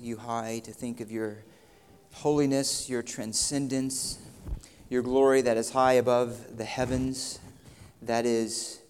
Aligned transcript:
you 0.00 0.16
high, 0.16 0.60
to 0.64 0.72
think 0.72 1.00
of 1.00 1.10
your 1.10 1.38
holiness, 2.12 2.88
your 2.88 3.02
transcendence, 3.02 4.18
your 4.88 5.02
glory 5.02 5.42
that 5.42 5.56
is 5.56 5.70
high 5.70 5.94
above 5.94 6.56
the 6.56 6.64
heavens, 6.64 7.38
that 8.02 8.24
is 8.24 8.80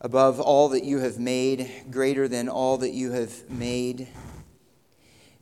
above 0.00 0.40
all 0.40 0.68
that 0.70 0.84
you 0.84 0.98
have 0.98 1.18
made, 1.18 1.70
greater 1.90 2.26
than 2.28 2.48
all 2.48 2.78
that 2.78 2.90
you 2.90 3.12
have 3.12 3.50
made. 3.50 4.08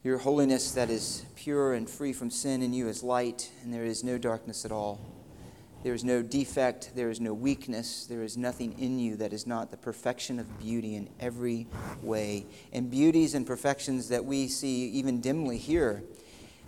Your 0.03 0.19
holiness 0.19 0.73
that 0.73 0.91
is 0.91 1.25
pure 1.37 1.75
and 1.75 1.89
free 1.89 2.13
from 2.13 2.31
sin 2.31 2.63
in 2.63 2.73
you 2.73 2.89
is 2.89 3.03
light, 3.03 3.51
and 3.63 3.73
there 3.73 3.85
is 3.85 4.03
no 4.03 4.19
darkness 4.19 4.65
at 4.65 4.73
all. 4.73 5.18
There 5.85 5.95
is 5.95 6.03
no 6.03 6.23
defect, 6.23 6.93
there 6.97 7.09
is 7.09 7.21
no 7.21 7.33
weakness, 7.33 8.05
there 8.07 8.25
is 8.25 8.37
nothing 8.37 8.77
in 8.81 8.99
you 8.99 9.17
that 9.17 9.33
is 9.33 9.47
not 9.47 9.71
the 9.71 9.77
perfection 9.77 10.41
of 10.41 10.59
beauty 10.59 10.97
in 10.97 11.09
every 11.21 11.69
way. 12.03 12.47
And 12.73 12.91
beauties 12.91 13.35
and 13.35 13.47
perfections 13.47 14.09
that 14.09 14.25
we 14.25 14.49
see 14.49 14.89
even 14.89 15.21
dimly 15.21 15.57
here, 15.57 16.03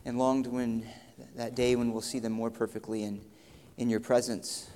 and 0.05 0.17
longed 0.17 0.47
when 0.47 0.87
that 1.35 1.57
day 1.57 1.75
when 1.75 1.93
we'll 1.93 2.03
see 2.03 2.21
them 2.21 2.33
more 2.33 2.51
perfectly 2.51 3.03
in, 3.03 3.21
in 3.79 3.91
your 3.91 4.01
presence, 4.01 4.71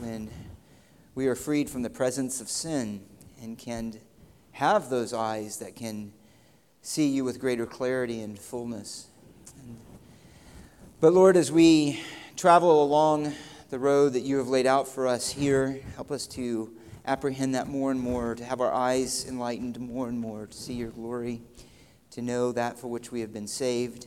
when 0.00 0.30
we 1.14 1.26
are 1.26 1.34
freed 1.34 1.68
from 1.68 1.82
the 1.82 1.90
presence 1.90 2.40
of 2.40 2.48
sin 2.48 3.04
and 3.42 3.58
can 3.58 4.00
have 4.52 4.88
those 4.88 5.12
eyes 5.12 5.58
that 5.58 5.76
can 5.76 6.12
see 6.80 7.08
you 7.08 7.22
with 7.22 7.38
greater 7.38 7.66
clarity 7.66 8.22
and 8.22 8.38
fullness. 8.38 9.08
But 11.00 11.12
Lord, 11.12 11.36
as 11.36 11.52
we 11.52 12.00
travel 12.36 12.82
along 12.82 13.34
the 13.74 13.80
road 13.80 14.12
that 14.12 14.20
you 14.20 14.38
have 14.38 14.46
laid 14.46 14.66
out 14.66 14.86
for 14.86 15.08
us 15.08 15.28
here. 15.28 15.80
Help 15.96 16.12
us 16.12 16.28
to 16.28 16.72
apprehend 17.06 17.56
that 17.56 17.66
more 17.66 17.90
and 17.90 17.98
more, 17.98 18.36
to 18.36 18.44
have 18.44 18.60
our 18.60 18.72
eyes 18.72 19.26
enlightened 19.26 19.80
more 19.80 20.08
and 20.08 20.16
more, 20.16 20.46
to 20.46 20.56
see 20.56 20.74
your 20.74 20.90
glory, 20.90 21.42
to 22.12 22.22
know 22.22 22.52
that 22.52 22.78
for 22.78 22.86
which 22.86 23.10
we 23.10 23.20
have 23.20 23.32
been 23.32 23.48
saved, 23.48 24.06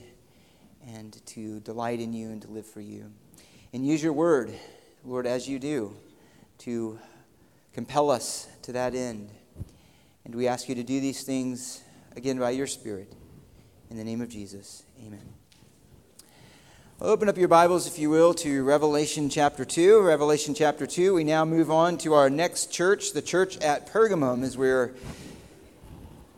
and 0.87 1.19
to 1.25 1.59
delight 1.59 1.99
in 1.99 2.13
you 2.13 2.29
and 2.29 2.41
to 2.43 2.47
live 2.47 2.65
for 2.65 2.79
you. 2.79 3.11
And 3.73 3.85
use 3.85 4.01
your 4.01 4.13
word, 4.13 4.53
Lord, 5.03 5.27
as 5.27 5.49
you 5.49 5.59
do, 5.59 5.97
to 6.59 6.97
compel 7.73 8.09
us 8.09 8.47
to 8.61 8.71
that 8.71 8.95
end. 8.95 9.29
And 10.23 10.33
we 10.33 10.47
ask 10.47 10.69
you 10.69 10.75
to 10.75 10.83
do 10.83 11.01
these 11.01 11.23
things 11.23 11.83
again 12.15 12.39
by 12.39 12.51
your 12.51 12.67
Spirit. 12.67 13.11
In 13.89 13.97
the 13.97 14.05
name 14.05 14.21
of 14.21 14.29
Jesus, 14.29 14.83
amen. 15.05 15.36
Open 16.99 17.29
up 17.29 17.37
your 17.37 17.47
Bibles, 17.47 17.85
if 17.85 17.99
you 17.99 18.09
will, 18.09 18.33
to 18.33 18.63
Revelation 18.63 19.29
chapter 19.29 19.63
2. 19.63 20.01
Revelation 20.01 20.55
chapter 20.55 20.87
2. 20.87 21.13
We 21.13 21.23
now 21.23 21.45
move 21.45 21.69
on 21.69 21.99
to 21.99 22.15
our 22.15 22.27
next 22.27 22.71
church, 22.71 23.13
the 23.13 23.21
church 23.21 23.55
at 23.59 23.93
Pergamum, 23.93 24.41
as 24.41 24.57
we're 24.57 24.95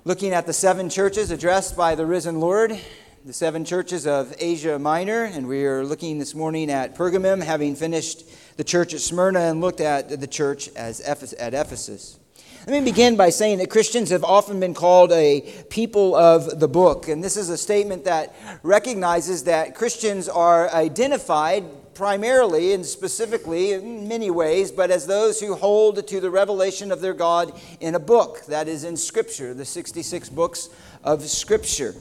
looking 0.04 0.34
at 0.34 0.46
the 0.46 0.52
seven 0.52 0.90
churches 0.90 1.32
addressed 1.32 1.78
by 1.78 1.96
the 1.96 2.06
risen 2.06 2.42
Lord, 2.42 2.78
the 3.24 3.32
seven 3.32 3.64
churches 3.64 4.06
of 4.06 4.36
Asia 4.38 4.78
Minor. 4.78 5.24
And 5.24 5.48
we 5.48 5.66
are 5.66 5.86
looking 5.86 6.20
this 6.20 6.36
morning 6.36 6.70
at 6.70 6.94
Pergamum, 6.94 7.42
having 7.42 7.74
finished 7.74 8.26
the 8.58 8.66
church 8.66 8.94
at 8.94 9.00
Smyrna 9.00 9.40
and 9.40 9.62
looked 9.62 9.80
at 9.80 10.20
the 10.20 10.28
church 10.28 10.68
as 10.76 11.00
at 11.00 11.54
Ephesus. 11.54 12.20
Let 12.68 12.84
me 12.84 12.92
begin 12.92 13.16
by 13.16 13.30
saying 13.30 13.60
that 13.60 13.70
Christians 13.70 14.10
have 14.10 14.26
often 14.26 14.60
been 14.60 14.74
called 14.74 15.14
a 15.14 15.42
people 15.70 16.14
of 16.14 16.60
the 16.60 16.68
book. 16.68 17.08
And 17.08 17.24
this 17.24 17.38
is 17.38 17.50
a 17.50 17.58
statement 17.58 18.04
that 18.04 18.36
recognizes 18.64 19.46
that 19.46 19.76
Christians 19.76 20.28
are 20.28 20.70
identified 20.72 21.64
primarily 21.94 22.74
and 22.74 22.86
specifically 22.86 23.72
in 23.72 24.10
many 24.10 24.30
ways, 24.30 24.72
but 24.72 24.92
as 24.92 25.08
those 25.08 25.40
who 25.40 25.56
hold 25.56 26.06
to 26.06 26.20
the 26.20 26.30
revelation 26.30 26.92
of 26.92 27.00
their 27.00 27.14
God 27.14 27.58
in 27.80 27.96
a 27.96 28.00
book, 28.00 28.46
that 28.48 28.68
is 28.68 28.84
in 28.84 28.98
Scripture, 28.98 29.54
the 29.54 29.66
66 29.66 30.28
books 30.28 30.70
of 31.04 31.24
Scripture. 31.24 31.96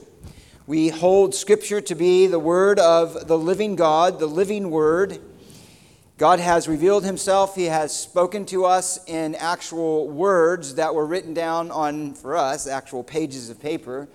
We 0.66 0.88
hold 0.88 1.36
Scripture 1.36 1.80
to 1.82 1.94
be 1.94 2.26
the 2.26 2.38
Word 2.40 2.80
of 2.80 3.28
the 3.28 3.38
living 3.38 3.76
God, 3.76 4.18
the 4.18 4.26
living 4.26 4.70
Word. 4.70 5.20
God 6.18 6.40
has 6.40 6.66
revealed 6.66 7.04
himself. 7.04 7.54
He 7.54 7.66
has 7.66 7.96
spoken 7.96 8.44
to 8.46 8.64
us 8.64 8.98
in 9.06 9.36
actual 9.36 10.08
words 10.08 10.74
that 10.74 10.92
were 10.92 11.06
written 11.06 11.32
down 11.32 11.70
on, 11.70 12.12
for 12.12 12.36
us, 12.36 12.66
actual 12.66 13.04
pages 13.04 13.50
of 13.50 13.60
paper. 13.60 14.08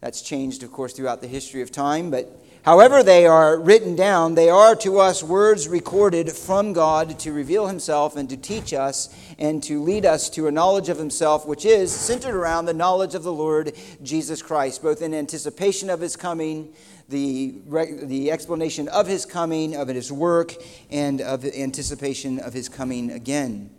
That's 0.00 0.22
changed, 0.22 0.62
of 0.62 0.72
course, 0.72 0.94
throughout 0.94 1.20
the 1.20 1.28
history 1.28 1.60
of 1.60 1.70
time. 1.70 2.10
But 2.10 2.42
however 2.62 3.02
they 3.02 3.26
are 3.26 3.60
written 3.60 3.94
down, 3.94 4.34
they 4.34 4.48
are 4.48 4.74
to 4.76 4.98
us 4.98 5.22
words 5.22 5.68
recorded 5.68 6.32
from 6.32 6.72
God 6.72 7.18
to 7.18 7.34
reveal 7.34 7.66
himself 7.66 8.16
and 8.16 8.30
to 8.30 8.38
teach 8.38 8.72
us 8.72 9.14
and 9.38 9.62
to 9.64 9.82
lead 9.82 10.06
us 10.06 10.30
to 10.30 10.46
a 10.46 10.50
knowledge 10.50 10.88
of 10.88 10.96
himself, 10.96 11.46
which 11.46 11.66
is 11.66 11.92
centered 11.92 12.34
around 12.34 12.64
the 12.64 12.72
knowledge 12.72 13.14
of 13.14 13.24
the 13.24 13.32
Lord 13.32 13.74
Jesus 14.02 14.40
Christ, 14.40 14.82
both 14.82 15.02
in 15.02 15.12
anticipation 15.12 15.90
of 15.90 16.00
his 16.00 16.16
coming 16.16 16.72
the, 17.08 17.54
the 18.02 18.30
explanation 18.30 18.88
of 18.88 19.06
his 19.06 19.24
coming, 19.24 19.76
of 19.76 19.88
his 19.88 20.10
work, 20.10 20.54
and 20.90 21.20
of 21.20 21.42
the 21.42 21.56
anticipation 21.60 22.38
of 22.38 22.52
his 22.52 22.68
coming 22.68 23.10
again. 23.10 23.70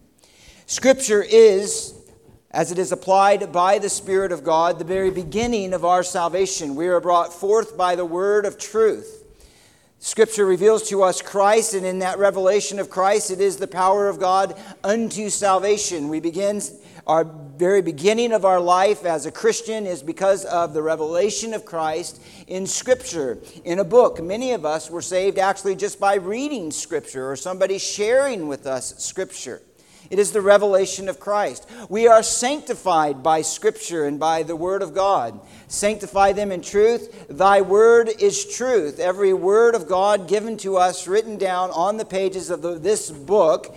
Scripture 0.66 1.24
is, 1.24 1.94
as 2.52 2.72
it 2.72 2.80
is 2.80 2.92
applied 2.92 3.52
by 3.52 3.80
the 3.80 3.90
Spirit 3.90 4.32
of 4.32 4.44
God, 4.44 4.80
the 4.80 4.86
very 4.86 5.12
beginning 5.12 5.74
of 5.74 5.86
our 5.86 6.04
salvation. 6.04 6.76
We 6.76 6.88
are 6.88 7.02
brought 7.02 7.34
forth 7.34 7.78
by 7.78 7.96
the 7.96 8.06
word 8.06 8.46
of 8.46 8.58
truth. 8.58 9.26
Scripture 10.00 10.46
reveals 10.46 10.88
to 10.90 11.04
us 11.04 11.22
Christ, 11.22 11.74
and 11.74 11.86
in 11.86 12.00
that 12.00 12.20
revelation 12.20 12.80
of 12.80 12.90
Christ, 12.90 13.32
it 13.32 13.42
is 13.42 13.58
the 13.58 13.68
power 13.68 14.08
of 14.08 14.20
God 14.20 14.56
unto 14.84 15.30
salvation. 15.30 16.08
We 16.08 16.20
begin 16.20 16.62
our 17.08 17.24
very 17.24 17.82
beginning 17.82 18.34
of 18.34 18.44
our 18.44 18.60
life 18.60 19.06
as 19.06 19.26
a 19.26 19.32
Christian 19.32 19.86
is 19.86 20.04
because 20.04 20.44
of 20.46 20.74
the 20.74 20.82
revelation 20.84 21.54
of 21.54 21.66
Christ 21.66 22.22
in 22.48 22.68
Scripture, 22.68 23.40
in 23.64 23.80
a 23.80 23.84
book. 23.86 24.22
Many 24.22 24.52
of 24.52 24.66
us 24.66 24.92
were 24.92 25.02
saved 25.02 25.40
actually 25.40 25.76
just 25.76 26.00
by 26.00 26.16
reading 26.16 26.70
Scripture 26.70 27.32
or 27.32 27.38
somebody 27.38 27.80
sharing 27.80 28.50
with 28.50 28.68
us 28.68 28.94
Scripture. 28.98 29.62
It 30.10 30.20
is 30.20 30.32
the 30.32 30.42
revelation 30.42 31.10
of 31.10 31.20
Christ. 31.20 31.68
We 31.90 32.08
are 32.08 32.24
sanctified 32.24 33.24
by 33.24 33.42
Scripture 33.42 34.06
and 34.06 34.20
by 34.20 34.44
the 34.44 34.56
Word 34.56 34.82
of 34.82 34.94
God. 34.94 35.40
Sanctify 35.68 36.32
them 36.32 36.52
in 36.52 36.62
truth. 36.62 37.28
Thy 37.30 37.62
Word 37.62 38.10
is 38.20 38.56
truth. 38.56 39.00
Every 39.00 39.34
Word 39.34 39.76
of 39.76 39.88
God 39.88 40.30
given 40.30 40.56
to 40.58 40.78
us, 40.78 41.08
written 41.08 41.38
down 41.38 41.72
on 41.72 41.98
the 41.98 42.06
pages 42.06 42.50
of 42.50 42.62
the, 42.62 42.80
this 42.80 43.12
book, 43.12 43.76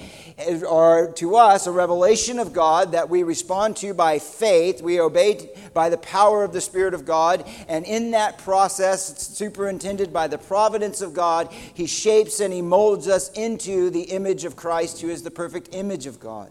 are 0.68 1.12
to 1.12 1.36
us 1.36 1.66
a 1.66 1.72
revelation 1.72 2.38
of 2.38 2.52
God 2.52 2.92
that 2.92 3.08
we 3.08 3.22
respond 3.22 3.76
to 3.78 3.94
by 3.94 4.18
faith. 4.18 4.82
We 4.82 5.00
obey 5.00 5.50
by 5.74 5.88
the 5.88 5.98
power 5.98 6.44
of 6.44 6.52
the 6.52 6.60
Spirit 6.60 6.94
of 6.94 7.04
God. 7.04 7.46
And 7.68 7.84
in 7.84 8.12
that 8.12 8.38
process, 8.38 9.28
superintended 9.28 10.12
by 10.12 10.28
the 10.28 10.38
providence 10.38 11.00
of 11.00 11.14
God, 11.14 11.52
He 11.52 11.86
shapes 11.86 12.40
and 12.40 12.52
He 12.52 12.62
molds 12.62 13.08
us 13.08 13.30
into 13.32 13.90
the 13.90 14.02
image 14.02 14.44
of 14.44 14.56
Christ, 14.56 15.00
who 15.00 15.08
is 15.08 15.22
the 15.22 15.30
perfect 15.30 15.74
image 15.74 16.06
of 16.06 16.20
God. 16.20 16.50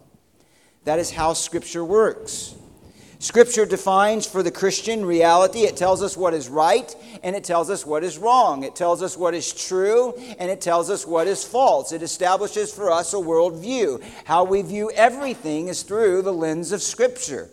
That 0.84 0.98
is 0.98 1.10
how 1.10 1.32
Scripture 1.32 1.84
works. 1.84 2.54
Scripture 3.20 3.66
defines 3.66 4.26
for 4.26 4.42
the 4.42 4.50
Christian 4.50 5.04
reality. 5.04 5.60
It 5.60 5.76
tells 5.76 6.02
us 6.02 6.16
what 6.16 6.32
is 6.32 6.48
right 6.48 6.96
and 7.22 7.36
it 7.36 7.44
tells 7.44 7.68
us 7.68 7.84
what 7.84 8.02
is 8.02 8.16
wrong. 8.16 8.64
It 8.64 8.74
tells 8.74 9.02
us 9.02 9.14
what 9.14 9.34
is 9.34 9.52
true 9.52 10.14
and 10.38 10.50
it 10.50 10.62
tells 10.62 10.88
us 10.88 11.06
what 11.06 11.26
is 11.26 11.44
false. 11.44 11.92
It 11.92 12.02
establishes 12.02 12.72
for 12.72 12.90
us 12.90 13.12
a 13.12 13.18
worldview. 13.18 14.02
How 14.24 14.44
we 14.44 14.62
view 14.62 14.90
everything 14.92 15.68
is 15.68 15.82
through 15.82 16.22
the 16.22 16.32
lens 16.32 16.72
of 16.72 16.80
Scripture. 16.80 17.50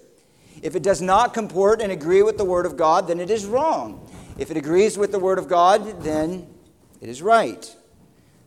If 0.62 0.78
it 0.78 0.84
does 0.84 1.02
not 1.02 1.34
comport 1.34 1.82
and 1.82 1.92
agree 1.92 2.24
with 2.24 2.38
the 2.38 2.46
Word 2.46 2.66
of 2.66 2.78
God, 2.78 3.10
then 3.10 3.20
it 3.20 3.30
is 3.30 3.46
wrong. 3.46 4.10
If 4.38 4.50
it 4.50 4.56
agrees 4.56 4.98
with 4.98 5.12
the 5.12 5.20
Word 5.20 5.38
of 5.38 5.50
God, 5.50 6.02
then 6.02 6.48
it 7.02 7.10
is 7.10 7.22
right. 7.22 7.76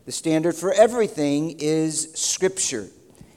The 0.05 0.11
standard 0.11 0.55
for 0.55 0.73
everything 0.73 1.57
is 1.59 2.13
Scripture. 2.15 2.89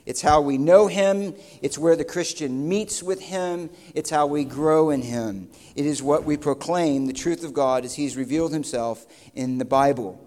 It's 0.06 0.20
how 0.20 0.40
we 0.40 0.58
know 0.58 0.86
Him. 0.86 1.34
It's 1.62 1.78
where 1.78 1.96
the 1.96 2.04
Christian 2.04 2.68
meets 2.68 3.02
with 3.02 3.20
Him. 3.20 3.70
It's 3.94 4.10
how 4.10 4.26
we 4.26 4.44
grow 4.44 4.90
in 4.90 5.02
Him. 5.02 5.48
It 5.74 5.86
is 5.86 6.02
what 6.02 6.24
we 6.24 6.36
proclaim, 6.36 7.06
the 7.06 7.12
truth 7.12 7.44
of 7.44 7.54
God, 7.54 7.84
as 7.84 7.94
He's 7.94 8.16
revealed 8.16 8.52
Himself 8.52 9.06
in 9.34 9.58
the 9.58 9.64
Bible. 9.64 10.20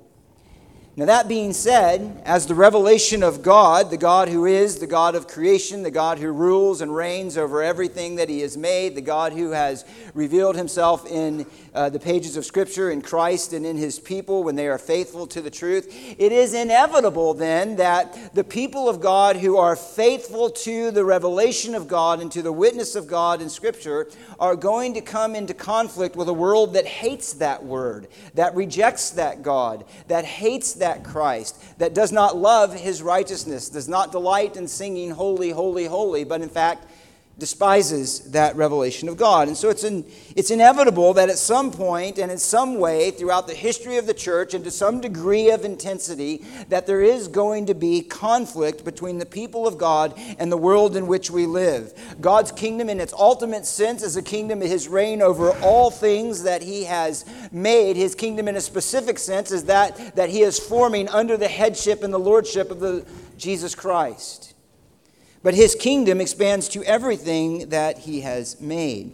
Now, 0.98 1.06
that 1.06 1.28
being 1.28 1.54
said, 1.54 2.24
as 2.26 2.48
the 2.48 2.56
revelation 2.56 3.22
of 3.22 3.44
God, 3.44 3.92
the 3.92 3.98
God 3.98 4.30
who 4.30 4.48
is 4.48 4.80
the 4.80 4.88
God 4.88 5.14
of 5.14 5.28
creation, 5.28 5.84
the 5.84 5.92
God 5.92 6.18
who 6.18 6.32
rules 6.32 6.82
and 6.82 6.96
reigns 6.96 7.38
over 7.38 7.62
everything 7.62 8.16
that 8.16 8.30
He 8.30 8.40
has 8.40 8.58
made, 8.58 8.96
the 8.96 9.02
God 9.02 9.32
who 9.32 9.52
has 9.52 9.86
revealed 10.16 10.56
Himself 10.56 11.06
in 11.06 11.46
uh, 11.76 11.90
the 11.90 12.00
pages 12.00 12.36
of 12.36 12.48
Scripture 12.48 12.90
in 12.90 13.04
Christ 13.04 13.54
and 13.54 13.64
in 13.64 13.78
His 13.78 14.00
people 14.00 14.44
when 14.44 14.56
they 14.56 14.68
are 14.68 14.80
faithful 14.80 15.28
to 15.28 15.40
the 15.40 15.52
truth, 15.52 15.86
it 16.18 16.32
is 16.32 16.56
inevitable 16.56 17.36
then 17.36 17.76
that 17.76 18.34
the 18.34 18.44
people 18.44 18.90
of 18.90 19.00
God 19.00 19.36
who 19.36 19.56
are 19.56 19.76
faithful 19.76 20.50
to 20.50 20.90
the 20.90 21.06
revelation 21.06 21.76
of 21.76 21.88
God 21.88 22.22
and 22.22 22.32
to 22.32 22.42
the 22.42 22.52
witness 22.52 22.96
of 22.96 23.06
God 23.06 23.40
in 23.40 23.52
Scripture 23.52 24.10
are 24.40 24.56
going 24.56 24.96
to 24.96 25.02
come 25.02 25.36
into 25.36 25.54
conflict 25.54 26.16
with 26.16 26.28
a 26.28 26.34
world 26.34 26.74
that 26.74 26.88
hates 26.88 27.34
that 27.34 27.64
word, 27.64 28.08
that 28.34 28.56
rejects 28.56 29.12
that 29.12 29.44
God, 29.44 29.86
that 30.08 30.26
hates 30.26 30.74
that 30.74 30.87
that 30.88 31.04
Christ, 31.04 31.62
that 31.80 31.94
does 31.94 32.14
not 32.14 32.38
love 32.38 32.74
his 32.74 33.02
righteousness, 33.02 33.68
does 33.68 33.90
not 33.90 34.14
delight 34.14 34.56
in 34.56 34.70
singing, 34.70 35.12
Holy, 35.12 35.50
Holy, 35.50 35.86
Holy, 35.86 36.24
but 36.24 36.42
in 36.42 36.48
fact 36.48 36.88
despises 37.40 38.32
that 38.32 38.56
revelation 38.56 39.08
of 39.08 39.16
God. 39.16 39.48
And 39.48 39.56
so 39.56 39.70
it's, 39.70 39.84
in, 39.84 40.06
it's 40.36 40.50
inevitable 40.50 41.14
that 41.14 41.30
at 41.30 41.38
some 41.38 41.72
point 41.72 42.18
and 42.18 42.32
in 42.32 42.38
some 42.40 42.80
way 42.80 43.12
throughout 43.12 43.46
the 43.46 43.54
history 43.54 43.98
of 43.98 44.08
the 44.08 44.14
church 44.14 44.56
and 44.56 44.64
to 44.64 44.72
some 44.72 45.02
degree 45.02 45.52
of 45.52 45.64
intensity 45.64 46.44
that 46.70 46.88
there 46.88 47.02
is 47.02 47.28
going 47.28 47.68
to 47.68 47.76
be 47.76 48.02
conflict 48.02 48.84
between 48.84 49.20
the 49.20 49.26
people 49.26 49.68
of 49.68 49.78
God 49.78 50.20
and 50.40 50.52
the 50.52 50.58
world 50.58 50.96
in 50.96 51.06
which 51.06 51.30
we 51.30 51.46
live. 51.46 51.94
God's 52.20 52.52
kingdom 52.52 52.90
in 52.90 53.00
its 53.00 53.14
ultimate 53.14 53.66
sense 53.66 54.02
is 54.02 54.18
a 54.18 54.24
kingdom 54.24 54.64
of 54.64 54.68
his 54.68 54.88
reign 54.88 55.22
over 55.22 55.52
all 55.60 55.92
things 55.92 56.44
that 56.44 56.64
he 56.64 56.86
has 56.86 57.24
made. 57.52 57.96
His 57.96 58.16
kingdom 58.16 58.48
in 58.48 58.56
a 58.56 58.62
specific 58.62 59.20
sense 59.20 59.52
is 59.52 59.66
that 59.66 60.16
that 60.16 60.30
he 60.30 60.42
is 60.42 60.60
forming 60.60 61.08
under 61.10 61.38
the 61.38 61.48
headship 61.48 62.04
and 62.04 62.14
the 62.14 62.20
lordship 62.20 62.72
of 62.72 62.80
the 62.80 63.06
Jesus 63.38 63.76
Christ. 63.76 64.47
But 65.44 65.54
his 65.54 65.76
kingdom 65.76 66.20
expands 66.20 66.68
to 66.70 66.84
everything 66.84 67.70
that 67.70 68.00
he 68.00 68.22
has 68.22 68.60
made. 68.60 69.14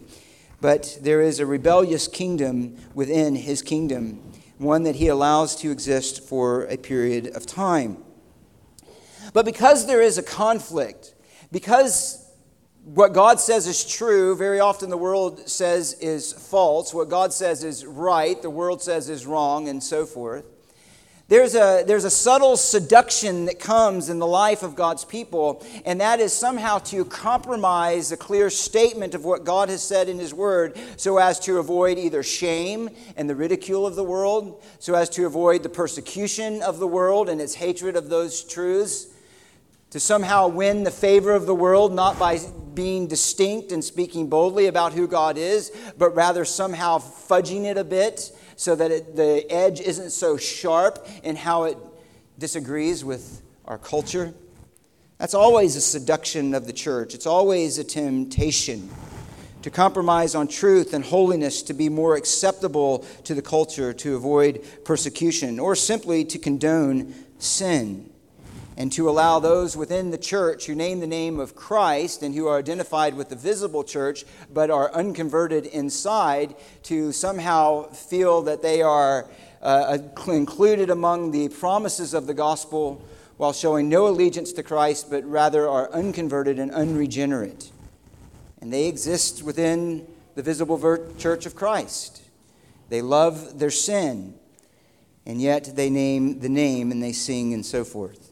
But 0.60 0.98
there 1.02 1.20
is 1.20 1.40
a 1.40 1.46
rebellious 1.46 2.08
kingdom 2.08 2.76
within 2.94 3.36
his 3.36 3.60
kingdom, 3.60 4.32
one 4.58 4.84
that 4.84 4.96
he 4.96 5.08
allows 5.08 5.56
to 5.56 5.70
exist 5.70 6.26
for 6.26 6.64
a 6.64 6.76
period 6.76 7.36
of 7.36 7.46
time. 7.46 7.98
But 9.32 9.44
because 9.44 9.86
there 9.86 10.00
is 10.00 10.16
a 10.16 10.22
conflict, 10.22 11.14
because 11.52 12.24
what 12.84 13.12
God 13.12 13.40
says 13.40 13.66
is 13.66 13.84
true, 13.84 14.36
very 14.36 14.60
often 14.60 14.90
the 14.90 14.96
world 14.96 15.48
says 15.48 15.94
is 15.94 16.32
false. 16.32 16.92
What 16.92 17.08
God 17.08 17.32
says 17.32 17.64
is 17.64 17.84
right, 17.84 18.40
the 18.40 18.50
world 18.50 18.82
says 18.82 19.08
is 19.08 19.26
wrong, 19.26 19.68
and 19.68 19.82
so 19.82 20.04
forth. 20.04 20.44
There's 21.26 21.54
a, 21.54 21.84
there's 21.86 22.04
a 22.04 22.10
subtle 22.10 22.54
seduction 22.58 23.46
that 23.46 23.58
comes 23.58 24.10
in 24.10 24.18
the 24.18 24.26
life 24.26 24.62
of 24.62 24.74
God's 24.74 25.06
people, 25.06 25.64
and 25.86 25.98
that 26.02 26.20
is 26.20 26.34
somehow 26.34 26.78
to 26.80 27.06
compromise 27.06 28.12
a 28.12 28.16
clear 28.16 28.50
statement 28.50 29.14
of 29.14 29.24
what 29.24 29.42
God 29.42 29.70
has 29.70 29.82
said 29.82 30.10
in 30.10 30.18
His 30.18 30.34
Word 30.34 30.78
so 30.98 31.16
as 31.16 31.40
to 31.40 31.58
avoid 31.58 31.96
either 31.96 32.22
shame 32.22 32.90
and 33.16 33.28
the 33.28 33.34
ridicule 33.34 33.86
of 33.86 33.96
the 33.96 34.04
world, 34.04 34.62
so 34.78 34.94
as 34.94 35.08
to 35.10 35.24
avoid 35.24 35.62
the 35.62 35.70
persecution 35.70 36.60
of 36.60 36.78
the 36.78 36.86
world 36.86 37.30
and 37.30 37.40
its 37.40 37.54
hatred 37.54 37.96
of 37.96 38.10
those 38.10 38.44
truths, 38.44 39.06
to 39.90 40.00
somehow 40.00 40.48
win 40.48 40.84
the 40.84 40.90
favor 40.90 41.32
of 41.32 41.46
the 41.46 41.54
world, 41.54 41.94
not 41.94 42.18
by 42.18 42.38
being 42.74 43.06
distinct 43.06 43.72
and 43.72 43.82
speaking 43.82 44.28
boldly 44.28 44.66
about 44.66 44.92
who 44.92 45.08
God 45.08 45.38
is, 45.38 45.72
but 45.96 46.14
rather 46.14 46.44
somehow 46.44 46.98
fudging 46.98 47.64
it 47.64 47.78
a 47.78 47.84
bit 47.84 48.30
so 48.56 48.74
that 48.76 48.90
it, 48.90 49.16
the 49.16 49.50
edge 49.50 49.80
isn't 49.80 50.10
so 50.10 50.36
sharp 50.36 51.06
in 51.22 51.36
how 51.36 51.64
it 51.64 51.78
disagrees 52.38 53.04
with 53.04 53.42
our 53.64 53.78
culture. 53.78 54.34
That's 55.18 55.34
always 55.34 55.76
a 55.76 55.80
seduction 55.80 56.54
of 56.54 56.66
the 56.66 56.72
church. 56.72 57.14
It's 57.14 57.26
always 57.26 57.78
a 57.78 57.84
temptation 57.84 58.90
to 59.62 59.70
compromise 59.70 60.34
on 60.34 60.46
truth 60.46 60.92
and 60.92 61.04
holiness 61.04 61.62
to 61.62 61.72
be 61.72 61.88
more 61.88 62.16
acceptable 62.16 62.98
to 63.24 63.34
the 63.34 63.42
culture, 63.42 63.92
to 63.94 64.16
avoid 64.16 64.62
persecution, 64.84 65.58
or 65.58 65.74
simply 65.74 66.24
to 66.26 66.38
condone 66.38 67.14
sin 67.38 68.10
and 68.76 68.90
to 68.92 69.08
allow 69.08 69.38
those 69.38 69.76
within 69.76 70.10
the 70.10 70.18
church 70.18 70.66
who 70.66 70.74
name 70.74 71.00
the 71.00 71.06
name 71.06 71.38
of 71.38 71.54
Christ 71.54 72.22
and 72.22 72.34
who 72.34 72.46
are 72.48 72.58
identified 72.58 73.14
with 73.14 73.28
the 73.28 73.36
visible 73.36 73.84
church 73.84 74.24
but 74.52 74.70
are 74.70 74.92
unconverted 74.92 75.66
inside 75.66 76.54
to 76.84 77.12
somehow 77.12 77.84
feel 77.90 78.42
that 78.42 78.62
they 78.62 78.82
are 78.82 79.26
uh, 79.62 79.98
included 80.26 80.90
among 80.90 81.30
the 81.30 81.48
promises 81.48 82.14
of 82.14 82.26
the 82.26 82.34
gospel 82.34 83.02
while 83.36 83.52
showing 83.52 83.88
no 83.88 84.08
allegiance 84.08 84.52
to 84.52 84.62
Christ 84.62 85.10
but 85.10 85.24
rather 85.24 85.68
are 85.68 85.90
unconverted 85.92 86.58
and 86.58 86.70
unregenerate. 86.70 87.70
And 88.60 88.72
they 88.72 88.86
exist 88.86 89.42
within 89.42 90.06
the 90.34 90.42
visible 90.42 90.78
church 91.18 91.46
of 91.46 91.54
Christ. 91.54 92.22
They 92.88 93.02
love 93.02 93.58
their 93.58 93.70
sin, 93.70 94.34
and 95.26 95.40
yet 95.40 95.76
they 95.76 95.90
name 95.90 96.40
the 96.40 96.48
name 96.48 96.90
and 96.90 97.02
they 97.02 97.12
sing 97.12 97.54
and 97.54 97.64
so 97.64 97.84
forth. 97.84 98.23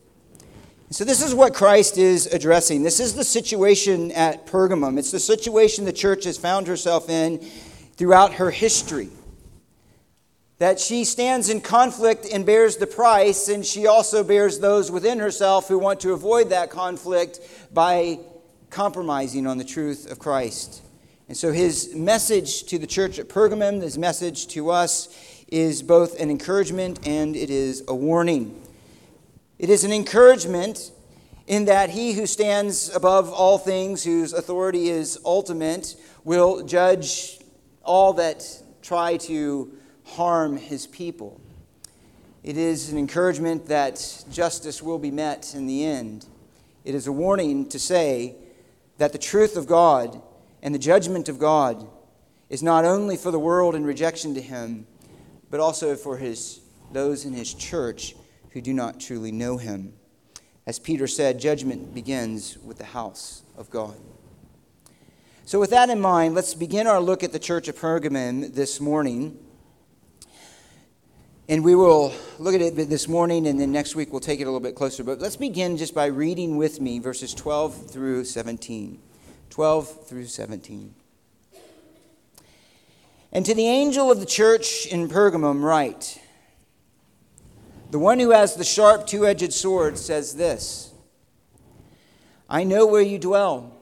So, 0.93 1.05
this 1.05 1.23
is 1.23 1.35
what 1.35 1.55
Christ 1.55 1.97
is 1.97 2.27
addressing. 2.27 2.83
This 2.83 3.01
is 3.01 3.15
the 3.15 3.25
situation 3.25 4.13
at 4.13 4.47
Pergamum. 4.47 4.99
It's 4.99 5.11
the 5.11 5.19
situation 5.19 5.87
the 5.87 5.93
church 5.93 6.25
has 6.25 6.37
found 6.37 6.67
herself 6.67 7.09
in 7.09 7.39
throughout 7.97 8.35
her 8.35 8.51
history. 8.51 9.09
That 10.59 10.79
she 10.79 11.05
stands 11.05 11.49
in 11.49 11.63
conflict 11.63 12.27
and 12.31 12.45
bears 12.45 12.77
the 12.77 12.87
price, 12.87 13.49
and 13.49 13.65
she 13.65 13.87
also 13.87 14.23
bears 14.23 14.59
those 14.59 14.91
within 14.91 15.19
herself 15.19 15.67
who 15.67 15.79
want 15.79 16.01
to 16.01 16.13
avoid 16.13 16.51
that 16.51 16.69
conflict 16.69 17.41
by 17.73 18.19
compromising 18.69 19.47
on 19.47 19.57
the 19.57 19.65
truth 19.65 20.11
of 20.11 20.19
Christ. 20.19 20.83
And 21.27 21.35
so, 21.35 21.53
his 21.53 21.95
message 21.95 22.65
to 22.65 22.79
the 22.79 22.87
church 22.87 23.19
at 23.19 23.31
Pergamum, 23.31 23.81
his 23.81 23.97
message 23.97 24.47
to 24.49 24.69
us, 24.69 25.09
is 25.49 25.83
both 25.83 26.21
an 26.21 26.29
encouragement 26.29 27.09
and 27.09 27.35
it 27.35 27.49
is 27.49 27.83
a 27.89 27.95
warning. 27.95 28.62
It 29.63 29.71
is 29.71 29.85
an 29.85 29.93
encouragement 29.93 30.91
in 31.47 31.67
that 31.67 31.91
he 31.91 32.15
who 32.15 32.27
stands 32.27 32.93
above 32.93 33.33
all 33.33 33.59
things, 33.59 34.03
whose 34.03 34.33
authority 34.33 34.89
is 34.89 35.21
ultimate, 35.25 35.95
will 36.25 36.65
judge 36.65 37.39
all 37.85 38.15
that 38.15 38.45
try 38.83 39.19
to 39.19 39.73
harm 40.03 40.57
his 40.57 40.89
people. 40.89 41.41
It 42.43 42.57
is 42.57 42.91
an 42.91 42.99
encouragement 42.99 43.67
that 43.67 44.25
justice 44.33 44.83
will 44.83 44.99
be 44.99 45.13
met 45.13 45.55
in 45.55 45.69
the 45.69 45.85
end. 45.85 46.27
It 46.85 46.97
is 46.97 47.07
a 47.07 47.13
warning 47.13 47.69
to 47.69 47.79
say 47.79 48.35
that 48.99 49.13
the 49.13 49.19
truth 49.19 49.57
of 49.57 49.69
God 49.69 50.21
and 50.61 50.75
the 50.75 50.79
judgment 50.81 51.29
of 51.29 51.39
God 51.39 51.87
is 52.51 52.65
not 52.65 52.85
only 52.85 53.17
for 53.17 53.31
the 53.31 53.39
world 53.39 53.77
in 53.77 53.85
rejection 53.85 54.35
to 54.35 54.43
him, 54.43 54.89
but 55.51 55.61
also 55.61 55.95
for 55.95 56.17
his, 56.17 56.59
those 56.91 57.25
in 57.25 57.33
his 57.33 57.55
church 57.55 58.17
who 58.53 58.61
do 58.61 58.73
not 58.73 59.01
truly 59.01 59.33
know 59.33 59.57
him. 59.57 59.95
As 60.67 60.79
Peter 60.79 61.07
said, 61.07 61.41
judgment 61.41 61.95
begins 61.95 62.57
with 62.59 62.79
the 62.79 62.85
house 62.85 63.43
of 63.57 63.71
God. 63.71 63.97
So, 65.45 65.59
with 65.59 65.71
that 65.71 65.91
in 65.91 66.01
mind, 66.01 66.35
let's 66.35 66.55
begin 66.55 66.87
our 66.87 67.01
look 67.01 67.25
at 67.25 67.33
the 67.33 67.39
church 67.39 67.67
of 67.67 67.77
Pergamum 67.77 68.55
this 68.55 68.81
morning. 68.81 69.39
And 71.49 71.65
we 71.65 71.75
will 71.75 72.15
look 72.39 72.55
at 72.55 72.61
it 72.61 72.77
this 72.89 73.09
morning, 73.09 73.49
and 73.49 73.61
then 73.61 73.73
next 73.73 73.97
week 73.97 74.13
we'll 74.13 74.21
take 74.21 74.39
it 74.39 74.45
a 74.45 74.47
little 74.47 74.61
bit 74.61 74.77
closer. 74.77 75.03
But 75.03 75.19
let's 75.19 75.37
begin 75.37 75.77
just 75.77 75.95
by 75.95 76.07
reading 76.07 76.57
with 76.57 76.81
me 76.81 77.01
verses 77.01 77.35
12 77.35 77.91
through 77.91 78.25
17. 78.25 79.01
12 79.51 80.07
through 80.07 80.27
17. 80.27 80.95
And 83.33 83.45
to 83.45 83.55
the 83.55 83.67
angel 83.67 84.11
of 84.11 84.21
the 84.21 84.27
church 84.27 84.87
in 84.87 85.09
Pergamum, 85.09 85.63
write 85.63 86.22
the 87.93 87.99
one 87.99 88.19
who 88.19 88.31
has 88.31 88.55
the 88.55 88.65
sharp 88.65 89.07
two 89.07 89.27
edged 89.27 89.53
sword 89.53 89.99
says 89.99 90.35
this 90.35 90.93
I 92.49 92.65
know 92.65 92.87
where 92.87 93.03
you 93.03 93.19
dwell, 93.19 93.77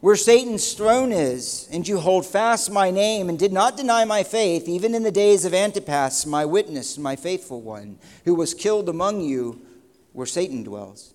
where 0.00 0.16
Satan's 0.16 0.74
throne 0.74 1.12
is, 1.12 1.66
and 1.72 1.88
you 1.88 1.98
hold 1.98 2.26
fast 2.26 2.70
my 2.70 2.90
name 2.90 3.30
and 3.30 3.38
did 3.38 3.54
not 3.54 3.78
deny 3.78 4.04
my 4.04 4.22
faith, 4.22 4.68
even 4.68 4.94
in 4.94 5.02
the 5.02 5.10
days 5.10 5.46
of 5.46 5.54
Antipas, 5.54 6.26
my 6.26 6.44
witness, 6.44 6.98
my 6.98 7.16
faithful 7.16 7.62
one, 7.62 7.98
who 8.26 8.34
was 8.34 8.52
killed 8.52 8.90
among 8.90 9.22
you 9.22 9.62
where 10.12 10.26
Satan 10.26 10.62
dwells. 10.62 11.14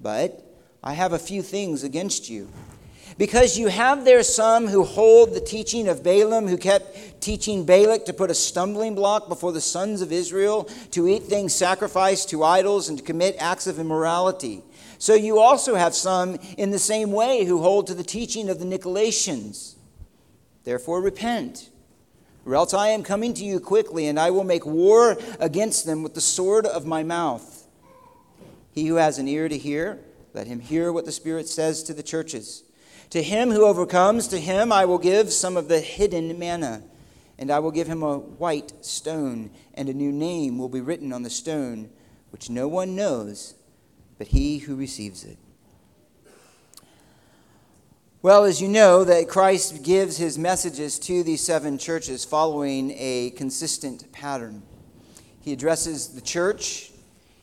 But 0.00 0.42
I 0.82 0.94
have 0.94 1.12
a 1.12 1.18
few 1.18 1.42
things 1.42 1.84
against 1.84 2.30
you 2.30 2.48
because 3.22 3.56
you 3.56 3.68
have 3.68 4.04
there 4.04 4.24
some 4.24 4.66
who 4.66 4.82
hold 4.82 5.32
the 5.32 5.40
teaching 5.40 5.86
of 5.86 6.02
Balaam, 6.02 6.48
who 6.48 6.56
kept 6.56 7.20
teaching 7.20 7.64
Balak 7.64 8.06
to 8.06 8.12
put 8.12 8.32
a 8.32 8.34
stumbling 8.34 8.96
block 8.96 9.28
before 9.28 9.52
the 9.52 9.60
sons 9.60 10.02
of 10.02 10.10
Israel, 10.10 10.64
to 10.90 11.06
eat 11.06 11.22
things 11.22 11.54
sacrificed 11.54 12.30
to 12.30 12.42
idols, 12.42 12.88
and 12.88 12.98
to 12.98 13.04
commit 13.04 13.36
acts 13.38 13.68
of 13.68 13.78
immorality. 13.78 14.60
So 14.98 15.14
you 15.14 15.38
also 15.38 15.76
have 15.76 15.94
some 15.94 16.34
in 16.58 16.72
the 16.72 16.80
same 16.80 17.12
way 17.12 17.44
who 17.44 17.62
hold 17.62 17.86
to 17.86 17.94
the 17.94 18.02
teaching 18.02 18.48
of 18.48 18.58
the 18.58 18.64
Nicolaitans. 18.64 19.76
Therefore, 20.64 21.00
repent, 21.00 21.70
or 22.44 22.56
else 22.56 22.74
I 22.74 22.88
am 22.88 23.04
coming 23.04 23.34
to 23.34 23.44
you 23.44 23.60
quickly, 23.60 24.08
and 24.08 24.18
I 24.18 24.32
will 24.32 24.42
make 24.42 24.66
war 24.66 25.16
against 25.38 25.86
them 25.86 26.02
with 26.02 26.14
the 26.14 26.20
sword 26.20 26.66
of 26.66 26.86
my 26.86 27.04
mouth. 27.04 27.68
He 28.72 28.88
who 28.88 28.96
has 28.96 29.20
an 29.20 29.28
ear 29.28 29.48
to 29.48 29.56
hear, 29.56 30.00
let 30.34 30.48
him 30.48 30.58
hear 30.58 30.90
what 30.90 31.04
the 31.04 31.12
Spirit 31.12 31.46
says 31.46 31.84
to 31.84 31.94
the 31.94 32.02
churches. 32.02 32.64
To 33.12 33.22
him 33.22 33.50
who 33.50 33.66
overcomes, 33.66 34.26
to 34.28 34.40
him 34.40 34.72
I 34.72 34.86
will 34.86 34.96
give 34.96 35.34
some 35.34 35.58
of 35.58 35.68
the 35.68 35.80
hidden 35.80 36.38
manna, 36.38 36.82
and 37.38 37.50
I 37.50 37.58
will 37.58 37.70
give 37.70 37.86
him 37.86 38.02
a 38.02 38.16
white 38.16 38.72
stone, 38.82 39.50
and 39.74 39.90
a 39.90 39.92
new 39.92 40.10
name 40.10 40.56
will 40.56 40.70
be 40.70 40.80
written 40.80 41.12
on 41.12 41.22
the 41.22 41.28
stone, 41.28 41.90
which 42.30 42.48
no 42.48 42.68
one 42.68 42.96
knows 42.96 43.54
but 44.16 44.28
he 44.28 44.58
who 44.58 44.76
receives 44.76 45.24
it. 45.24 45.36
Well, 48.22 48.44
as 48.44 48.62
you 48.62 48.68
know, 48.68 49.04
that 49.04 49.28
Christ 49.28 49.82
gives 49.82 50.16
his 50.16 50.38
messages 50.38 50.98
to 51.00 51.22
these 51.22 51.44
seven 51.44 51.76
churches 51.76 52.24
following 52.24 52.92
a 52.96 53.34
consistent 53.36 54.10
pattern. 54.10 54.62
He 55.42 55.52
addresses 55.52 56.14
the 56.14 56.22
church 56.22 56.91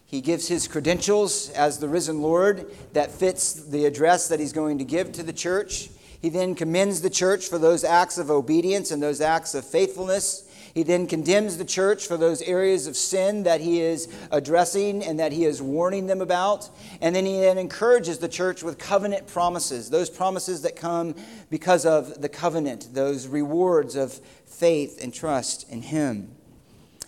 he 0.09 0.21
gives 0.21 0.47
his 0.47 0.67
credentials 0.67 1.51
as 1.51 1.77
the 1.77 1.87
risen 1.87 2.19
Lord 2.19 2.65
that 2.93 3.11
fits 3.11 3.53
the 3.53 3.85
address 3.85 4.27
that 4.29 4.39
he's 4.39 4.53
going 4.53 4.79
to 4.79 4.83
give 4.83 5.11
to 5.11 5.23
the 5.23 5.31
church. 5.31 5.89
He 6.19 6.29
then 6.29 6.55
commends 6.55 7.01
the 7.01 7.11
church 7.11 7.47
for 7.47 7.59
those 7.59 7.83
acts 7.83 8.17
of 8.17 8.31
obedience 8.31 8.89
and 8.89 9.03
those 9.03 9.21
acts 9.21 9.53
of 9.53 9.63
faithfulness. 9.65 10.49
He 10.73 10.81
then 10.81 11.05
condemns 11.05 11.59
the 11.59 11.65
church 11.65 12.07
for 12.07 12.17
those 12.17 12.41
areas 12.41 12.87
of 12.87 12.95
sin 12.95 13.43
that 13.43 13.61
he 13.61 13.81
is 13.81 14.11
addressing 14.31 15.03
and 15.03 15.19
that 15.19 15.31
he 15.31 15.45
is 15.45 15.61
warning 15.61 16.07
them 16.07 16.21
about. 16.21 16.71
And 17.01 17.15
then 17.15 17.27
he 17.27 17.39
then 17.39 17.59
encourages 17.59 18.17
the 18.17 18.27
church 18.27 18.63
with 18.63 18.79
covenant 18.79 19.27
promises, 19.27 19.91
those 19.91 20.09
promises 20.09 20.63
that 20.63 20.75
come 20.75 21.13
because 21.51 21.85
of 21.85 22.19
the 22.19 22.29
covenant, 22.29 22.95
those 22.95 23.27
rewards 23.27 23.95
of 23.95 24.13
faith 24.47 25.03
and 25.03 25.13
trust 25.13 25.69
in 25.69 25.83
him. 25.83 26.31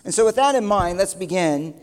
And 0.04 0.14
so, 0.14 0.24
with 0.24 0.36
that 0.36 0.54
in 0.54 0.64
mind, 0.64 0.98
let's 0.98 1.14
begin 1.14 1.74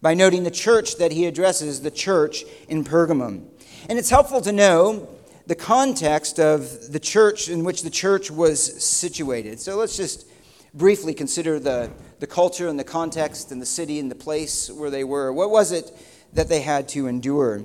by 0.00 0.14
noting 0.14 0.44
the 0.44 0.50
church 0.50 0.96
that 0.96 1.12
he 1.12 1.26
addresses, 1.26 1.80
the 1.80 1.90
church 1.90 2.44
in 2.68 2.84
Pergamum. 2.84 3.46
And 3.88 3.98
it's 3.98 4.10
helpful 4.10 4.40
to 4.42 4.52
know 4.52 5.08
the 5.46 5.54
context 5.54 6.40
of 6.40 6.92
the 6.92 6.98
church 6.98 7.48
in 7.48 7.64
which 7.64 7.82
the 7.82 7.90
church 7.90 8.30
was 8.30 8.82
situated. 8.82 9.60
So 9.60 9.76
let's 9.76 9.96
just 9.96 10.26
briefly 10.74 11.14
consider 11.14 11.58
the, 11.58 11.90
the 12.18 12.26
culture 12.26 12.68
and 12.68 12.78
the 12.78 12.84
context 12.84 13.52
and 13.52 13.62
the 13.62 13.66
city 13.66 13.98
and 13.98 14.10
the 14.10 14.16
place 14.16 14.70
where 14.70 14.90
they 14.90 15.04
were. 15.04 15.32
What 15.32 15.50
was 15.50 15.72
it 15.72 15.90
that 16.32 16.48
they 16.48 16.60
had 16.60 16.88
to 16.90 17.06
endure? 17.06 17.64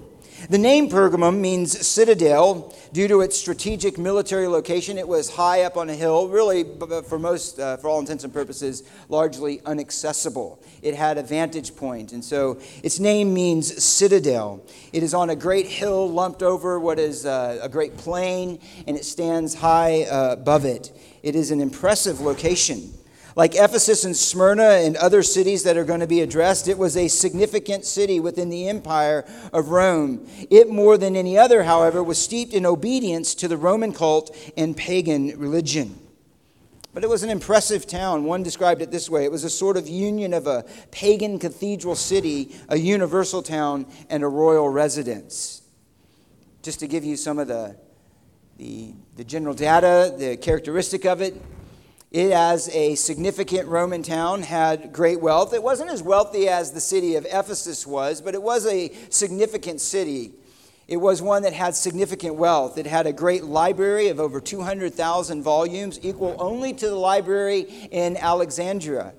The 0.49 0.57
name 0.57 0.89
Pergamum 0.89 1.39
means 1.39 1.85
citadel 1.85 2.75
due 2.93 3.07
to 3.07 3.21
its 3.21 3.37
strategic 3.37 3.97
military 3.97 4.47
location. 4.47 4.97
It 4.97 5.07
was 5.07 5.29
high 5.29 5.63
up 5.63 5.77
on 5.77 5.89
a 5.89 5.93
hill, 5.93 6.27
really, 6.29 6.65
for 7.07 7.19
most, 7.19 7.59
uh, 7.59 7.77
for 7.77 7.89
all 7.89 7.99
intents 7.99 8.23
and 8.23 8.33
purposes, 8.33 8.83
largely 9.07 9.61
inaccessible. 9.67 10.61
It 10.81 10.95
had 10.95 11.17
a 11.17 11.23
vantage 11.23 11.75
point, 11.75 12.11
and 12.11 12.25
so 12.25 12.59
its 12.81 12.99
name 12.99 13.33
means 13.33 13.83
citadel. 13.83 14.65
It 14.91 15.03
is 15.03 15.13
on 15.13 15.29
a 15.29 15.35
great 15.35 15.67
hill 15.67 16.09
lumped 16.09 16.41
over 16.41 16.79
what 16.79 16.97
is 16.97 17.25
uh, 17.25 17.59
a 17.61 17.69
great 17.69 17.95
plain, 17.97 18.59
and 18.87 18.97
it 18.97 19.05
stands 19.05 19.53
high 19.53 20.03
uh, 20.03 20.33
above 20.33 20.65
it. 20.65 20.91
It 21.21 21.35
is 21.35 21.51
an 21.51 21.61
impressive 21.61 22.19
location. 22.19 22.93
Like 23.35 23.55
Ephesus 23.55 24.03
and 24.03 24.15
Smyrna 24.15 24.63
and 24.63 24.97
other 24.97 25.23
cities 25.23 25.63
that 25.63 25.77
are 25.77 25.85
going 25.85 26.01
to 26.01 26.07
be 26.07 26.21
addressed, 26.21 26.67
it 26.67 26.77
was 26.77 26.97
a 26.97 27.07
significant 27.07 27.85
city 27.85 28.19
within 28.19 28.49
the 28.49 28.67
empire 28.67 29.25
of 29.53 29.69
Rome. 29.69 30.27
It, 30.49 30.69
more 30.69 30.97
than 30.97 31.15
any 31.15 31.37
other, 31.37 31.63
however, 31.63 32.03
was 32.03 32.17
steeped 32.17 32.53
in 32.53 32.65
obedience 32.65 33.33
to 33.35 33.47
the 33.47 33.57
Roman 33.57 33.93
cult 33.93 34.35
and 34.57 34.75
pagan 34.75 35.39
religion. 35.39 35.97
But 36.93 37.05
it 37.05 37.09
was 37.09 37.23
an 37.23 37.29
impressive 37.29 37.87
town. 37.87 38.25
One 38.25 38.43
described 38.43 38.81
it 38.81 38.91
this 38.91 39.09
way 39.09 39.23
it 39.23 39.31
was 39.31 39.45
a 39.45 39.49
sort 39.49 39.77
of 39.77 39.87
union 39.87 40.33
of 40.33 40.45
a 40.45 40.65
pagan 40.91 41.39
cathedral 41.39 41.95
city, 41.95 42.53
a 42.67 42.77
universal 42.77 43.41
town, 43.41 43.85
and 44.09 44.23
a 44.23 44.27
royal 44.27 44.67
residence. 44.67 45.61
Just 46.63 46.79
to 46.81 46.87
give 46.87 47.05
you 47.05 47.15
some 47.15 47.39
of 47.39 47.47
the, 47.47 47.77
the, 48.57 48.93
the 49.15 49.23
general 49.23 49.53
data, 49.53 50.13
the 50.17 50.35
characteristic 50.35 51.05
of 51.05 51.21
it, 51.21 51.41
it, 52.11 52.31
as 52.31 52.67
a 52.69 52.95
significant 52.95 53.69
Roman 53.69 54.03
town, 54.03 54.41
had 54.41 54.91
great 54.91 55.21
wealth. 55.21 55.53
It 55.53 55.63
wasn't 55.63 55.91
as 55.91 56.03
wealthy 56.03 56.49
as 56.49 56.71
the 56.71 56.81
city 56.81 57.15
of 57.15 57.25
Ephesus 57.25 57.87
was, 57.87 58.21
but 58.21 58.35
it 58.35 58.43
was 58.43 58.65
a 58.67 58.91
significant 59.09 59.79
city. 59.79 60.33
It 60.89 60.97
was 60.97 61.21
one 61.21 61.43
that 61.43 61.53
had 61.53 61.73
significant 61.73 62.35
wealth. 62.35 62.77
It 62.77 62.85
had 62.85 63.07
a 63.07 63.13
great 63.13 63.45
library 63.45 64.09
of 64.09 64.19
over 64.19 64.41
200,000 64.41 65.41
volumes, 65.41 65.99
equal 66.03 66.35
only 66.37 66.73
to 66.73 66.89
the 66.89 66.95
library 66.95 67.61
in 67.91 68.17
Alexandria. 68.17 69.13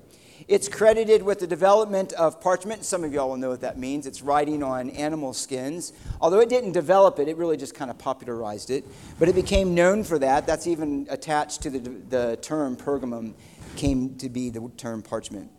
It's 0.47 0.67
credited 0.67 1.23
with 1.23 1.39
the 1.39 1.47
development 1.47 2.11
of 2.13 2.41
parchment. 2.41 2.83
Some 2.83 3.03
of 3.03 3.13
y'all 3.13 3.29
will 3.29 3.37
know 3.37 3.49
what 3.49 3.61
that 3.61 3.77
means. 3.77 4.05
It's 4.05 4.21
writing 4.21 4.61
on 4.61 4.89
animal 4.89 5.33
skins. 5.33 5.93
Although 6.19 6.39
it 6.39 6.49
didn't 6.49 6.73
develop 6.73 7.19
it, 7.19 7.27
it 7.27 7.37
really 7.37 7.55
just 7.55 7.75
kind 7.75 7.89
of 7.89 7.97
popularized 7.97 8.69
it. 8.69 8.83
But 9.19 9.29
it 9.29 9.35
became 9.35 9.73
known 9.73 10.03
for 10.03 10.19
that. 10.19 10.45
That's 10.45 10.67
even 10.67 11.07
attached 11.09 11.61
to 11.63 11.69
the, 11.69 11.79
the 11.79 12.37
term 12.41 12.75
Pergamum, 12.75 13.33
came 13.75 14.15
to 14.17 14.29
be 14.29 14.49
the 14.49 14.69
term 14.75 15.01
parchment. 15.01 15.49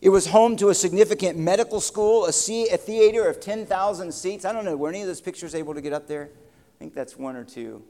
It 0.00 0.10
was 0.10 0.28
home 0.28 0.56
to 0.58 0.68
a 0.68 0.74
significant 0.74 1.36
medical 1.36 1.80
school, 1.80 2.24
a, 2.24 2.28
a 2.28 2.76
theater 2.76 3.26
of 3.26 3.40
10,000 3.40 4.12
seats. 4.12 4.44
I 4.44 4.52
don't 4.52 4.64
know, 4.64 4.76
were 4.76 4.88
any 4.88 5.00
of 5.00 5.08
those 5.08 5.20
pictures 5.20 5.54
able 5.56 5.74
to 5.74 5.80
get 5.80 5.92
up 5.92 6.06
there? 6.06 6.30
I 6.32 6.78
think 6.78 6.94
that's 6.94 7.16
one 7.16 7.34
or 7.34 7.42
two. 7.42 7.82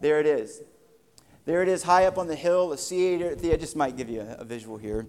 There 0.00 0.18
it 0.18 0.26
is. 0.26 0.62
There 1.44 1.62
it 1.62 1.68
is, 1.68 1.84
high 1.84 2.06
up 2.06 2.18
on 2.18 2.26
the 2.26 2.34
hill, 2.34 2.72
a 2.72 2.76
theater. 2.76 3.36
I 3.40 3.56
just 3.56 3.76
might 3.76 3.96
give 3.96 4.08
you 4.08 4.22
a, 4.22 4.36
a 4.38 4.44
visual 4.44 4.76
here. 4.76 5.06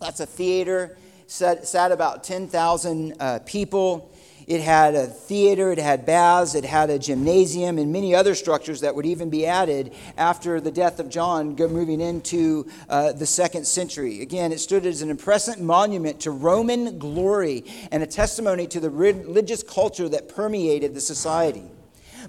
That's 0.00 0.20
a 0.20 0.26
theater, 0.26 0.96
sat, 1.26 1.66
sat 1.66 1.92
about 1.92 2.24
10,000 2.24 3.14
uh, 3.20 3.38
people. 3.40 4.10
It 4.46 4.62
had 4.62 4.94
a 4.94 5.06
theater, 5.06 5.72
it 5.72 5.78
had 5.78 6.06
baths, 6.06 6.54
it 6.54 6.64
had 6.64 6.88
a 6.88 6.98
gymnasium, 6.98 7.76
and 7.76 7.92
many 7.92 8.14
other 8.14 8.34
structures 8.34 8.80
that 8.80 8.94
would 8.94 9.04
even 9.04 9.28
be 9.28 9.44
added 9.44 9.92
after 10.16 10.58
the 10.58 10.70
death 10.70 11.00
of 11.00 11.10
John, 11.10 11.54
moving 11.54 12.00
into 12.00 12.66
uh, 12.88 13.12
the 13.12 13.26
second 13.26 13.66
century. 13.66 14.22
Again, 14.22 14.50
it 14.50 14.60
stood 14.60 14.86
as 14.86 15.02
an 15.02 15.10
impressive 15.10 15.60
monument 15.60 16.20
to 16.20 16.30
Roman 16.30 16.98
glory 16.98 17.62
and 17.92 18.02
a 18.02 18.06
testimony 18.06 18.66
to 18.68 18.80
the 18.80 18.88
religious 18.88 19.62
culture 19.62 20.08
that 20.08 20.30
permeated 20.30 20.94
the 20.94 21.00
society. 21.02 21.64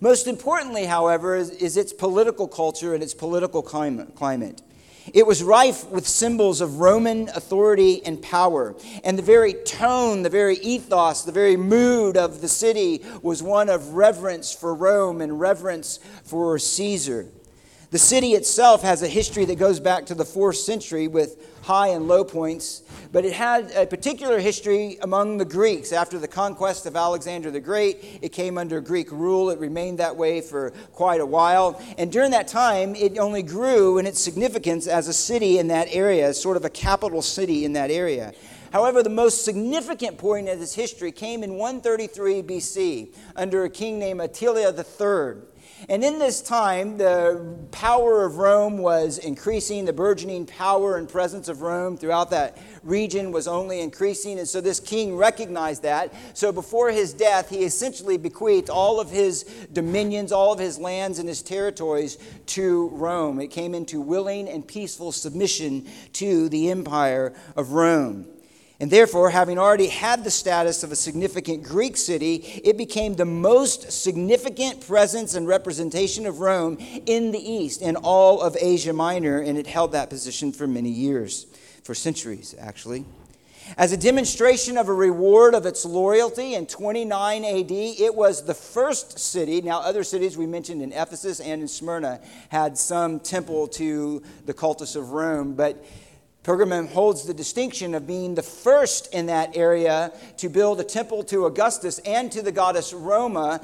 Most 0.02 0.28
importantly, 0.28 0.86
however, 0.86 1.36
is, 1.36 1.52
is 1.52 1.78
its 1.78 1.94
political 1.94 2.50
culture 2.50 2.94
and 2.94 3.02
its 3.02 3.14
political 3.14 3.62
climate. 3.62 4.62
It 5.14 5.26
was 5.26 5.44
rife 5.44 5.88
with 5.90 6.08
symbols 6.08 6.62
of 6.62 6.80
Roman 6.80 7.30
authority 7.30 8.06
and 8.06 8.22
power. 8.22 8.76
And 9.04 9.18
the 9.18 9.24
very 9.24 9.54
tone, 9.54 10.24
the 10.24 10.30
very 10.30 10.58
ethos, 10.58 11.24
the 11.24 11.32
very 11.32 11.58
mood 11.58 12.18
of 12.18 12.42
the 12.42 12.48
city 12.48 13.04
was 13.22 13.42
one 13.42 13.70
of 13.70 13.94
reverence 13.94 14.54
for 14.54 14.74
Rome 14.74 15.22
and 15.22 15.40
reverence 15.40 16.00
for 16.24 16.60
Caesar. 16.60 17.28
The 17.92 18.00
city 18.00 18.34
itself 18.34 18.84
has 18.84 19.02
a 19.02 19.08
history 19.08 19.46
that 19.46 19.58
goes 19.58 19.80
back 19.80 20.06
to 20.08 20.16
the 20.16 20.26
fourth 20.26 20.58
century 20.58 21.08
with 21.08 21.59
high 21.70 21.90
and 21.90 22.08
low 22.08 22.24
points, 22.24 22.82
but 23.12 23.24
it 23.24 23.32
had 23.32 23.70
a 23.76 23.86
particular 23.86 24.40
history 24.40 24.98
among 25.04 25.38
the 25.38 25.46
Greeks. 25.46 25.94
After 25.94 26.18
the 26.18 26.28
conquest 26.28 26.88
of 26.88 26.96
Alexander 26.96 27.52
the 27.52 27.60
Great, 27.60 28.20
it 28.24 28.30
came 28.30 28.58
under 28.58 28.82
Greek 28.82 29.12
rule. 29.12 29.52
It 29.52 29.60
remained 29.60 30.00
that 30.00 30.16
way 30.18 30.42
for 30.42 30.72
quite 30.94 31.22
a 31.22 31.26
while. 31.28 31.80
And 32.00 32.12
during 32.12 32.32
that 32.32 32.48
time, 32.48 32.96
it 32.96 33.20
only 33.20 33.44
grew 33.44 34.00
in 34.00 34.08
its 34.08 34.20
significance 34.20 34.88
as 34.88 35.08
a 35.08 35.14
city 35.14 35.60
in 35.60 35.68
that 35.68 35.90
area, 35.92 36.34
sort 36.34 36.58
of 36.58 36.66
a 36.66 36.72
capital 36.72 37.22
city 37.22 37.66
in 37.66 37.74
that 37.74 37.92
area. 37.92 38.34
However, 38.74 39.04
the 39.04 39.12
most 39.12 39.46
significant 39.46 40.18
point 40.18 40.50
of 40.50 40.60
its 40.60 40.74
history 40.74 41.12
came 41.12 41.44
in 41.44 41.54
133 41.54 42.42
BC 42.42 43.14
under 43.36 43.64
a 43.64 43.70
king 43.70 44.00
named 44.00 44.22
Attalus 44.22 44.74
III. 44.76 45.44
And 45.88 46.04
in 46.04 46.20
this 46.20 46.42
time, 46.42 46.98
the 46.98 47.56
power 47.72 48.26
of 48.26 48.38
Rome 48.38 48.80
was 48.80 49.18
increasing. 49.18 49.86
The 49.86 49.94
burgeoning 49.94 50.46
power 50.46 50.98
and 50.98 51.08
presence 51.08 51.48
of 51.48 51.62
Rome 51.62 51.96
throughout 51.96 52.32
that 52.32 52.58
region 52.84 53.32
was 53.32 53.48
only 53.48 53.80
increasing. 53.80 54.40
And 54.40 54.48
so 54.48 54.60
this 54.60 54.80
king 54.80 55.16
recognized 55.16 55.84
that. 55.84 56.14
So 56.34 56.52
before 56.52 56.92
his 56.92 57.14
death, 57.14 57.50
he 57.50 57.64
essentially 57.64 58.18
bequeathed 58.18 58.70
all 58.70 59.00
of 59.00 59.10
his 59.10 59.44
dominions, 59.72 60.32
all 60.32 60.52
of 60.52 60.60
his 60.60 60.78
lands, 60.78 61.20
and 61.20 61.30
his 61.30 61.42
territories 61.42 62.18
to 62.48 62.90
Rome. 62.90 63.40
It 63.40 63.48
came 63.48 63.74
into 63.74 64.02
willing 64.02 64.50
and 64.50 64.68
peaceful 64.68 65.12
submission 65.12 65.88
to 66.14 66.50
the 66.50 66.72
empire 66.72 67.34
of 67.56 67.72
Rome. 67.72 68.28
And 68.82 68.90
therefore, 68.90 69.30
having 69.30 69.58
already 69.58 69.88
had 69.88 70.24
the 70.24 70.32
status 70.32 70.84
of 70.84 70.92
a 70.94 70.96
significant 70.96 71.64
Greek 71.64 71.98
city, 71.98 72.36
it 72.64 72.78
became 72.78 73.16
the 73.16 73.26
most 73.26 73.92
significant 73.92 74.88
presence 74.88 75.36
and 75.36 75.46
representation 75.46 76.26
of 76.26 76.40
Rome 76.40 76.78
in 77.06 77.32
the 77.32 77.40
East, 77.40 77.82
in 77.82 77.98
all 77.98 78.42
of 78.42 78.56
Asia 78.60 78.94
Minor, 78.94 79.42
and 79.42 79.58
it 79.58 79.68
held 79.68 79.92
that 79.92 80.10
position 80.10 80.54
for 80.54 80.66
many 80.66 80.90
years, 80.90 81.46
for 81.84 81.94
centuries, 81.94 82.56
actually. 82.58 83.04
As 83.78 83.92
a 83.92 83.98
demonstration 83.98 84.78
of 84.78 84.88
a 84.88 84.94
reward 84.94 85.54
of 85.54 85.66
its 85.66 85.86
loyalty 85.86 86.56
in 86.56 86.66
29 86.66 87.46
AD, 87.46 87.72
it 87.72 88.16
was 88.16 88.46
the 88.46 88.54
first 88.54 89.20
city. 89.20 89.62
Now, 89.62 89.82
other 89.82 90.04
cities 90.04 90.38
we 90.38 90.48
mentioned 90.48 90.82
in 90.82 90.92
Ephesus 90.92 91.40
and 91.40 91.62
in 91.62 91.68
Smyrna 91.68 92.20
had 92.48 92.78
some 92.78 93.20
temple 93.20 93.68
to 93.68 94.24
the 94.46 94.54
cultus 94.54 94.96
of 94.96 95.12
Rome, 95.12 95.54
but 95.54 95.86
Pergamum 96.44 96.88
holds 96.90 97.26
the 97.26 97.34
distinction 97.34 97.94
of 97.94 98.08
being 98.08 98.36
the 98.36 98.44
first 98.44 99.14
in 99.14 99.26
that 99.26 99.58
area 99.58 100.14
to 100.38 100.48
build 100.48 100.80
a 100.80 100.84
temple 100.84 101.24
to 101.26 101.46
Augustus 101.46 102.00
and 102.00 102.32
to 102.32 102.42
the 102.42 102.52
goddess 102.52 102.94
Roma, 102.94 103.60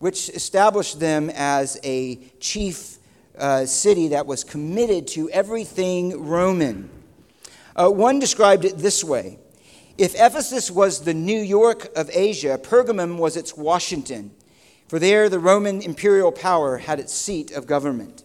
which 0.00 0.28
established 0.30 0.98
them 0.98 1.30
as 1.30 1.78
a 1.84 2.16
chief 2.40 2.98
uh, 3.38 3.64
city 3.64 4.08
that 4.08 4.26
was 4.26 4.42
committed 4.42 5.06
to 5.08 5.30
everything 5.30 6.26
Roman. 6.26 6.90
Uh, 7.76 7.88
one 7.90 8.18
described 8.18 8.64
it 8.64 8.78
this 8.78 9.04
way 9.04 9.38
If 9.96 10.14
Ephesus 10.16 10.72
was 10.72 11.04
the 11.04 11.14
New 11.14 11.40
York 11.40 11.96
of 11.96 12.10
Asia, 12.12 12.58
Pergamum 12.60 13.18
was 13.18 13.36
its 13.36 13.56
Washington, 13.56 14.32
for 14.88 14.98
there 14.98 15.28
the 15.28 15.38
Roman 15.38 15.80
imperial 15.80 16.32
power 16.32 16.78
had 16.78 16.98
its 16.98 17.12
seat 17.12 17.52
of 17.52 17.68
government 17.68 18.23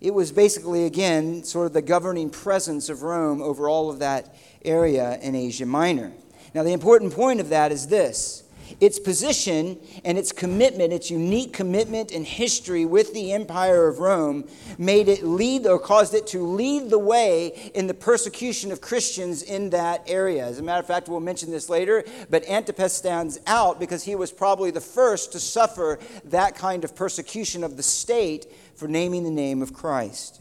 it 0.00 0.12
was 0.12 0.32
basically, 0.32 0.84
again, 0.86 1.44
sort 1.44 1.66
of 1.66 1.72
the 1.72 1.82
governing 1.82 2.30
presence 2.30 2.88
of 2.88 3.02
Rome 3.02 3.40
over 3.40 3.68
all 3.68 3.90
of 3.90 4.00
that 4.00 4.34
area 4.64 5.18
in 5.22 5.34
Asia 5.34 5.66
Minor. 5.66 6.12
Now, 6.54 6.62
the 6.62 6.72
important 6.72 7.12
point 7.12 7.40
of 7.40 7.48
that 7.48 7.72
is 7.72 7.88
this 7.88 8.44
Its 8.80 8.98
position 8.98 9.78
and 10.04 10.16
its 10.18 10.32
commitment, 10.32 10.92
its 10.92 11.10
unique 11.10 11.52
commitment 11.52 12.12
and 12.12 12.26
history 12.26 12.84
with 12.84 13.12
the 13.12 13.32
Empire 13.32 13.88
of 13.88 13.98
Rome, 13.98 14.44
made 14.78 15.08
it 15.08 15.22
lead 15.22 15.66
or 15.66 15.78
caused 15.78 16.14
it 16.14 16.26
to 16.28 16.44
lead 16.44 16.90
the 16.90 16.98
way 16.98 17.70
in 17.74 17.86
the 17.86 17.94
persecution 17.94 18.72
of 18.72 18.80
Christians 18.80 19.42
in 19.42 19.70
that 19.70 20.02
area. 20.06 20.46
As 20.46 20.58
a 20.58 20.62
matter 20.62 20.80
of 20.80 20.86
fact, 20.86 21.08
we'll 21.08 21.20
mention 21.20 21.50
this 21.50 21.68
later, 21.68 22.04
but 22.30 22.48
Antipas 22.48 22.92
stands 22.92 23.38
out 23.46 23.78
because 23.78 24.04
he 24.04 24.14
was 24.14 24.32
probably 24.32 24.70
the 24.70 24.80
first 24.80 25.32
to 25.32 25.40
suffer 25.40 25.98
that 26.24 26.54
kind 26.56 26.84
of 26.84 26.94
persecution 26.94 27.64
of 27.64 27.76
the 27.76 27.82
state 27.82 28.46
for 28.76 28.88
naming 28.88 29.24
the 29.24 29.30
name 29.30 29.62
of 29.62 29.72
Christ. 29.72 30.40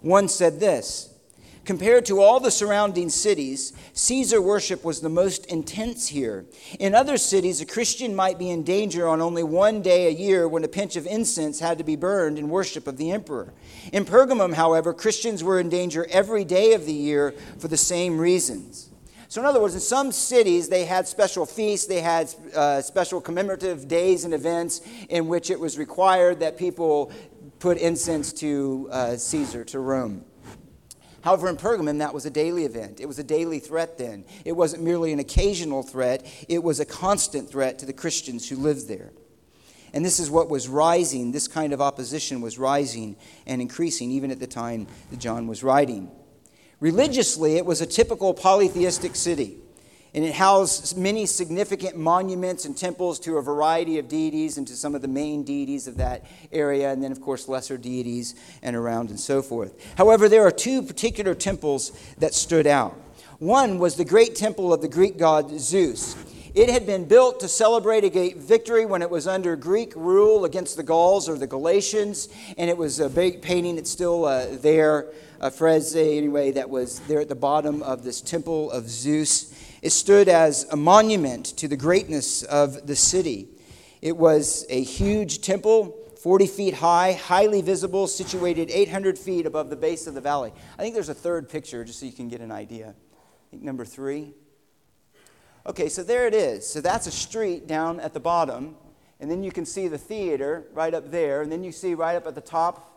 One 0.00 0.28
said 0.28 0.60
this. 0.60 1.10
Compared 1.64 2.04
to 2.04 2.20
all 2.20 2.40
the 2.40 2.50
surrounding 2.50 3.08
cities, 3.08 3.72
Caesar 3.94 4.40
worship 4.42 4.84
was 4.84 5.00
the 5.00 5.08
most 5.08 5.46
intense 5.46 6.08
here. 6.08 6.44
In 6.78 6.94
other 6.94 7.16
cities, 7.16 7.62
a 7.62 7.66
Christian 7.66 8.14
might 8.14 8.38
be 8.38 8.50
in 8.50 8.64
danger 8.64 9.08
on 9.08 9.22
only 9.22 9.42
one 9.42 9.80
day 9.80 10.06
a 10.06 10.10
year 10.10 10.46
when 10.46 10.62
a 10.62 10.68
pinch 10.68 10.96
of 10.96 11.06
incense 11.06 11.60
had 11.60 11.78
to 11.78 11.84
be 11.84 11.96
burned 11.96 12.38
in 12.38 12.50
worship 12.50 12.86
of 12.86 12.98
the 12.98 13.12
emperor. 13.12 13.54
In 13.94 14.04
Pergamum, 14.04 14.52
however, 14.52 14.92
Christians 14.92 15.42
were 15.42 15.58
in 15.58 15.70
danger 15.70 16.06
every 16.10 16.44
day 16.44 16.74
of 16.74 16.84
the 16.84 16.92
year 16.92 17.32
for 17.58 17.68
the 17.68 17.78
same 17.78 18.18
reasons. 18.18 18.90
So, 19.34 19.40
in 19.40 19.48
other 19.48 19.60
words, 19.60 19.74
in 19.74 19.80
some 19.80 20.12
cities, 20.12 20.68
they 20.68 20.84
had 20.84 21.08
special 21.08 21.44
feasts, 21.44 21.88
they 21.88 22.00
had 22.00 22.32
uh, 22.54 22.80
special 22.80 23.20
commemorative 23.20 23.88
days 23.88 24.24
and 24.24 24.32
events 24.32 24.80
in 25.08 25.26
which 25.26 25.50
it 25.50 25.58
was 25.58 25.76
required 25.76 26.38
that 26.38 26.56
people 26.56 27.10
put 27.58 27.76
incense 27.78 28.32
to 28.34 28.88
uh, 28.92 29.16
Caesar, 29.16 29.64
to 29.64 29.80
Rome. 29.80 30.24
However, 31.22 31.48
in 31.48 31.56
Pergamum, 31.56 31.98
that 31.98 32.14
was 32.14 32.26
a 32.26 32.30
daily 32.30 32.64
event. 32.64 33.00
It 33.00 33.06
was 33.06 33.18
a 33.18 33.24
daily 33.24 33.58
threat 33.58 33.98
then. 33.98 34.24
It 34.44 34.52
wasn't 34.52 34.84
merely 34.84 35.12
an 35.12 35.18
occasional 35.18 35.82
threat, 35.82 36.24
it 36.48 36.62
was 36.62 36.78
a 36.78 36.84
constant 36.84 37.50
threat 37.50 37.80
to 37.80 37.86
the 37.86 37.92
Christians 37.92 38.48
who 38.48 38.54
lived 38.54 38.86
there. 38.86 39.10
And 39.92 40.04
this 40.04 40.20
is 40.20 40.30
what 40.30 40.48
was 40.48 40.68
rising. 40.68 41.32
This 41.32 41.48
kind 41.48 41.72
of 41.72 41.80
opposition 41.80 42.40
was 42.40 42.56
rising 42.56 43.16
and 43.48 43.60
increasing 43.60 44.12
even 44.12 44.30
at 44.30 44.38
the 44.38 44.46
time 44.46 44.86
that 45.10 45.18
John 45.18 45.48
was 45.48 45.64
writing. 45.64 46.12
Religiously, 46.84 47.56
it 47.56 47.64
was 47.64 47.80
a 47.80 47.86
typical 47.86 48.34
polytheistic 48.34 49.16
city 49.16 49.56
and 50.12 50.22
it 50.22 50.34
housed 50.34 50.98
many 50.98 51.24
significant 51.24 51.96
monuments 51.96 52.66
and 52.66 52.76
temples 52.76 53.18
to 53.20 53.38
a 53.38 53.42
variety 53.42 53.98
of 53.98 54.06
deities 54.06 54.58
and 54.58 54.68
to 54.68 54.76
some 54.76 54.94
of 54.94 55.00
the 55.00 55.08
main 55.08 55.44
deities 55.44 55.88
of 55.88 55.96
that 55.96 56.26
area, 56.52 56.92
and 56.92 57.02
then, 57.02 57.10
of 57.10 57.22
course, 57.22 57.48
lesser 57.48 57.78
deities 57.78 58.34
and 58.62 58.76
around 58.76 59.08
and 59.08 59.18
so 59.18 59.40
forth. 59.40 59.72
However, 59.96 60.28
there 60.28 60.46
are 60.46 60.50
two 60.50 60.82
particular 60.82 61.34
temples 61.34 61.90
that 62.18 62.34
stood 62.34 62.66
out. 62.66 62.92
One 63.38 63.78
was 63.78 63.96
the 63.96 64.04
great 64.04 64.36
temple 64.36 64.70
of 64.70 64.82
the 64.82 64.88
Greek 64.88 65.16
god 65.16 65.58
Zeus. 65.58 66.14
It 66.54 66.70
had 66.70 66.86
been 66.86 67.06
built 67.06 67.40
to 67.40 67.48
celebrate 67.48 68.04
a 68.04 68.34
victory 68.34 68.86
when 68.86 69.02
it 69.02 69.10
was 69.10 69.26
under 69.26 69.56
Greek 69.56 69.92
rule 69.96 70.44
against 70.44 70.76
the 70.76 70.84
Gauls 70.84 71.28
or 71.28 71.36
the 71.36 71.48
Galatians, 71.48 72.28
and 72.56 72.70
it 72.70 72.76
was 72.76 73.00
a 73.00 73.08
big 73.08 73.42
painting. 73.42 73.76
It's 73.76 73.90
still 73.90 74.24
uh, 74.24 74.46
there, 74.52 75.10
a 75.40 75.50
frieze 75.50 75.96
anyway, 75.96 76.52
that 76.52 76.70
was 76.70 77.00
there 77.08 77.18
at 77.18 77.28
the 77.28 77.34
bottom 77.34 77.82
of 77.82 78.04
this 78.04 78.20
temple 78.20 78.70
of 78.70 78.88
Zeus. 78.88 79.52
It 79.82 79.90
stood 79.90 80.28
as 80.28 80.64
a 80.70 80.76
monument 80.76 81.46
to 81.56 81.66
the 81.66 81.76
greatness 81.76 82.44
of 82.44 82.86
the 82.86 82.94
city. 82.94 83.48
It 84.00 84.16
was 84.16 84.64
a 84.70 84.80
huge 84.80 85.40
temple, 85.40 85.98
40 86.22 86.46
feet 86.46 86.74
high, 86.74 87.14
highly 87.14 87.62
visible, 87.62 88.06
situated 88.06 88.70
800 88.70 89.18
feet 89.18 89.46
above 89.46 89.70
the 89.70 89.76
base 89.76 90.06
of 90.06 90.14
the 90.14 90.20
valley. 90.20 90.52
I 90.78 90.82
think 90.82 90.94
there's 90.94 91.08
a 91.08 91.14
third 91.14 91.48
picture 91.48 91.84
just 91.84 91.98
so 91.98 92.06
you 92.06 92.12
can 92.12 92.28
get 92.28 92.40
an 92.40 92.52
idea. 92.52 92.90
I 92.90 93.50
think 93.50 93.64
number 93.64 93.84
three. 93.84 94.34
Okay, 95.66 95.88
so 95.88 96.02
there 96.02 96.26
it 96.26 96.34
is. 96.34 96.66
So 96.66 96.80
that's 96.80 97.06
a 97.06 97.10
street 97.10 97.66
down 97.66 97.98
at 98.00 98.12
the 98.12 98.20
bottom. 98.20 98.76
And 99.20 99.30
then 99.30 99.42
you 99.42 99.50
can 99.50 99.64
see 99.64 99.88
the 99.88 99.98
theater 99.98 100.64
right 100.72 100.92
up 100.92 101.10
there. 101.10 101.42
And 101.42 101.50
then 101.50 101.64
you 101.64 101.72
see 101.72 101.94
right 101.94 102.16
up 102.16 102.26
at 102.26 102.34
the 102.34 102.40
top 102.40 102.90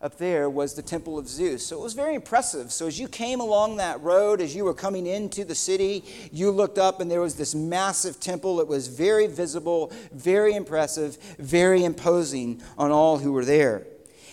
up 0.00 0.18
there 0.18 0.50
was 0.50 0.74
the 0.74 0.82
temple 0.82 1.18
of 1.18 1.26
Zeus. 1.26 1.66
So 1.66 1.78
it 1.78 1.82
was 1.82 1.94
very 1.94 2.14
impressive. 2.14 2.70
So 2.70 2.86
as 2.86 3.00
you 3.00 3.08
came 3.08 3.40
along 3.40 3.78
that 3.78 4.00
road, 4.02 4.42
as 4.42 4.54
you 4.54 4.64
were 4.64 4.74
coming 4.74 5.06
into 5.06 5.44
the 5.44 5.54
city, 5.54 6.04
you 6.30 6.50
looked 6.50 6.78
up 6.78 7.00
and 7.00 7.10
there 7.10 7.22
was 7.22 7.36
this 7.36 7.54
massive 7.54 8.20
temple. 8.20 8.60
It 8.60 8.68
was 8.68 8.86
very 8.86 9.26
visible, 9.26 9.92
very 10.12 10.54
impressive, 10.54 11.16
very 11.38 11.84
imposing 11.84 12.60
on 12.76 12.90
all 12.90 13.18
who 13.18 13.32
were 13.32 13.46
there. 13.46 13.86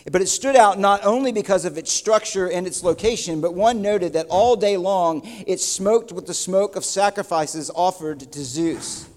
But 0.10 0.22
it 0.22 0.28
stood 0.28 0.56
out 0.56 0.80
not 0.80 1.04
only 1.04 1.32
because 1.32 1.66
of 1.66 1.78
its 1.78 1.92
structure 1.92 2.50
and 2.50 2.66
its 2.66 2.84
location, 2.84 3.42
but 3.42 3.54
one 3.54 3.82
noted 3.82 4.14
that 4.14 4.28
all 4.30 4.56
day 4.56 4.78
long 4.78 5.22
it 5.46 5.60
smoked 5.60 6.12
with 6.12 6.26
the 6.26 6.34
smoke 6.34 6.76
of 6.76 6.84
sacrifices 6.84 7.70
offered 7.76 8.20
to 8.32 8.44
Zeus. 8.44 9.08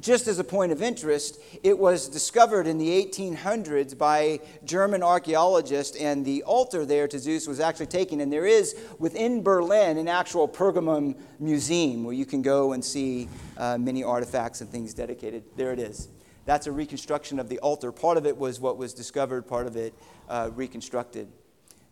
Just 0.00 0.28
as 0.28 0.38
a 0.38 0.44
point 0.44 0.70
of 0.70 0.80
interest, 0.80 1.40
it 1.64 1.76
was 1.76 2.08
discovered 2.08 2.68
in 2.68 2.78
the 2.78 3.04
1800s 3.04 3.98
by 3.98 4.38
German 4.64 5.02
archaeologists, 5.02 5.96
and 5.96 6.24
the 6.24 6.44
altar 6.44 6.86
there 6.86 7.08
to 7.08 7.18
Zeus 7.18 7.48
was 7.48 7.58
actually 7.58 7.86
taken. 7.86 8.20
And 8.20 8.32
there 8.32 8.46
is 8.46 8.76
within 9.00 9.42
Berlin 9.42 9.98
an 9.98 10.06
actual 10.06 10.46
Pergamum 10.46 11.16
museum 11.40 12.04
where 12.04 12.14
you 12.14 12.26
can 12.26 12.42
go 12.42 12.74
and 12.74 12.84
see 12.84 13.28
uh, 13.56 13.76
many 13.76 14.04
artifacts 14.04 14.60
and 14.60 14.70
things 14.70 14.94
dedicated. 14.94 15.42
There 15.56 15.72
it 15.72 15.80
is. 15.80 16.08
That's 16.48 16.66
a 16.66 16.72
reconstruction 16.72 17.38
of 17.38 17.50
the 17.50 17.58
altar. 17.58 17.92
Part 17.92 18.16
of 18.16 18.24
it 18.24 18.38
was 18.38 18.58
what 18.58 18.78
was 18.78 18.94
discovered, 18.94 19.42
part 19.42 19.66
of 19.66 19.76
it 19.76 19.92
uh, 20.30 20.48
reconstructed 20.54 21.28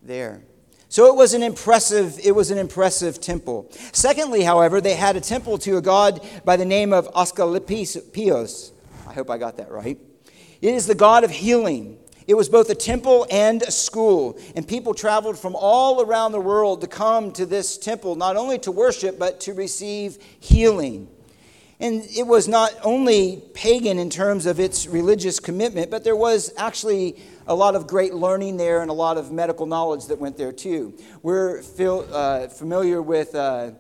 there. 0.03 0.45
So 0.89 1.09
it 1.09 1.15
was 1.15 1.35
an 1.35 1.43
impressive, 1.43 2.19
it 2.25 2.35
was 2.35 2.51
an 2.51 2.57
impressive 2.57 3.21
temple. 3.21 3.69
Secondly, 3.93 4.45
however, 4.45 4.81
they 4.81 4.95
had 4.95 5.15
a 5.15 5.21
temple 5.21 5.59
to 5.59 5.77
a 5.77 5.83
god 5.83 6.27
by 6.47 6.57
the 6.57 6.65
name 6.65 6.95
of 6.95 7.07
Asclepios. 7.13 8.71
I 9.07 9.13
hope 9.13 9.29
I 9.29 9.37
got 9.37 9.59
that 9.59 9.71
right. 9.71 9.99
It 10.63 10.75
is 10.75 10.87
the 10.87 10.95
god 10.95 11.23
of 11.23 11.31
healing. 11.31 11.99
It 12.27 12.35
was 12.35 12.49
both 12.49 12.71
a 12.71 12.75
temple 12.75 13.27
and 13.31 13.61
a 13.61 13.71
school, 13.71 14.39
and 14.57 14.67
people 14.67 14.95
traveled 14.95 15.39
from 15.39 15.55
all 15.55 16.01
around 16.01 16.33
the 16.33 16.41
world 16.41 16.81
to 16.81 16.87
come 16.87 17.31
to 17.33 17.45
this 17.45 17.77
temple, 17.77 18.17
not 18.17 18.37
only 18.37 18.59
to 18.61 18.73
worship, 18.73 19.19
but 19.19 19.39
to 19.41 19.53
receive 19.53 20.17
healing. 20.41 21.09
And 21.79 22.05
it 22.05 22.27
was 22.27 22.49
not 22.49 22.73
only 22.83 23.43
pagan 23.53 23.99
in 23.99 24.09
terms 24.09 24.47
of 24.47 24.59
its 24.59 24.87
religious 24.87 25.39
commitment, 25.39 25.91
but 25.91 26.05
there 26.05 26.17
was 26.17 26.53
actually 26.57 27.23
a 27.47 27.55
lot 27.55 27.75
of 27.75 27.87
great 27.87 28.15
learning 28.15 28.57
there 28.57 28.81
and 28.81 28.91
a 28.91 28.95
lot 28.95 29.19
of 29.19 29.31
medical 29.31 29.67
knowledge 29.67 30.07
that 30.07 30.19
went 30.19 30.39
there 30.39 30.53
too. 30.53 30.95
We're 31.23 31.59
uh, 31.61 32.49
familiar 32.49 33.03
with, 33.03 33.35
uh, 33.35 33.73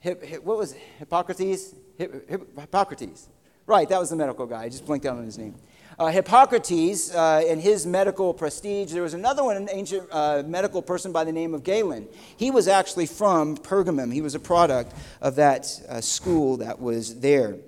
hip, 0.00 0.24
hip, 0.24 0.42
what 0.42 0.56
was 0.56 0.72
it? 0.72 0.80
Hippocrates? 0.98 1.74
Hip, 1.98 2.28
Hippocrates. 2.28 3.28
Right, 3.66 3.88
that 3.88 4.00
was 4.00 4.10
the 4.10 4.16
medical 4.16 4.46
guy. 4.46 4.62
I 4.62 4.68
just 4.68 4.86
blinked 4.86 5.06
out 5.06 5.16
on 5.16 5.24
his 5.24 5.38
name. 5.38 5.54
Uh, 5.96 6.08
Hippocrates 6.08 7.14
uh, 7.14 7.44
and 7.48 7.60
his 7.60 7.86
medical 7.86 8.34
prestige. 8.34 8.92
There 8.92 9.02
was 9.02 9.14
another 9.14 9.44
one, 9.44 9.56
an 9.56 9.68
ancient 9.70 10.08
uh, 10.10 10.42
medical 10.44 10.82
person 10.82 11.12
by 11.12 11.22
the 11.22 11.32
name 11.32 11.54
of 11.54 11.62
Galen. 11.62 12.08
He 12.36 12.50
was 12.50 12.66
actually 12.66 13.06
from 13.06 13.56
Pergamum. 13.56 14.12
He 14.12 14.20
was 14.20 14.34
a 14.34 14.40
product 14.40 14.92
of 15.20 15.36
that 15.36 15.68
uh, 15.88 16.00
school 16.00 16.56
that 16.56 16.80
was 16.80 17.20
there. 17.20 17.58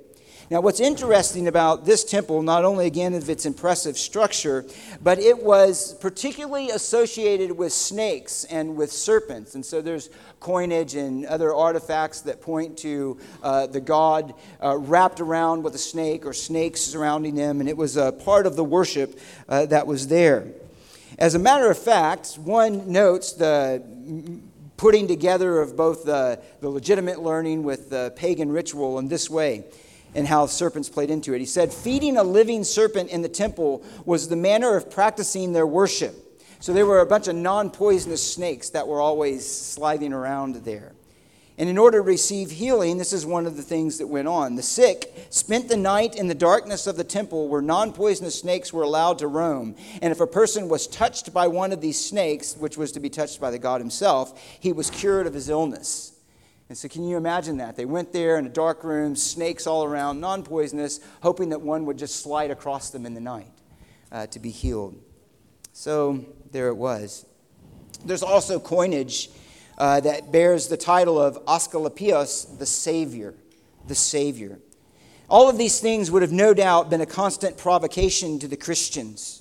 Now, 0.48 0.60
what's 0.60 0.78
interesting 0.78 1.48
about 1.48 1.84
this 1.86 2.04
temple, 2.04 2.40
not 2.40 2.64
only 2.64 2.86
again 2.86 3.14
of 3.14 3.28
its 3.28 3.46
impressive 3.46 3.98
structure, 3.98 4.64
but 5.02 5.18
it 5.18 5.42
was 5.42 5.94
particularly 5.94 6.70
associated 6.70 7.50
with 7.50 7.72
snakes 7.72 8.44
and 8.44 8.76
with 8.76 8.92
serpents. 8.92 9.56
And 9.56 9.66
so 9.66 9.82
there's 9.82 10.08
coinage 10.38 10.94
and 10.94 11.26
other 11.26 11.52
artifacts 11.52 12.20
that 12.20 12.40
point 12.40 12.78
to 12.78 13.18
uh, 13.42 13.66
the 13.66 13.80
god 13.80 14.34
uh, 14.62 14.78
wrapped 14.78 15.18
around 15.18 15.64
with 15.64 15.74
a 15.74 15.78
snake 15.78 16.24
or 16.24 16.32
snakes 16.32 16.80
surrounding 16.80 17.34
them. 17.34 17.58
And 17.58 17.68
it 17.68 17.76
was 17.76 17.96
a 17.96 18.12
part 18.12 18.46
of 18.46 18.54
the 18.54 18.64
worship 18.64 19.18
uh, 19.48 19.66
that 19.66 19.88
was 19.88 20.06
there. 20.06 20.46
As 21.18 21.34
a 21.34 21.40
matter 21.40 21.68
of 21.72 21.78
fact, 21.78 22.38
one 22.38 22.92
notes 22.92 23.32
the 23.32 23.82
putting 24.76 25.08
together 25.08 25.60
of 25.60 25.76
both 25.76 26.04
the, 26.04 26.40
the 26.60 26.68
legitimate 26.68 27.20
learning 27.20 27.64
with 27.64 27.90
the 27.90 28.12
pagan 28.14 28.52
ritual 28.52 29.00
in 29.00 29.08
this 29.08 29.28
way 29.28 29.64
and 30.16 30.26
how 30.26 30.46
serpents 30.46 30.88
played 30.88 31.10
into 31.10 31.34
it. 31.34 31.40
He 31.40 31.46
said, 31.46 31.72
Feeding 31.72 32.16
a 32.16 32.24
living 32.24 32.64
serpent 32.64 33.10
in 33.10 33.22
the 33.22 33.28
temple 33.28 33.84
was 34.04 34.28
the 34.28 34.36
manner 34.36 34.74
of 34.74 34.90
practicing 34.90 35.52
their 35.52 35.66
worship. 35.66 36.14
So 36.58 36.72
there 36.72 36.86
were 36.86 37.00
a 37.00 37.06
bunch 37.06 37.28
of 37.28 37.36
non 37.36 37.70
poisonous 37.70 38.32
snakes 38.32 38.70
that 38.70 38.88
were 38.88 39.00
always 39.00 39.46
slithing 39.46 40.14
around 40.14 40.56
there. 40.56 40.92
And 41.58 41.68
in 41.68 41.78
order 41.78 41.98
to 41.98 42.02
receive 42.02 42.50
healing, 42.50 42.98
this 42.98 43.12
is 43.12 43.24
one 43.24 43.46
of 43.46 43.56
the 43.56 43.62
things 43.62 43.98
that 43.98 44.06
went 44.06 44.28
on. 44.28 44.56
The 44.56 44.62
sick 44.62 45.26
spent 45.30 45.68
the 45.68 45.76
night 45.76 46.14
in 46.14 46.28
the 46.28 46.34
darkness 46.34 46.86
of 46.86 46.96
the 46.96 47.04
temple 47.04 47.48
where 47.48 47.60
non 47.60 47.92
poisonous 47.92 48.40
snakes 48.40 48.72
were 48.72 48.82
allowed 48.84 49.18
to 49.18 49.26
roam. 49.26 49.76
And 50.00 50.12
if 50.12 50.20
a 50.20 50.26
person 50.26 50.70
was 50.70 50.86
touched 50.86 51.34
by 51.34 51.46
one 51.46 51.72
of 51.72 51.82
these 51.82 52.02
snakes, 52.02 52.56
which 52.56 52.78
was 52.78 52.90
to 52.92 53.00
be 53.00 53.10
touched 53.10 53.38
by 53.38 53.50
the 53.50 53.58
God 53.58 53.82
himself, 53.82 54.40
he 54.60 54.72
was 54.72 54.88
cured 54.88 55.26
of 55.26 55.34
his 55.34 55.50
illness. 55.50 56.15
And 56.68 56.76
so, 56.76 56.88
can 56.88 57.04
you 57.04 57.16
imagine 57.16 57.58
that? 57.58 57.76
They 57.76 57.84
went 57.84 58.12
there 58.12 58.38
in 58.38 58.46
a 58.46 58.50
dark 58.50 58.82
room, 58.82 59.14
snakes 59.14 59.66
all 59.66 59.84
around, 59.84 60.20
non 60.20 60.42
poisonous, 60.42 61.00
hoping 61.22 61.50
that 61.50 61.60
one 61.60 61.86
would 61.86 61.96
just 61.96 62.22
slide 62.22 62.50
across 62.50 62.90
them 62.90 63.06
in 63.06 63.14
the 63.14 63.20
night 63.20 63.50
uh, 64.10 64.26
to 64.26 64.40
be 64.40 64.50
healed. 64.50 65.00
So, 65.72 66.24
there 66.50 66.68
it 66.68 66.76
was. 66.76 67.24
There's 68.04 68.22
also 68.22 68.58
coinage 68.58 69.30
uh, 69.78 70.00
that 70.00 70.32
bears 70.32 70.68
the 70.68 70.76
title 70.76 71.20
of 71.20 71.44
Asclepios, 71.46 72.58
the 72.58 72.66
Savior. 72.66 73.34
The 73.86 73.94
Savior. 73.94 74.58
All 75.28 75.48
of 75.48 75.58
these 75.58 75.80
things 75.80 76.10
would 76.10 76.22
have 76.22 76.32
no 76.32 76.54
doubt 76.54 76.90
been 76.90 77.00
a 77.00 77.06
constant 77.06 77.56
provocation 77.58 78.38
to 78.40 78.48
the 78.48 78.56
Christians. 78.56 79.35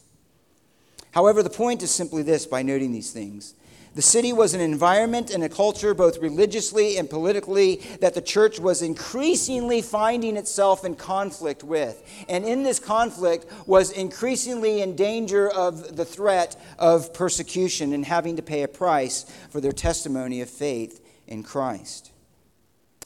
However, 1.16 1.42
the 1.42 1.50
point 1.50 1.82
is 1.82 1.92
simply 1.92 2.24
this 2.24 2.46
by 2.46 2.62
noting 2.62 2.92
these 2.92 3.12
things. 3.12 3.56
The 3.96 4.02
city 4.02 4.34
was 4.34 4.54
an 4.54 4.60
environment 4.60 5.32
and 5.32 5.42
a 5.42 5.48
culture, 5.48 5.94
both 5.94 6.18
religiously 6.18 6.98
and 6.98 7.10
politically, 7.10 7.78
that 8.02 8.14
the 8.14 8.22
church 8.22 8.60
was 8.60 8.82
increasingly 8.82 9.82
finding 9.82 10.36
itself 10.36 10.84
in 10.84 10.96
conflict 10.96 11.64
with. 11.64 12.04
And 12.28 12.44
in 12.44 12.64
this 12.64 12.80
conflict 12.80 13.46
was 13.66 13.92
increasingly 13.92 14.82
in 14.82 14.98
danger 14.98 15.50
of 15.50 15.96
the 15.96 16.04
threat 16.04 16.62
of 16.78 17.14
persecution 17.14 17.94
and 17.94 18.04
having 18.04 18.36
to 18.36 18.42
pay 18.42 18.64
a 18.64 18.68
price 18.68 19.24
for 19.50 19.62
their 19.62 19.72
testimony 19.72 20.42
of 20.42 20.50
faith 20.50 21.00
in 21.28 21.44
Christ. 21.44 22.12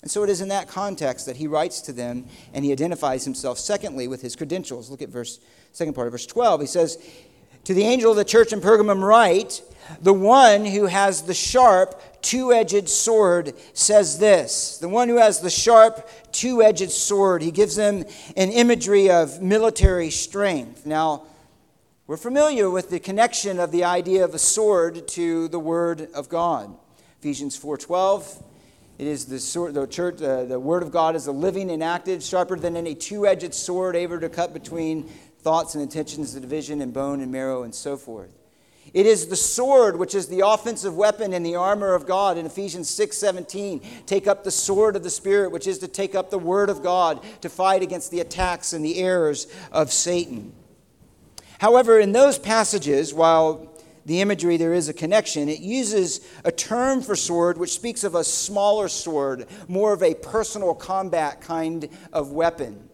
And 0.01 0.09
so 0.09 0.23
it 0.23 0.29
is 0.31 0.41
in 0.41 0.47
that 0.47 0.67
context 0.67 1.27
that 1.27 1.35
he 1.35 1.45
writes 1.45 1.81
to 1.81 1.93
them 1.93 2.25
and 2.53 2.65
he 2.65 2.71
identifies 2.71 3.25
himself, 3.25 3.59
secondly, 3.59 4.07
with 4.07 4.23
his 4.23 4.35
credentials. 4.35 4.89
Look 4.89 5.03
at 5.03 5.09
verse, 5.09 5.39
second 5.73 5.93
part 5.93 6.07
of 6.07 6.13
verse 6.13 6.25
12. 6.25 6.61
He 6.61 6.67
says, 6.67 6.97
To 7.65 7.73
the 7.73 7.83
angel 7.83 8.11
of 8.11 8.17
the 8.17 8.25
church 8.25 8.53
in 8.53 8.61
Pergamum, 8.61 9.03
write, 9.03 9.61
the 10.01 10.13
one 10.13 10.65
who 10.65 10.85
has 10.85 11.23
the 11.23 11.33
sharp, 11.33 12.21
two 12.21 12.53
edged 12.53 12.89
sword 12.89 13.53
says 13.73 14.19
this. 14.19 14.77
The 14.77 14.89
one 14.89 15.09
who 15.09 15.17
has 15.17 15.39
the 15.39 15.49
sharp, 15.49 16.07
two 16.31 16.61
edged 16.61 16.91
sword, 16.91 17.41
he 17.41 17.51
gives 17.51 17.75
them 17.75 18.05
an 18.37 18.51
imagery 18.51 19.09
of 19.09 19.41
military 19.41 20.09
strength. 20.11 20.85
Now, 20.85 21.23
we're 22.07 22.17
familiar 22.17 22.69
with 22.69 22.89
the 22.89 22.99
connection 22.99 23.59
of 23.59 23.71
the 23.71 23.83
idea 23.83 24.23
of 24.23 24.33
a 24.33 24.39
sword 24.39 25.07
to 25.09 25.47
the 25.47 25.59
word 25.59 26.09
of 26.13 26.29
God. 26.29 26.75
Ephesians 27.19 27.57
4:12 27.57 28.43
it 28.99 29.07
is 29.07 29.25
the 29.25 29.39
sword, 29.39 29.75
the 29.75 29.87
church, 29.87 30.21
uh, 30.21 30.43
the 30.43 30.59
word 30.59 30.83
of 30.83 30.91
God 30.91 31.15
is 31.15 31.27
a 31.27 31.31
living 31.31 31.71
and 31.71 31.81
active, 31.81 32.21
sharper 32.21 32.57
than 32.57 32.75
any 32.75 32.93
two-edged 32.93 33.53
sword, 33.53 33.95
able 33.95 34.19
to 34.19 34.27
cut 34.27 34.53
between 34.53 35.09
thoughts 35.41 35.73
and 35.75 35.81
intentions, 35.81 36.33
the 36.33 36.39
division 36.39 36.81
and 36.81 36.93
bone 36.93 37.21
and 37.21 37.31
marrow, 37.31 37.63
and 37.63 37.73
so 37.73 37.97
forth. 37.97 38.35
It 38.93 39.05
is 39.05 39.27
the 39.27 39.35
sword 39.35 39.97
which 39.97 40.15
is 40.15 40.27
the 40.27 40.45
offensive 40.45 40.95
weapon 40.95 41.33
in 41.33 41.43
the 41.43 41.55
armor 41.55 41.93
of 41.93 42.05
God. 42.05 42.37
In 42.37 42.45
Ephesians 42.45 42.89
6:17, 42.89 43.81
take 44.05 44.27
up 44.27 44.43
the 44.43 44.51
sword 44.51 44.95
of 44.95 45.03
the 45.03 45.09
spirit, 45.09 45.51
which 45.51 45.67
is 45.67 45.79
to 45.79 45.87
take 45.87 46.15
up 46.15 46.29
the 46.29 46.39
word 46.39 46.69
of 46.69 46.81
God 46.81 47.21
to 47.41 47.49
fight 47.49 47.83
against 47.83 48.11
the 48.11 48.19
attacks 48.19 48.73
and 48.73 48.83
the 48.83 48.97
errors 48.99 49.47
of 49.71 49.93
Satan. 49.93 50.53
However, 51.59 51.99
in 51.99 52.13
those 52.13 52.39
passages, 52.39 53.13
while 53.13 53.67
the 54.05 54.21
imagery 54.21 54.57
there 54.57 54.73
is 54.73 54.89
a 54.89 54.93
connection, 54.93 55.49
it 55.49 55.59
uses 55.59 56.21
a 56.43 56.51
term 56.51 57.01
for 57.01 57.15
sword 57.15 57.57
which 57.59 57.73
speaks 57.73 58.03
of 58.03 58.15
a 58.15 58.23
smaller 58.23 58.87
sword, 58.87 59.45
more 59.67 59.93
of 59.93 60.01
a 60.01 60.15
personal 60.15 60.73
combat 60.73 61.41
kind 61.41 61.89
of 62.11 62.31
weapon. 62.31 62.88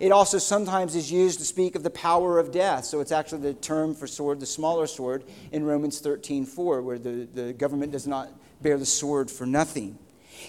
It 0.00 0.10
also 0.10 0.38
sometimes 0.38 0.96
is 0.96 1.10
used 1.10 1.38
to 1.38 1.44
speak 1.44 1.76
of 1.76 1.82
the 1.82 1.90
power 1.90 2.38
of 2.38 2.50
death. 2.50 2.84
So 2.84 3.00
it's 3.00 3.12
actually 3.12 3.42
the 3.42 3.54
term 3.54 3.94
for 3.94 4.06
sword, 4.06 4.40
the 4.40 4.46
smaller 4.46 4.86
sword, 4.86 5.24
in 5.52 5.64
Romans 5.64 6.00
13 6.00 6.46
4, 6.46 6.82
where 6.82 6.98
the, 6.98 7.28
the 7.32 7.52
government 7.52 7.92
does 7.92 8.06
not 8.06 8.30
bear 8.60 8.76
the 8.76 8.86
sword 8.86 9.30
for 9.30 9.46
nothing. 9.46 9.98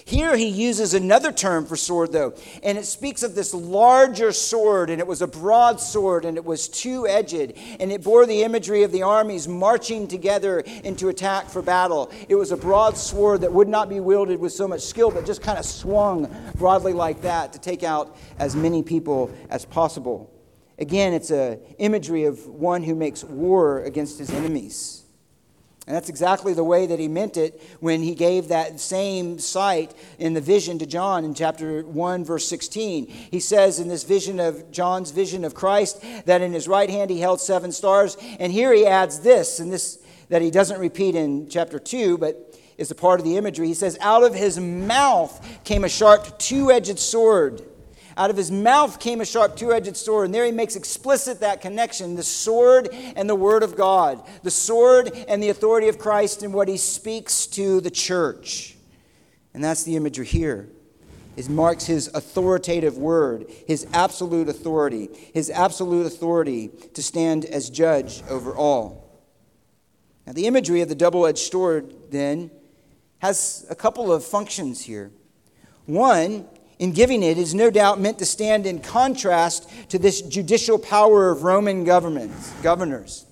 Here 0.04 0.36
he 0.36 0.48
uses 0.48 0.94
another 0.94 1.32
term 1.32 1.66
for 1.66 1.76
sword, 1.76 2.12
though, 2.12 2.34
and 2.62 2.76
it 2.76 2.84
speaks 2.84 3.22
of 3.22 3.34
this 3.34 3.54
larger 3.54 4.32
sword, 4.32 4.90
and 4.90 5.00
it 5.00 5.06
was 5.06 5.22
a 5.22 5.26
broad 5.26 5.80
sword, 5.80 6.24
and 6.24 6.36
it 6.36 6.44
was 6.44 6.68
two 6.68 7.08
edged, 7.08 7.52
and 7.80 7.90
it 7.90 8.02
bore 8.02 8.26
the 8.26 8.42
imagery 8.42 8.82
of 8.82 8.92
the 8.92 9.02
armies 9.02 9.48
marching 9.48 10.06
together 10.06 10.60
into 10.84 11.08
attack 11.08 11.48
for 11.48 11.62
battle. 11.62 12.12
It 12.28 12.34
was 12.34 12.52
a 12.52 12.56
broad 12.56 12.96
sword 12.96 13.40
that 13.40 13.52
would 13.52 13.68
not 13.68 13.88
be 13.88 14.00
wielded 14.00 14.38
with 14.38 14.52
so 14.52 14.68
much 14.68 14.82
skill, 14.82 15.10
but 15.10 15.26
just 15.26 15.42
kind 15.42 15.58
of 15.58 15.64
swung 15.64 16.28
broadly 16.56 16.92
like 16.92 17.22
that 17.22 17.52
to 17.54 17.58
take 17.58 17.82
out 17.82 18.16
as 18.38 18.54
many 18.54 18.82
people 18.82 19.30
as 19.50 19.64
possible. 19.64 20.32
Again, 20.78 21.14
it's 21.14 21.30
an 21.30 21.60
imagery 21.78 22.24
of 22.24 22.46
one 22.46 22.82
who 22.82 22.94
makes 22.94 23.24
war 23.24 23.82
against 23.82 24.18
his 24.18 24.30
enemies. 24.30 25.05
And 25.86 25.94
that's 25.94 26.08
exactly 26.08 26.52
the 26.52 26.64
way 26.64 26.86
that 26.86 26.98
he 26.98 27.06
meant 27.06 27.36
it 27.36 27.62
when 27.78 28.02
he 28.02 28.16
gave 28.16 28.48
that 28.48 28.80
same 28.80 29.38
sight 29.38 29.94
in 30.18 30.34
the 30.34 30.40
vision 30.40 30.80
to 30.80 30.86
John 30.86 31.24
in 31.24 31.32
chapter 31.32 31.82
1, 31.82 32.24
verse 32.24 32.48
16. 32.48 33.06
He 33.06 33.38
says 33.38 33.78
in 33.78 33.86
this 33.86 34.02
vision 34.02 34.40
of 34.40 34.72
John's 34.72 35.12
vision 35.12 35.44
of 35.44 35.54
Christ 35.54 36.02
that 36.24 36.42
in 36.42 36.52
his 36.52 36.66
right 36.66 36.90
hand 36.90 37.10
he 37.10 37.20
held 37.20 37.40
seven 37.40 37.70
stars. 37.70 38.16
And 38.40 38.52
here 38.52 38.72
he 38.72 38.84
adds 38.84 39.20
this, 39.20 39.60
and 39.60 39.72
this 39.72 40.02
that 40.28 40.42
he 40.42 40.50
doesn't 40.50 40.80
repeat 40.80 41.14
in 41.14 41.48
chapter 41.48 41.78
2, 41.78 42.18
but 42.18 42.58
is 42.78 42.90
a 42.90 42.94
part 42.94 43.20
of 43.20 43.26
the 43.26 43.36
imagery. 43.36 43.68
He 43.68 43.74
says, 43.74 43.96
Out 44.00 44.22
of 44.22 44.34
his 44.34 44.58
mouth 44.58 45.62
came 45.64 45.84
a 45.84 45.88
sharp 45.88 46.38
two 46.38 46.70
edged 46.70 46.98
sword 46.98 47.62
out 48.16 48.30
of 48.30 48.36
his 48.36 48.50
mouth 48.50 48.98
came 48.98 49.20
a 49.20 49.24
sharp 49.24 49.56
two 49.56 49.72
edged 49.72 49.96
sword. 49.96 50.26
And 50.26 50.34
there 50.34 50.44
he 50.44 50.52
makes 50.52 50.76
explicit 50.76 51.40
that 51.40 51.60
connection 51.60 52.14
the 52.14 52.22
sword 52.22 52.88
and 52.92 53.28
the 53.28 53.34
word 53.34 53.62
of 53.62 53.76
God, 53.76 54.26
the 54.42 54.50
sword 54.50 55.12
and 55.28 55.42
the 55.42 55.50
authority 55.50 55.88
of 55.88 55.98
Christ 55.98 56.42
and 56.42 56.54
what 56.54 56.68
he 56.68 56.76
speaks 56.76 57.46
to 57.48 57.80
the 57.80 57.90
church. 57.90 58.76
And 59.52 59.62
that's 59.62 59.84
the 59.84 59.96
imagery 59.96 60.26
here. 60.26 60.68
It 61.36 61.50
marks 61.50 61.84
his 61.84 62.08
authoritative 62.14 62.96
word, 62.96 63.50
his 63.66 63.86
absolute 63.92 64.48
authority, 64.48 65.10
his 65.34 65.50
absolute 65.50 66.06
authority 66.06 66.68
to 66.94 67.02
stand 67.02 67.44
as 67.44 67.68
judge 67.68 68.22
over 68.30 68.56
all. 68.56 69.20
Now, 70.26 70.32
the 70.32 70.46
imagery 70.46 70.80
of 70.80 70.88
the 70.88 70.94
double 70.94 71.26
edged 71.26 71.50
sword 71.50 71.94
then 72.10 72.50
has 73.18 73.66
a 73.68 73.74
couple 73.74 74.10
of 74.10 74.24
functions 74.24 74.82
here. 74.82 75.12
One 75.84 76.48
in 76.78 76.92
giving 76.92 77.22
it 77.22 77.38
is 77.38 77.54
no 77.54 77.70
doubt 77.70 78.00
meant 78.00 78.18
to 78.18 78.26
stand 78.26 78.66
in 78.66 78.80
contrast 78.80 79.68
to 79.90 79.98
this 79.98 80.20
judicial 80.20 80.78
power 80.78 81.30
of 81.30 81.42
Roman 81.42 81.84
governments, 81.84 82.52
governors. 82.62 83.26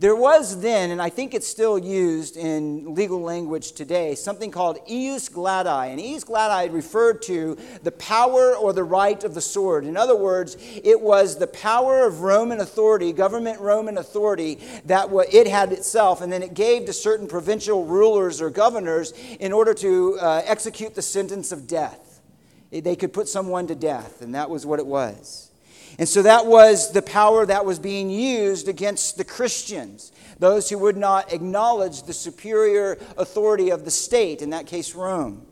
There 0.00 0.16
was 0.16 0.60
then, 0.60 0.90
and 0.90 1.00
I 1.00 1.08
think 1.08 1.34
it's 1.34 1.46
still 1.46 1.78
used 1.78 2.36
in 2.36 2.94
legal 2.94 3.22
language 3.22 3.72
today, 3.72 4.16
something 4.16 4.50
called 4.50 4.78
ius 4.86 5.30
gladii. 5.30 5.92
And 5.92 6.00
ius 6.00 6.24
gladii 6.24 6.72
referred 6.72 7.22
to 7.22 7.56
the 7.84 7.92
power 7.92 8.56
or 8.56 8.72
the 8.72 8.82
right 8.82 9.22
of 9.22 9.34
the 9.34 9.40
sword. 9.40 9.84
In 9.84 9.96
other 9.96 10.16
words, 10.16 10.56
it 10.82 11.00
was 11.00 11.38
the 11.38 11.46
power 11.46 12.04
of 12.04 12.22
Roman 12.22 12.60
authority, 12.60 13.12
government 13.12 13.60
Roman 13.60 13.96
authority, 13.96 14.58
that 14.84 15.08
it 15.32 15.46
had 15.46 15.72
itself, 15.72 16.20
and 16.20 16.32
then 16.32 16.42
it 16.42 16.54
gave 16.54 16.86
to 16.86 16.92
certain 16.92 17.28
provincial 17.28 17.84
rulers 17.84 18.42
or 18.42 18.50
governors 18.50 19.12
in 19.38 19.52
order 19.52 19.72
to 19.74 20.18
uh, 20.20 20.42
execute 20.44 20.96
the 20.96 21.02
sentence 21.02 21.52
of 21.52 21.68
death. 21.68 22.13
They 22.80 22.96
could 22.96 23.12
put 23.12 23.28
someone 23.28 23.66
to 23.68 23.74
death, 23.74 24.20
and 24.20 24.34
that 24.34 24.50
was 24.50 24.66
what 24.66 24.78
it 24.78 24.86
was. 24.86 25.50
And 25.98 26.08
so 26.08 26.22
that 26.22 26.46
was 26.46 26.92
the 26.92 27.02
power 27.02 27.46
that 27.46 27.64
was 27.64 27.78
being 27.78 28.10
used 28.10 28.66
against 28.66 29.16
the 29.16 29.24
Christians, 29.24 30.10
those 30.40 30.68
who 30.68 30.78
would 30.78 30.96
not 30.96 31.32
acknowledge 31.32 32.02
the 32.02 32.12
superior 32.12 32.98
authority 33.16 33.70
of 33.70 33.84
the 33.84 33.90
state, 33.92 34.42
in 34.42 34.50
that 34.50 34.66
case, 34.66 34.94
Rome. 34.94 35.46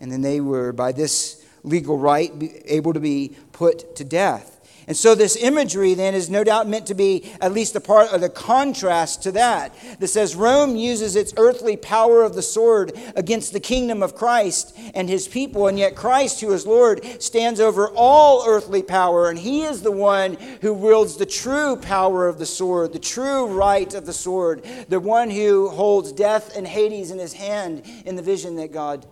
And 0.00 0.10
then 0.10 0.20
they 0.20 0.40
were, 0.40 0.72
by 0.72 0.92
this 0.92 1.44
legal 1.62 1.96
right, 1.96 2.32
able 2.64 2.92
to 2.92 3.00
be 3.00 3.36
put 3.52 3.96
to 3.96 4.04
death. 4.04 4.57
And 4.86 4.96
so 4.96 5.14
this 5.14 5.36
imagery 5.36 5.94
then 5.94 6.14
is 6.14 6.30
no 6.30 6.44
doubt 6.44 6.68
meant 6.68 6.86
to 6.86 6.94
be 6.94 7.30
at 7.40 7.52
least 7.52 7.76
a 7.76 7.80
part 7.80 8.12
of 8.12 8.20
the 8.20 8.30
contrast 8.30 9.22
to 9.24 9.32
that. 9.32 9.74
That 9.98 10.08
says 10.08 10.34
Rome 10.34 10.76
uses 10.76 11.16
its 11.16 11.34
earthly 11.36 11.76
power 11.76 12.22
of 12.22 12.34
the 12.34 12.42
sword 12.42 12.92
against 13.16 13.52
the 13.52 13.60
kingdom 13.60 14.02
of 14.02 14.14
Christ 14.14 14.76
and 14.94 15.08
his 15.08 15.28
people, 15.28 15.66
and 15.66 15.78
yet 15.78 15.94
Christ, 15.94 16.40
who 16.40 16.52
is 16.52 16.66
Lord, 16.66 17.04
stands 17.22 17.60
over 17.60 17.88
all 17.90 18.44
earthly 18.46 18.82
power, 18.82 19.28
and 19.28 19.38
he 19.38 19.62
is 19.62 19.82
the 19.82 19.92
one 19.92 20.34
who 20.62 20.72
wields 20.72 21.16
the 21.16 21.26
true 21.26 21.76
power 21.76 22.28
of 22.28 22.38
the 22.38 22.46
sword, 22.46 22.92
the 22.92 22.98
true 22.98 23.46
right 23.46 23.92
of 23.94 24.06
the 24.06 24.12
sword, 24.12 24.64
the 24.88 25.00
one 25.00 25.30
who 25.30 25.68
holds 25.68 26.12
death 26.12 26.56
and 26.56 26.66
Hades 26.66 27.10
in 27.10 27.18
his 27.18 27.34
hand 27.34 27.82
in 28.06 28.16
the 28.16 28.22
vision 28.22 28.56
that 28.56 28.72
God 28.72 29.06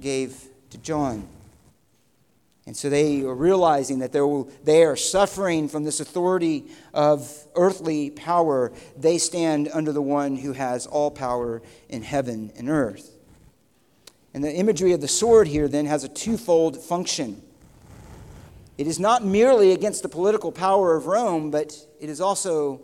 gave 0.00 0.48
to 0.70 0.78
John. 0.78 1.28
And 2.70 2.76
so 2.76 2.88
they 2.88 3.22
are 3.22 3.34
realizing 3.34 3.98
that 3.98 4.12
they 4.62 4.84
are 4.84 4.94
suffering 4.94 5.66
from 5.66 5.82
this 5.82 5.98
authority 5.98 6.66
of 6.94 7.28
earthly 7.56 8.10
power. 8.10 8.70
They 8.96 9.18
stand 9.18 9.68
under 9.74 9.90
the 9.90 10.00
one 10.00 10.36
who 10.36 10.52
has 10.52 10.86
all 10.86 11.10
power 11.10 11.62
in 11.88 12.02
heaven 12.02 12.52
and 12.54 12.68
earth. 12.68 13.10
And 14.34 14.44
the 14.44 14.54
imagery 14.54 14.92
of 14.92 15.00
the 15.00 15.08
sword 15.08 15.48
here 15.48 15.66
then 15.66 15.86
has 15.86 16.04
a 16.04 16.08
twofold 16.08 16.80
function. 16.80 17.42
It 18.78 18.86
is 18.86 19.00
not 19.00 19.24
merely 19.24 19.72
against 19.72 20.04
the 20.04 20.08
political 20.08 20.52
power 20.52 20.94
of 20.94 21.06
Rome, 21.06 21.50
but 21.50 21.76
it 21.98 22.08
is 22.08 22.20
also 22.20 22.82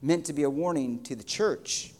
meant 0.00 0.24
to 0.24 0.32
be 0.32 0.44
a 0.44 0.48
warning 0.48 1.02
to 1.02 1.14
the 1.14 1.22
church. 1.22 1.92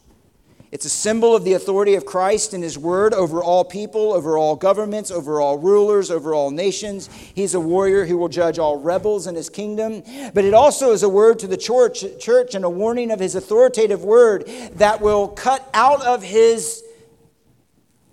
It's 0.73 0.85
a 0.85 0.89
symbol 0.89 1.35
of 1.35 1.43
the 1.43 1.53
authority 1.53 1.93
of 1.93 2.03
Christ 2.03 2.55
and 2.55 2.63
His 2.63 2.79
Word 2.79 3.13
over 3.13 3.43
all 3.43 3.63
people, 3.63 4.11
over 4.11 4.39
all 4.39 4.55
governments, 4.55 5.11
over 5.11 5.39
all 5.39 5.59
rulers, 5.59 6.09
over 6.09 6.33
all 6.33 6.49
nations. 6.49 7.11
He's 7.13 7.53
a 7.53 7.59
warrior 7.59 8.05
who 8.05 8.17
will 8.17 8.27
judge 8.27 8.57
all 8.57 8.79
rebels 8.79 9.27
in 9.27 9.35
His 9.35 9.51
kingdom. 9.51 10.01
But 10.33 10.45
it 10.45 10.55
also 10.55 10.91
is 10.91 11.03
a 11.03 11.09
word 11.09 11.37
to 11.39 11.47
the 11.47 11.57
church, 11.57 12.03
church 12.19 12.55
and 12.55 12.65
a 12.65 12.71
warning 12.71 13.11
of 13.11 13.19
His 13.19 13.35
authoritative 13.35 14.03
word 14.03 14.47
that 14.73 14.99
will 14.99 15.27
cut 15.27 15.69
out 15.75 16.01
of 16.01 16.23
His 16.23 16.83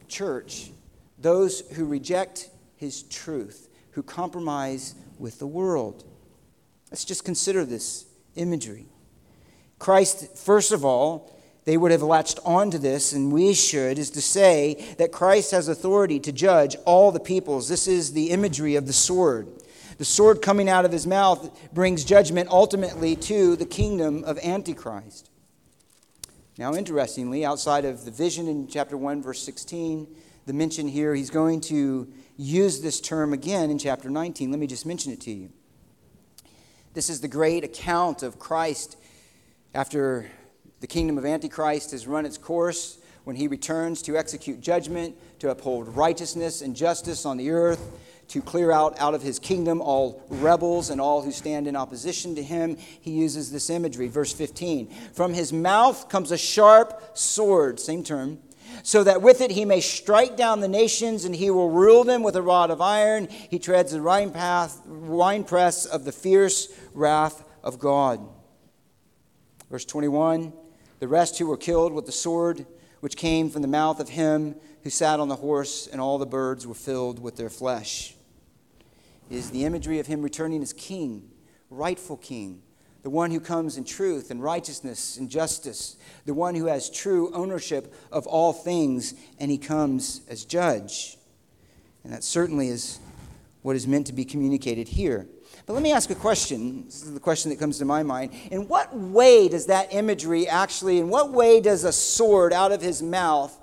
church 0.06 0.70
those 1.16 1.60
who 1.60 1.86
reject 1.86 2.50
His 2.76 3.04
truth, 3.04 3.70
who 3.92 4.02
compromise 4.02 4.94
with 5.18 5.38
the 5.38 5.46
world. 5.46 6.04
Let's 6.90 7.06
just 7.06 7.24
consider 7.24 7.64
this 7.64 8.04
imagery. 8.34 8.84
Christ, 9.78 10.36
first 10.36 10.72
of 10.72 10.84
all, 10.84 11.39
they 11.70 11.76
would 11.76 11.92
have 11.92 12.02
latched 12.02 12.40
onto 12.44 12.78
this, 12.78 13.12
and 13.12 13.30
we 13.30 13.54
should, 13.54 13.96
is 13.96 14.10
to 14.10 14.20
say 14.20 14.92
that 14.98 15.12
Christ 15.12 15.52
has 15.52 15.68
authority 15.68 16.18
to 16.18 16.32
judge 16.32 16.74
all 16.84 17.12
the 17.12 17.20
peoples. 17.20 17.68
This 17.68 17.86
is 17.86 18.12
the 18.12 18.30
imagery 18.30 18.74
of 18.74 18.88
the 18.88 18.92
sword. 18.92 19.46
The 19.96 20.04
sword 20.04 20.42
coming 20.42 20.68
out 20.68 20.84
of 20.84 20.90
his 20.90 21.06
mouth 21.06 21.72
brings 21.72 22.02
judgment 22.02 22.48
ultimately 22.50 23.14
to 23.14 23.54
the 23.54 23.66
kingdom 23.66 24.24
of 24.24 24.36
Antichrist. 24.40 25.30
Now, 26.58 26.74
interestingly, 26.74 27.44
outside 27.44 27.84
of 27.84 28.04
the 28.04 28.10
vision 28.10 28.48
in 28.48 28.66
chapter 28.66 28.96
1, 28.96 29.22
verse 29.22 29.40
16, 29.40 30.08
the 30.46 30.52
mention 30.52 30.88
here, 30.88 31.14
he's 31.14 31.30
going 31.30 31.60
to 31.60 32.12
use 32.36 32.80
this 32.80 33.00
term 33.00 33.32
again 33.32 33.70
in 33.70 33.78
chapter 33.78 34.10
19. 34.10 34.50
Let 34.50 34.58
me 34.58 34.66
just 34.66 34.86
mention 34.86 35.12
it 35.12 35.20
to 35.20 35.30
you. 35.30 35.52
This 36.94 37.08
is 37.08 37.20
the 37.20 37.28
great 37.28 37.62
account 37.62 38.24
of 38.24 38.40
Christ 38.40 38.96
after 39.72 40.28
the 40.80 40.86
kingdom 40.86 41.18
of 41.18 41.26
Antichrist 41.26 41.90
has 41.90 42.06
run 42.06 42.24
its 42.26 42.38
course, 42.38 42.98
when 43.24 43.36
he 43.36 43.48
returns 43.48 44.00
to 44.02 44.16
execute 44.16 44.60
judgment, 44.60 45.14
to 45.40 45.50
uphold 45.50 45.94
righteousness 45.94 46.62
and 46.62 46.74
justice 46.74 47.26
on 47.26 47.36
the 47.36 47.50
earth, 47.50 47.92
to 48.28 48.40
clear 48.40 48.70
out 48.70 48.98
out 48.98 49.12
of 49.12 49.22
his 49.22 49.38
kingdom 49.38 49.82
all 49.82 50.24
rebels 50.28 50.88
and 50.90 51.00
all 51.00 51.20
who 51.20 51.32
stand 51.32 51.66
in 51.66 51.76
opposition 51.76 52.34
to 52.36 52.42
him, 52.42 52.76
he 53.00 53.10
uses 53.10 53.50
this 53.50 53.68
imagery. 53.68 54.08
Verse 54.08 54.32
15 54.32 54.88
From 55.12 55.34
his 55.34 55.52
mouth 55.52 56.08
comes 56.08 56.30
a 56.30 56.38
sharp 56.38 57.16
sword, 57.18 57.80
same 57.80 58.04
term, 58.04 58.38
so 58.82 59.04
that 59.04 59.20
with 59.20 59.40
it 59.40 59.50
he 59.50 59.64
may 59.64 59.80
strike 59.80 60.36
down 60.36 60.60
the 60.60 60.68
nations 60.68 61.24
and 61.24 61.34
he 61.34 61.50
will 61.50 61.70
rule 61.70 62.04
them 62.04 62.22
with 62.22 62.36
a 62.36 62.42
rod 62.42 62.70
of 62.70 62.80
iron. 62.80 63.26
He 63.28 63.58
treads 63.58 63.92
the 63.92 64.00
wine, 64.00 64.30
path, 64.30 64.86
wine 64.86 65.44
press 65.44 65.84
of 65.84 66.04
the 66.04 66.12
fierce 66.12 66.68
wrath 66.94 67.44
of 67.64 67.80
God. 67.80 68.26
Verse 69.70 69.84
21 69.84 70.52
The 71.00 71.08
rest 71.08 71.38
who 71.38 71.46
were 71.46 71.56
killed 71.56 71.92
with 71.92 72.06
the 72.06 72.12
sword 72.12 72.66
which 73.00 73.16
came 73.16 73.50
from 73.50 73.62
the 73.62 73.68
mouth 73.68 73.98
of 74.00 74.10
him 74.10 74.54
who 74.82 74.90
sat 74.90 75.20
on 75.20 75.28
the 75.28 75.36
horse, 75.36 75.86
and 75.86 76.00
all 76.00 76.18
the 76.18 76.26
birds 76.26 76.66
were 76.66 76.74
filled 76.74 77.18
with 77.18 77.36
their 77.36 77.50
flesh. 77.50 78.14
It 79.30 79.36
is 79.36 79.50
the 79.50 79.64
imagery 79.64 79.98
of 79.98 80.06
him 80.06 80.22
returning 80.22 80.62
as 80.62 80.72
king, 80.72 81.30
rightful 81.70 82.16
king, 82.16 82.62
the 83.02 83.10
one 83.10 83.30
who 83.30 83.40
comes 83.40 83.76
in 83.76 83.84
truth 83.84 84.30
and 84.30 84.42
righteousness 84.42 85.16
and 85.16 85.30
justice, 85.30 85.96
the 86.26 86.34
one 86.34 86.54
who 86.54 86.66
has 86.66 86.90
true 86.90 87.30
ownership 87.34 87.94
of 88.12 88.26
all 88.26 88.52
things, 88.52 89.14
and 89.38 89.50
he 89.50 89.58
comes 89.58 90.20
as 90.28 90.44
judge. 90.44 91.16
And 92.04 92.12
that 92.12 92.24
certainly 92.24 92.68
is 92.68 92.98
what 93.62 93.76
is 93.76 93.86
meant 93.86 94.06
to 94.08 94.12
be 94.12 94.24
communicated 94.24 94.88
here. 94.88 95.26
But 95.70 95.74
let 95.74 95.82
me 95.84 95.92
ask 95.92 96.10
a 96.10 96.16
question. 96.16 96.86
This 96.86 97.04
is 97.04 97.14
the 97.14 97.20
question 97.20 97.48
that 97.50 97.60
comes 97.60 97.78
to 97.78 97.84
my 97.84 98.02
mind. 98.02 98.32
In 98.50 98.66
what 98.66 98.92
way 98.92 99.46
does 99.46 99.66
that 99.66 99.94
imagery 99.94 100.48
actually, 100.48 100.98
in 100.98 101.10
what 101.10 101.30
way 101.30 101.60
does 101.60 101.84
a 101.84 101.92
sword 101.92 102.52
out 102.52 102.72
of 102.72 102.82
his 102.82 103.04
mouth, 103.04 103.56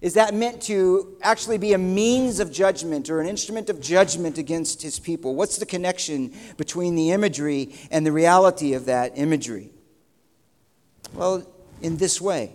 is 0.00 0.14
that 0.14 0.34
meant 0.34 0.60
to 0.62 1.16
actually 1.22 1.56
be 1.56 1.74
a 1.74 1.78
means 1.78 2.40
of 2.40 2.50
judgment 2.50 3.08
or 3.08 3.20
an 3.20 3.28
instrument 3.28 3.70
of 3.70 3.80
judgment 3.80 4.36
against 4.36 4.82
his 4.82 4.98
people? 4.98 5.36
What's 5.36 5.58
the 5.58 5.64
connection 5.64 6.34
between 6.56 6.96
the 6.96 7.12
imagery 7.12 7.72
and 7.92 8.04
the 8.04 8.10
reality 8.10 8.74
of 8.74 8.86
that 8.86 9.12
imagery? 9.14 9.70
Well, 11.14 11.46
in 11.80 11.98
this 11.98 12.20
way. 12.20 12.50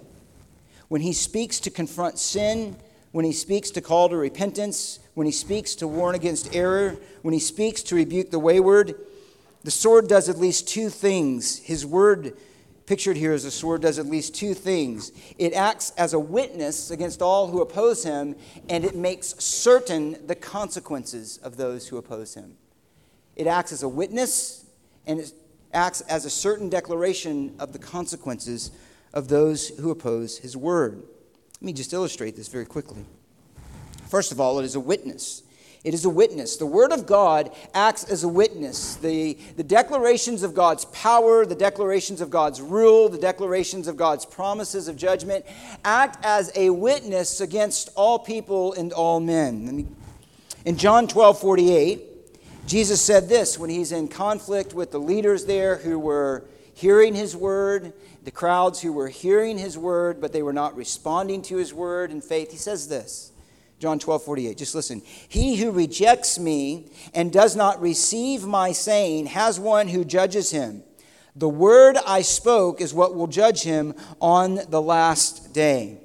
When 0.90 1.00
he 1.00 1.14
speaks 1.14 1.62
to 1.62 1.70
confront 1.70 2.20
sin, 2.20 2.76
when 3.14 3.24
he 3.24 3.32
speaks 3.32 3.72
to 3.72 3.80
call 3.80 4.10
to 4.10 4.18
repentance, 4.18 5.00
when 5.14 5.26
he 5.26 5.32
speaks 5.32 5.76
to 5.76 5.88
warn 5.88 6.16
against 6.16 6.56
error, 6.56 6.98
when 7.22 7.34
he 7.34 7.40
speaks 7.40 7.84
to 7.84 7.96
rebuke 7.96 8.32
the 8.32 8.40
wayward, 8.40 8.96
the 9.64 9.72
sword 9.72 10.08
does 10.08 10.28
at 10.30 10.38
least 10.38 10.68
two 10.68 10.90
things. 10.90 11.60
His 11.60 11.86
word, 11.86 12.36
pictured 12.86 13.16
here 13.16 13.32
as 13.32 13.46
a 13.46 13.52
sword, 13.52 13.82
does 13.82 14.00
at 14.00 14.08
least 14.08 14.36
two 14.36 14.54
things. 14.54 15.12
It 15.38 15.54
acts 15.54 15.92
as 15.92 16.14
a 16.14 16.20
witness 16.20 16.92
against 16.92 17.22
all 17.22 17.48
who 17.48 17.62
oppose 17.62 18.04
him, 18.04 18.36
and 18.70 18.84
it 18.84 18.96
makes 18.96 19.36
certain 19.44 20.18
the 20.28 20.36
consequences 20.36 21.38
of 21.38 21.58
those 21.58 21.88
who 21.88 21.98
oppose 21.98 22.34
him. 22.34 22.58
It 23.36 23.48
acts 23.48 23.72
as 23.72 23.84
a 23.84 23.90
witness, 23.90 24.66
and 25.08 25.20
it 25.20 25.32
acts 25.74 26.02
as 26.02 26.26
a 26.26 26.30
certain 26.30 26.70
declaration 26.70 27.56
of 27.60 27.72
the 27.72 27.80
consequences 27.80 28.72
of 29.14 29.28
those 29.28 29.70
who 29.70 29.92
oppose 29.92 30.40
his 30.40 30.58
word. 30.58 31.04
Let 31.54 31.62
me 31.62 31.74
just 31.74 31.94
illustrate 31.94 32.36
this 32.36 32.48
very 32.48 32.66
quickly. 32.66 33.06
First 34.14 34.32
of 34.32 34.40
all, 34.40 34.60
it 34.60 34.64
is 34.64 34.76
a 34.76 34.80
witness. 34.80 35.42
It 35.84 35.96
is 35.96 36.06
a 36.06 36.10
witness. 36.10 36.58
The 36.58 36.68
Word 36.68 36.92
of 36.92 37.08
God 37.08 37.50
acts 37.74 38.04
as 38.04 38.24
a 38.24 38.28
witness. 38.28 38.94
The, 38.98 39.40
the 39.58 39.64
declarations 39.64 40.44
of 40.44 40.54
God's 40.54 40.86
power, 40.86 41.48
the 41.48 41.56
declarations 41.56 42.22
of 42.22 42.30
God's 42.30 42.62
rule, 42.62 43.10
the 43.10 43.18
declarations 43.18 43.88
of 43.88 43.98
God's 43.98 44.24
promises 44.24 44.88
of 44.88 44.98
judgment 44.98 45.46
act 45.84 46.24
as 46.24 46.52
a 46.56 46.70
witness 46.70 47.42
against 47.42 47.90
all 47.96 48.20
people 48.20 48.74
and 48.74 48.94
all 48.94 49.20
men. 49.20 49.96
In 50.64 50.78
John 50.78 51.08
12 51.08 51.40
48, 51.40 52.68
Jesus 52.68 53.02
said 53.02 53.28
this 53.28 53.58
when 53.58 53.72
he's 53.72 53.92
in 53.92 54.08
conflict 54.08 54.76
with 54.76 54.92
the 54.92 55.00
leaders 55.00 55.46
there 55.46 55.78
who 55.78 55.98
were 55.98 56.46
hearing 56.76 57.16
his 57.16 57.36
word 57.36 57.94
the 58.24 58.32
crowds 58.32 58.80
who 58.80 58.94
were 58.94 59.10
hearing 59.10 59.58
his 59.58 59.78
word, 59.78 60.22
but 60.22 60.32
they 60.32 60.42
were 60.42 60.54
not 60.54 60.78
responding 60.78 61.42
to 61.42 61.58
his 61.58 61.74
word 61.74 62.10
in 62.10 62.22
faith. 62.22 62.52
He 62.52 62.58
says 62.58 62.88
this 62.88 63.33
John 63.84 64.00
12, 64.00 64.24
48. 64.24 64.58
Just 64.58 64.76
listen. 64.76 65.02
He 65.28 65.58
who 65.58 65.70
rejects 65.70 66.40
me 66.40 66.90
and 67.14 67.34
does 67.34 67.54
not 67.54 67.82
receive 67.82 68.46
my 68.46 68.72
saying 68.72 69.26
has 69.26 69.60
one 69.60 69.90
who 69.90 70.06
judges 70.06 70.52
him. 70.52 70.84
The 71.36 71.50
word 71.50 71.98
I 72.08 72.22
spoke 72.22 72.80
is 72.80 72.94
what 72.94 73.14
will 73.14 73.28
judge 73.28 73.64
him 73.64 73.94
on 74.22 74.62
the 74.70 74.82
last 74.82 75.54
day. 75.54 75.98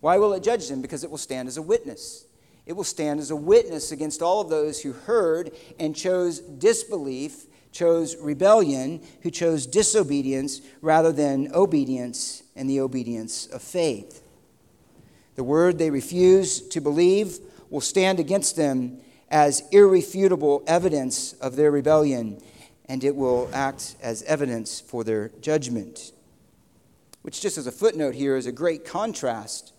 Why 0.00 0.16
will 0.16 0.32
it 0.32 0.42
judge 0.42 0.70
him? 0.70 0.80
Because 0.80 1.04
it 1.04 1.10
will 1.10 1.18
stand 1.18 1.48
as 1.48 1.58
a 1.58 1.62
witness. 1.62 2.24
It 2.64 2.72
will 2.72 2.82
stand 2.82 3.20
as 3.20 3.30
a 3.30 3.36
witness 3.36 3.92
against 3.92 4.22
all 4.22 4.40
of 4.40 4.48
those 4.48 4.80
who 4.80 4.92
heard 4.92 5.50
and 5.78 5.94
chose 5.94 6.38
disbelief 6.40 7.44
chose 7.72 8.16
rebellion, 8.16 9.02
who 9.20 9.30
chose 9.30 9.66
disobedience 9.66 10.62
rather 10.80 11.12
than 11.12 11.52
obedience 11.52 12.42
and 12.54 12.70
the 12.70 12.80
obedience 12.80 13.44
of 13.48 13.60
faith. 13.60 14.22
The 15.36 15.44
word 15.44 15.78
they 15.78 15.90
refuse 15.90 16.60
to 16.68 16.80
believe 16.80 17.38
will 17.70 17.80
stand 17.80 18.18
against 18.18 18.56
them 18.56 18.98
as 19.30 19.62
irrefutable 19.70 20.62
evidence 20.66 21.34
of 21.34 21.56
their 21.56 21.70
rebellion, 21.70 22.40
and 22.86 23.04
it 23.04 23.14
will 23.14 23.48
act 23.52 23.96
as 24.02 24.22
evidence 24.22 24.80
for 24.80 25.04
their 25.04 25.28
judgment. 25.40 26.12
Which, 27.22 27.40
just 27.40 27.58
as 27.58 27.66
a 27.66 27.72
footnote 27.72 28.14
here, 28.14 28.36
is 28.36 28.46
a 28.46 28.52
great 28.52 28.84
contrast 28.84 29.72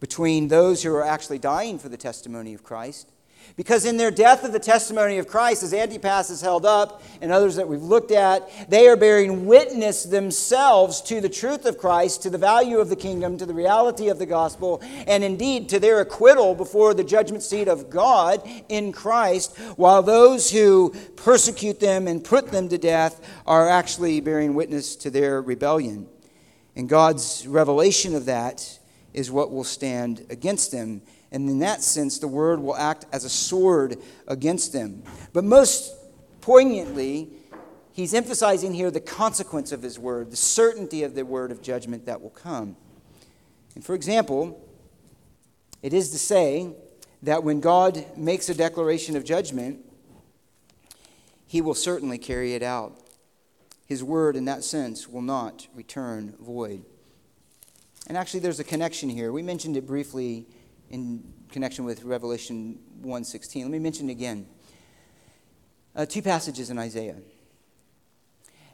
between 0.00 0.48
those 0.48 0.82
who 0.82 0.94
are 0.94 1.04
actually 1.04 1.38
dying 1.38 1.78
for 1.78 1.88
the 1.88 1.96
testimony 1.96 2.54
of 2.54 2.62
Christ 2.62 3.10
because 3.56 3.84
in 3.84 3.96
their 3.96 4.10
death 4.10 4.44
of 4.44 4.52
the 4.52 4.58
testimony 4.58 5.18
of 5.18 5.26
Christ, 5.26 5.62
as 5.62 5.74
Antipas 5.74 6.30
is 6.30 6.40
held 6.40 6.64
up 6.64 7.02
and 7.20 7.30
others 7.30 7.56
that 7.56 7.68
we've 7.68 7.82
looked 7.82 8.10
at, 8.10 8.48
they 8.70 8.88
are 8.88 8.96
bearing 8.96 9.46
witness 9.46 10.04
themselves 10.04 11.00
to 11.02 11.20
the 11.20 11.28
truth 11.28 11.66
of 11.66 11.78
Christ, 11.78 12.22
to 12.22 12.30
the 12.30 12.38
value 12.38 12.78
of 12.78 12.88
the 12.88 12.96
kingdom, 12.96 13.38
to 13.38 13.46
the 13.46 13.54
reality 13.54 14.08
of 14.08 14.18
the 14.18 14.26
gospel, 14.26 14.82
and 15.06 15.24
indeed 15.24 15.68
to 15.70 15.78
their 15.78 16.00
acquittal 16.00 16.54
before 16.54 16.94
the 16.94 17.04
judgment 17.04 17.42
seat 17.42 17.68
of 17.68 17.90
God 17.90 18.42
in 18.68 18.92
Christ, 18.92 19.56
while 19.76 20.02
those 20.02 20.50
who 20.50 20.94
persecute 21.16 21.80
them 21.80 22.06
and 22.06 22.24
put 22.24 22.50
them 22.50 22.68
to 22.68 22.78
death 22.78 23.20
are 23.46 23.68
actually 23.68 24.20
bearing 24.20 24.54
witness 24.54 24.96
to 24.96 25.10
their 25.10 25.42
rebellion. 25.42 26.06
And 26.76 26.88
God's 26.88 27.46
revelation 27.46 28.14
of 28.14 28.26
that 28.26 28.78
is 29.12 29.30
what 29.30 29.50
will 29.50 29.64
stand 29.64 30.24
against 30.30 30.72
them 30.72 31.02
and 31.32 31.48
in 31.48 31.60
that 31.60 31.82
sense, 31.82 32.18
the 32.18 32.28
word 32.28 32.60
will 32.60 32.76
act 32.76 33.06
as 33.12 33.24
a 33.24 33.30
sword 33.30 33.96
against 34.26 34.72
them. 34.72 35.02
But 35.32 35.44
most 35.44 35.94
poignantly, 36.40 37.30
he's 37.92 38.14
emphasizing 38.14 38.74
here 38.74 38.90
the 38.90 39.00
consequence 39.00 39.70
of 39.70 39.82
his 39.82 39.98
word, 39.98 40.30
the 40.30 40.36
certainty 40.36 41.04
of 41.04 41.14
the 41.14 41.24
word 41.24 41.52
of 41.52 41.62
judgment 41.62 42.06
that 42.06 42.20
will 42.20 42.30
come. 42.30 42.76
And 43.74 43.84
for 43.84 43.94
example, 43.94 44.66
it 45.82 45.92
is 45.92 46.10
to 46.10 46.18
say 46.18 46.74
that 47.22 47.44
when 47.44 47.60
God 47.60 48.04
makes 48.16 48.48
a 48.48 48.54
declaration 48.54 49.16
of 49.16 49.24
judgment, 49.24 49.84
he 51.46 51.60
will 51.60 51.74
certainly 51.74 52.18
carry 52.18 52.54
it 52.54 52.62
out. 52.62 52.98
His 53.86 54.02
word, 54.02 54.36
in 54.36 54.44
that 54.46 54.64
sense, 54.64 55.08
will 55.08 55.22
not 55.22 55.66
return 55.74 56.34
void. 56.40 56.84
And 58.06 58.16
actually, 58.16 58.40
there's 58.40 58.60
a 58.60 58.64
connection 58.64 59.08
here. 59.08 59.32
We 59.32 59.42
mentioned 59.42 59.76
it 59.76 59.86
briefly 59.86 60.46
in 60.90 61.22
connection 61.50 61.84
with 61.84 62.04
Revelation 62.04 62.78
1:16. 63.02 63.62
Let 63.62 63.70
me 63.70 63.78
mention 63.78 64.10
again. 64.10 64.46
Uh, 65.94 66.06
two 66.06 66.22
passages 66.22 66.70
in 66.70 66.78
Isaiah. 66.78 67.16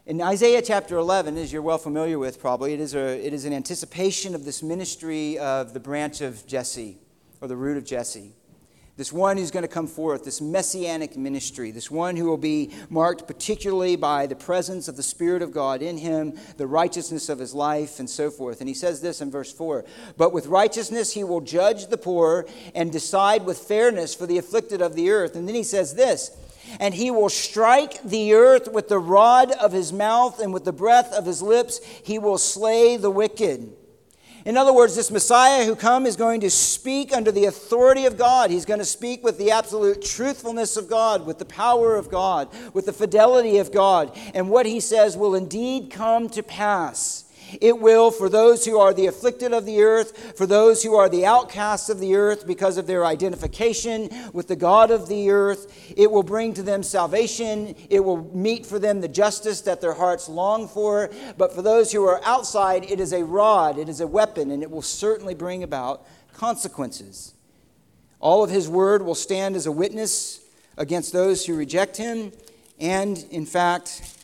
In 0.04 0.20
Isaiah 0.20 0.62
chapter 0.62 0.96
11, 0.96 1.36
as 1.36 1.52
you're 1.52 1.62
well 1.62 1.78
familiar 1.78 2.18
with 2.18 2.38
probably, 2.38 2.72
it 2.72 2.80
is, 2.80 2.94
a, 2.94 3.26
it 3.26 3.32
is 3.32 3.44
an 3.44 3.52
anticipation 3.52 4.34
of 4.34 4.44
this 4.44 4.62
ministry 4.62 5.36
of 5.38 5.72
the 5.74 5.80
branch 5.80 6.20
of 6.20 6.46
Jesse, 6.46 6.98
or 7.40 7.48
the 7.48 7.56
root 7.56 7.76
of 7.76 7.84
Jesse. 7.84 8.34
This 8.96 9.12
one 9.12 9.36
who's 9.36 9.50
going 9.50 9.62
to 9.62 9.68
come 9.68 9.86
forth, 9.86 10.24
this 10.24 10.40
messianic 10.40 11.18
ministry, 11.18 11.70
this 11.70 11.90
one 11.90 12.16
who 12.16 12.24
will 12.24 12.38
be 12.38 12.70
marked 12.88 13.26
particularly 13.26 13.94
by 13.94 14.26
the 14.26 14.34
presence 14.34 14.88
of 14.88 14.96
the 14.96 15.02
Spirit 15.02 15.42
of 15.42 15.52
God 15.52 15.82
in 15.82 15.98
him, 15.98 16.38
the 16.56 16.66
righteousness 16.66 17.28
of 17.28 17.38
his 17.38 17.54
life, 17.54 17.98
and 17.98 18.08
so 18.08 18.30
forth. 18.30 18.60
And 18.60 18.68
he 18.68 18.74
says 18.74 19.02
this 19.02 19.20
in 19.20 19.30
verse 19.30 19.52
4 19.52 19.84
But 20.16 20.32
with 20.32 20.46
righteousness 20.46 21.12
he 21.12 21.24
will 21.24 21.42
judge 21.42 21.88
the 21.88 21.98
poor 21.98 22.46
and 22.74 22.90
decide 22.90 23.44
with 23.44 23.58
fairness 23.58 24.14
for 24.14 24.26
the 24.26 24.38
afflicted 24.38 24.80
of 24.80 24.94
the 24.94 25.10
earth. 25.10 25.36
And 25.36 25.46
then 25.46 25.54
he 25.54 25.62
says 25.62 25.94
this 25.94 26.30
and 26.80 26.94
he 26.94 27.12
will 27.12 27.28
strike 27.28 28.02
the 28.02 28.34
earth 28.34 28.66
with 28.72 28.88
the 28.88 28.98
rod 28.98 29.52
of 29.52 29.72
his 29.72 29.92
mouth 29.92 30.40
and 30.40 30.52
with 30.52 30.64
the 30.64 30.72
breath 30.72 31.12
of 31.12 31.24
his 31.24 31.40
lips 31.40 31.80
he 32.02 32.18
will 32.18 32.38
slay 32.38 32.96
the 32.96 33.10
wicked 33.10 33.72
in 34.46 34.56
other 34.56 34.72
words, 34.72 34.94
this 34.94 35.10
Messiah 35.10 35.64
who 35.64 35.74
come 35.74 36.06
is 36.06 36.14
going 36.14 36.40
to 36.42 36.50
speak 36.50 37.12
under 37.12 37.32
the 37.32 37.46
authority 37.46 38.06
of 38.06 38.16
God. 38.16 38.48
He's 38.48 38.64
going 38.64 38.78
to 38.78 38.84
speak 38.84 39.24
with 39.24 39.38
the 39.38 39.50
absolute 39.50 40.00
truthfulness 40.00 40.76
of 40.76 40.88
God, 40.88 41.26
with 41.26 41.40
the 41.40 41.44
power 41.44 41.96
of 41.96 42.08
God, 42.08 42.48
with 42.72 42.86
the 42.86 42.92
fidelity 42.92 43.58
of 43.58 43.72
God. 43.72 44.16
And 44.34 44.48
what 44.48 44.64
he 44.64 44.78
says 44.78 45.16
will 45.16 45.34
indeed 45.34 45.90
come 45.90 46.28
to 46.28 46.44
pass. 46.44 47.25
It 47.60 47.78
will, 47.78 48.10
for 48.10 48.28
those 48.28 48.64
who 48.64 48.78
are 48.78 48.92
the 48.92 49.06
afflicted 49.06 49.52
of 49.52 49.64
the 49.64 49.82
earth, 49.82 50.36
for 50.36 50.46
those 50.46 50.82
who 50.82 50.94
are 50.94 51.08
the 51.08 51.24
outcasts 51.24 51.88
of 51.88 52.00
the 52.00 52.16
earth 52.16 52.46
because 52.46 52.76
of 52.76 52.86
their 52.86 53.04
identification 53.04 54.08
with 54.32 54.48
the 54.48 54.56
God 54.56 54.90
of 54.90 55.08
the 55.08 55.30
earth, 55.30 55.92
it 55.96 56.10
will 56.10 56.22
bring 56.22 56.54
to 56.54 56.62
them 56.62 56.82
salvation. 56.82 57.74
It 57.88 58.00
will 58.00 58.24
meet 58.34 58.66
for 58.66 58.78
them 58.78 59.00
the 59.00 59.08
justice 59.08 59.60
that 59.62 59.80
their 59.80 59.94
hearts 59.94 60.28
long 60.28 60.68
for. 60.68 61.10
But 61.38 61.54
for 61.54 61.62
those 61.62 61.92
who 61.92 62.04
are 62.04 62.20
outside, 62.24 62.90
it 62.90 63.00
is 63.00 63.12
a 63.12 63.24
rod, 63.24 63.78
it 63.78 63.88
is 63.88 64.00
a 64.00 64.06
weapon, 64.06 64.50
and 64.50 64.62
it 64.62 64.70
will 64.70 64.82
certainly 64.82 65.34
bring 65.34 65.62
about 65.62 66.06
consequences. 66.32 67.34
All 68.20 68.42
of 68.42 68.50
his 68.50 68.68
word 68.68 69.02
will 69.02 69.14
stand 69.14 69.56
as 69.56 69.66
a 69.66 69.72
witness 69.72 70.40
against 70.76 71.12
those 71.12 71.46
who 71.46 71.54
reject 71.54 71.96
him, 71.96 72.32
and 72.78 73.24
in 73.30 73.46
fact, 73.46 74.15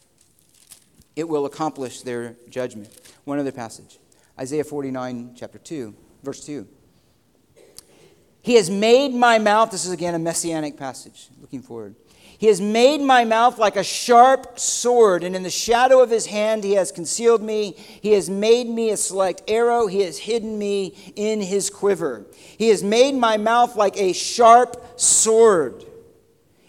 it 1.17 1.29
will 1.29 1.47
accomplish 1.47 2.03
their 2.03 2.37
judgment. 2.49 2.89
One 3.25 3.39
other 3.39 3.53
passage 3.53 3.99
Isaiah 4.39 4.65
49, 4.65 5.35
chapter 5.37 5.59
2, 5.59 5.95
verse 6.23 6.45
2. 6.47 6.67
He 8.41 8.55
has 8.55 8.71
made 8.71 9.15
my 9.15 9.39
mouth, 9.39 9.71
this 9.71 9.85
is 9.85 9.93
again 9.93 10.15
a 10.15 10.19
messianic 10.19 10.77
passage, 10.77 11.29
looking 11.41 11.63
forward. 11.63 11.95
He 12.39 12.49
has 12.49 12.61
made 12.61 13.01
my 13.01 13.25
mouth 13.25 13.59
like 13.59 13.77
a 13.77 13.85
sharp 13.85 14.59
sword, 14.59 15.23
and 15.23 15.37
in 15.37 15.45
the 15.45 15.51
shadow 15.51 16.01
of 16.03 16.11
his 16.11 16.27
hand 16.27 16.65
he 16.65 16.73
has 16.73 16.91
concealed 16.91 17.41
me. 17.41 17.75
He 17.77 18.15
has 18.15 18.29
made 18.29 18.69
me 18.69 18.91
a 18.91 18.97
select 18.97 19.43
arrow. 19.47 19.87
He 19.87 20.01
has 20.01 20.19
hidden 20.19 20.59
me 20.59 21.13
in 21.15 21.41
his 21.41 21.71
quiver. 21.71 22.27
He 22.35 22.71
has 22.71 22.83
made 22.83 23.15
my 23.15 23.37
mouth 23.37 23.77
like 23.77 23.97
a 23.97 24.13
sharp 24.13 24.99
sword, 24.99 25.85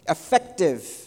effective 0.07 1.02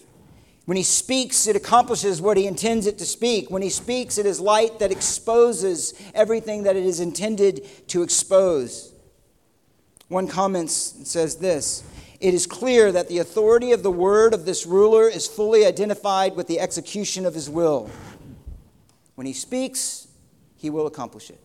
when 0.66 0.76
he 0.76 0.82
speaks, 0.82 1.46
it 1.46 1.54
accomplishes 1.54 2.20
what 2.20 2.36
he 2.36 2.46
intends 2.46 2.88
it 2.88 2.98
to 2.98 3.06
speak. 3.06 3.50
When 3.50 3.62
he 3.62 3.70
speaks, 3.70 4.18
it 4.18 4.26
is 4.26 4.40
light 4.40 4.80
that 4.80 4.90
exposes 4.90 5.94
everything 6.12 6.64
that 6.64 6.74
it 6.74 6.84
is 6.84 6.98
intended 6.98 7.88
to 7.88 8.02
expose. 8.02 8.92
One 10.08 10.26
comments 10.26 10.94
says 11.04 11.36
this 11.36 11.84
It 12.18 12.34
is 12.34 12.48
clear 12.48 12.90
that 12.90 13.08
the 13.08 13.18
authority 13.18 13.70
of 13.70 13.84
the 13.84 13.92
word 13.92 14.34
of 14.34 14.44
this 14.44 14.66
ruler 14.66 15.08
is 15.08 15.28
fully 15.28 15.64
identified 15.64 16.34
with 16.34 16.48
the 16.48 16.58
execution 16.58 17.26
of 17.26 17.34
his 17.34 17.48
will. 17.48 17.88
When 19.14 19.26
he 19.26 19.32
speaks, 19.32 20.08
he 20.56 20.68
will 20.68 20.88
accomplish 20.88 21.30
it. 21.30 21.40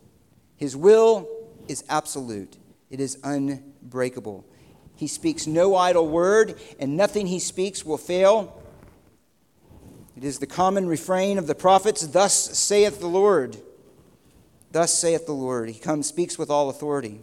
His 0.58 0.76
will 0.76 1.30
is 1.68 1.84
absolute, 1.90 2.58
it 2.90 3.00
is 3.00 3.20
unbreakable. 3.24 4.46
He 4.96 5.08
speaks 5.08 5.46
no 5.46 5.76
idle 5.76 6.08
word, 6.08 6.60
and 6.80 6.98
nothing 6.98 7.28
he 7.28 7.40
speaks 7.40 7.86
will 7.86 7.98
fail. 7.98 8.61
It 10.22 10.28
is 10.28 10.38
the 10.38 10.46
common 10.46 10.86
refrain 10.86 11.40
of 11.40 11.48
the 11.48 11.56
prophets, 11.56 12.06
Thus 12.06 12.36
saith 12.36 13.00
the 13.00 13.08
Lord. 13.08 13.58
Thus 14.72 14.94
saith 14.94 15.26
the 15.26 15.32
Lord. 15.32 15.68
He 15.68 15.80
comes, 15.80 16.06
speaks 16.06 16.38
with 16.38 16.52
all 16.52 16.70
authority. 16.70 17.22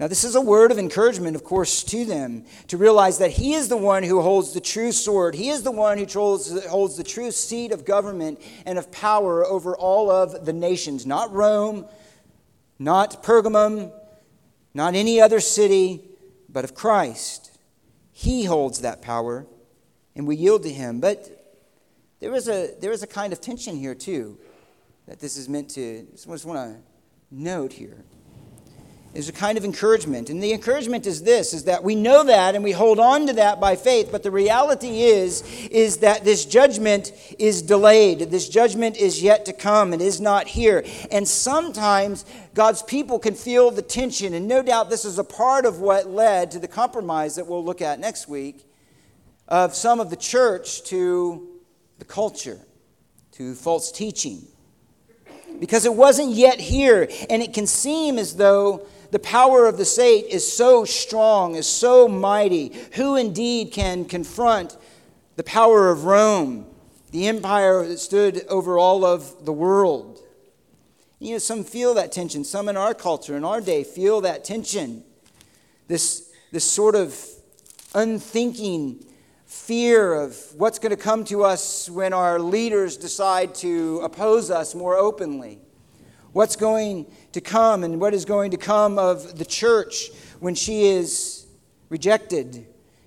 Now, 0.00 0.08
this 0.08 0.24
is 0.24 0.34
a 0.34 0.40
word 0.40 0.72
of 0.72 0.80
encouragement, 0.80 1.36
of 1.36 1.44
course, 1.44 1.84
to 1.84 2.04
them 2.04 2.44
to 2.66 2.76
realize 2.76 3.18
that 3.18 3.30
He 3.30 3.54
is 3.54 3.68
the 3.68 3.76
one 3.76 4.02
who 4.02 4.20
holds 4.20 4.52
the 4.52 4.60
true 4.60 4.90
sword. 4.90 5.36
He 5.36 5.48
is 5.48 5.62
the 5.62 5.70
one 5.70 5.96
who 5.96 6.06
holds, 6.06 6.96
the 6.96 7.04
true 7.04 7.30
seat 7.30 7.70
of 7.70 7.84
government 7.84 8.40
and 8.66 8.80
of 8.80 8.90
power 8.90 9.46
over 9.46 9.76
all 9.76 10.10
of 10.10 10.44
the 10.44 10.52
nations, 10.52 11.06
not 11.06 11.32
Rome, 11.32 11.86
not 12.80 13.22
Pergamum, 13.22 13.92
not 14.74 14.96
any 14.96 15.20
other 15.20 15.38
city, 15.38 16.02
but 16.48 16.64
of 16.64 16.74
Christ. 16.74 17.56
He 18.10 18.42
holds 18.42 18.80
that 18.80 19.02
power, 19.02 19.46
and 20.16 20.26
we 20.26 20.34
yield 20.34 20.64
to 20.64 20.72
Him. 20.72 20.98
But 20.98 21.37
there 22.20 22.34
is 22.34 22.48
a, 22.48 22.74
there 22.80 22.92
is 22.92 23.02
a 23.02 23.06
kind 23.06 23.32
of 23.32 23.40
tension 23.40 23.76
here, 23.76 23.94
too, 23.94 24.38
that 25.06 25.20
this 25.20 25.36
is 25.36 25.48
meant 25.48 25.70
to, 25.70 26.06
I 26.12 26.14
just 26.14 26.44
want 26.44 26.74
to 26.74 26.82
note 27.30 27.72
here. 27.72 28.04
There's 29.14 29.28
a 29.28 29.32
kind 29.32 29.56
of 29.56 29.64
encouragement. 29.64 30.28
And 30.28 30.42
the 30.42 30.52
encouragement 30.52 31.06
is 31.06 31.22
this, 31.22 31.54
is 31.54 31.64
that 31.64 31.82
we 31.82 31.94
know 31.94 32.24
that 32.24 32.54
and 32.54 32.62
we 32.62 32.72
hold 32.72 32.98
on 32.98 33.26
to 33.26 33.32
that 33.34 33.58
by 33.58 33.74
faith, 33.74 34.10
but 34.12 34.22
the 34.22 34.30
reality 34.30 35.00
is, 35.00 35.42
is 35.70 35.98
that 35.98 36.24
this 36.24 36.44
judgment 36.44 37.12
is 37.38 37.62
delayed. 37.62 38.18
This 38.30 38.48
judgment 38.48 38.96
is 38.96 39.22
yet 39.22 39.46
to 39.46 39.54
come. 39.54 39.94
It 39.94 40.02
is 40.02 40.20
not 40.20 40.46
here. 40.46 40.84
And 41.10 41.26
sometimes 41.26 42.26
God's 42.52 42.82
people 42.82 43.18
can 43.18 43.34
feel 43.34 43.70
the 43.70 43.82
tension, 43.82 44.34
and 44.34 44.46
no 44.46 44.62
doubt 44.62 44.90
this 44.90 45.06
is 45.06 45.18
a 45.18 45.24
part 45.24 45.64
of 45.64 45.80
what 45.80 46.08
led 46.08 46.50
to 46.50 46.58
the 46.58 46.68
compromise 46.68 47.36
that 47.36 47.46
we'll 47.46 47.64
look 47.64 47.80
at 47.80 47.98
next 47.98 48.28
week 48.28 48.66
of 49.48 49.74
some 49.74 50.00
of 50.00 50.10
the 50.10 50.16
church 50.16 50.84
to 50.84 51.47
the 51.98 52.04
culture, 52.04 52.60
to 53.32 53.54
false 53.54 53.92
teaching. 53.92 54.46
Because 55.60 55.84
it 55.84 55.94
wasn't 55.94 56.30
yet 56.30 56.60
here, 56.60 57.08
and 57.30 57.42
it 57.42 57.52
can 57.52 57.66
seem 57.66 58.18
as 58.18 58.36
though 58.36 58.86
the 59.10 59.18
power 59.18 59.66
of 59.66 59.78
the 59.78 59.84
state 59.84 60.26
is 60.26 60.50
so 60.50 60.84
strong, 60.84 61.54
is 61.54 61.66
so 61.66 62.06
mighty. 62.08 62.72
Who 62.94 63.16
indeed 63.16 63.72
can 63.72 64.04
confront 64.04 64.76
the 65.36 65.42
power 65.42 65.90
of 65.90 66.04
Rome, 66.04 66.66
the 67.10 67.26
empire 67.26 67.86
that 67.86 67.98
stood 67.98 68.44
over 68.48 68.78
all 68.78 69.04
of 69.04 69.44
the 69.44 69.52
world? 69.52 70.20
You 71.18 71.32
know, 71.32 71.38
some 71.38 71.64
feel 71.64 71.94
that 71.94 72.12
tension. 72.12 72.44
Some 72.44 72.68
in 72.68 72.76
our 72.76 72.94
culture, 72.94 73.36
in 73.36 73.44
our 73.44 73.60
day, 73.60 73.82
feel 73.82 74.20
that 74.20 74.44
tension. 74.44 75.02
This, 75.88 76.30
this 76.52 76.64
sort 76.64 76.94
of 76.94 77.18
unthinking 77.94 79.04
fear 79.48 80.12
of 80.12 80.36
what's 80.56 80.78
going 80.78 80.90
to 80.90 81.02
come 81.02 81.24
to 81.24 81.42
us 81.42 81.88
when 81.88 82.12
our 82.12 82.38
leaders 82.38 82.98
decide 82.98 83.54
to 83.54 83.98
oppose 84.00 84.50
us 84.50 84.74
more 84.74 84.94
openly. 84.94 85.58
What's 86.32 86.54
going 86.54 87.10
to 87.32 87.40
come 87.40 87.82
and 87.82 87.98
what 87.98 88.12
is 88.12 88.26
going 88.26 88.50
to 88.50 88.58
come 88.58 88.98
of 88.98 89.38
the 89.38 89.46
church 89.46 90.10
when 90.38 90.54
she 90.54 90.84
is 90.84 91.46
rejected 91.88 92.66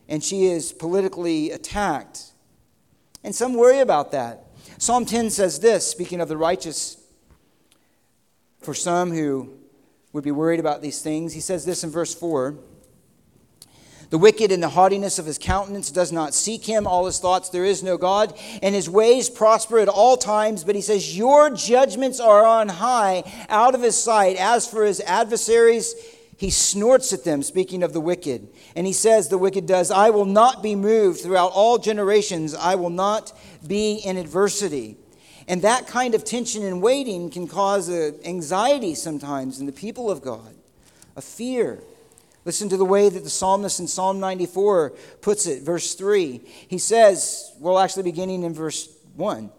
and 0.10 0.24
she 0.24 0.48
is 0.48 0.74
politically 0.74 1.52
attacked. 1.52 2.32
And 3.24 3.36
some 3.36 3.54
worry 3.54 3.80
about 3.80 4.12
that. 4.12 4.48
Psalm 4.80 5.06
10 5.06 5.30
says 5.30 5.60
this, 5.60 5.86
speaking 5.86 6.20
of 6.20 6.28
the 6.28 6.38
righteous, 6.38 6.98
for 8.62 8.74
some 8.74 9.12
who 9.12 9.54
would 10.12 10.24
be 10.24 10.32
worried 10.32 10.60
about 10.60 10.82
these 10.82 11.04
things, 11.04 11.34
he 11.34 11.40
says 11.40 11.66
this 11.66 11.84
in 11.84 11.92
verse 11.92 12.16
4 12.16 12.58
the 14.12 14.18
wicked 14.18 14.52
in 14.52 14.60
the 14.60 14.68
haughtiness 14.68 15.20
of 15.20 15.26
his 15.26 15.38
countenance 15.38 15.90
does 15.90 16.12
not 16.12 16.34
seek 16.34 16.66
him. 16.66 16.86
All 16.86 17.06
his 17.06 17.18
thoughts, 17.18 17.48
there 17.48 17.64
is 17.64 17.82
no 17.82 17.98
God. 17.98 18.38
And 18.62 18.76
his 18.76 18.90
ways 18.90 19.30
prosper 19.30 19.80
at 19.80 19.88
all 19.88 20.18
times. 20.18 20.66
But 20.66 20.76
he 20.76 20.82
says, 20.82 21.18
Your 21.18 21.50
judgments 21.50 22.20
are 22.20 22.46
on 22.46 22.68
high, 22.68 23.24
out 23.48 23.74
of 23.74 23.82
his 23.82 23.98
sight. 23.98 24.36
As 24.36 24.68
for 24.68 24.84
his 24.84 25.00
adversaries, 25.00 25.96
he 26.36 26.50
snorts 26.50 27.14
at 27.14 27.24
them, 27.24 27.42
speaking 27.42 27.84
of 27.84 27.94
the 27.94 28.02
wicked. 28.02 28.50
And 28.76 28.86
he 28.86 28.92
says, 28.92 29.30
The 29.30 29.38
wicked 29.38 29.66
does, 29.66 29.92
I 29.92 30.10
will 30.10 30.26
not 30.26 30.62
be 30.62 30.76
moved 30.76 31.22
throughout 31.22 31.54
all 31.54 31.78
generations. 31.78 32.54
I 32.54 32.76
will 32.76 32.90
not 32.90 33.32
be 33.66 33.94
in 33.94 34.18
adversity. 34.18 34.98
And 35.48 35.62
that 35.62 35.88
kind 35.88 36.16
of 36.16 36.26
tension 36.26 36.66
and 36.66 36.82
waiting 36.82 37.30
can 37.30 37.48
cause 37.48 37.90
anxiety 37.90 38.94
sometimes 38.94 39.62
in 39.62 39.68
the 39.68 39.72
people 39.72 40.12
of 40.12 40.22
God, 40.22 40.54
a 41.16 41.22
fear. 41.22 41.82
Listen 42.44 42.70
to 42.70 42.78
the 42.78 42.86
way 42.86 43.08
that 43.10 43.24
the 43.24 43.30
psalmist 43.30 43.80
in 43.80 43.88
Psalm 43.88 44.20
94 44.20 44.94
puts 45.22 45.46
it, 45.46 45.62
verse 45.64 45.94
3. 45.94 46.42
He 46.68 46.78
says, 46.80 47.54
well, 47.60 47.78
actually, 47.78 48.04
beginning 48.04 48.44
in 48.44 48.54
verse 48.54 48.90
1 49.16 49.52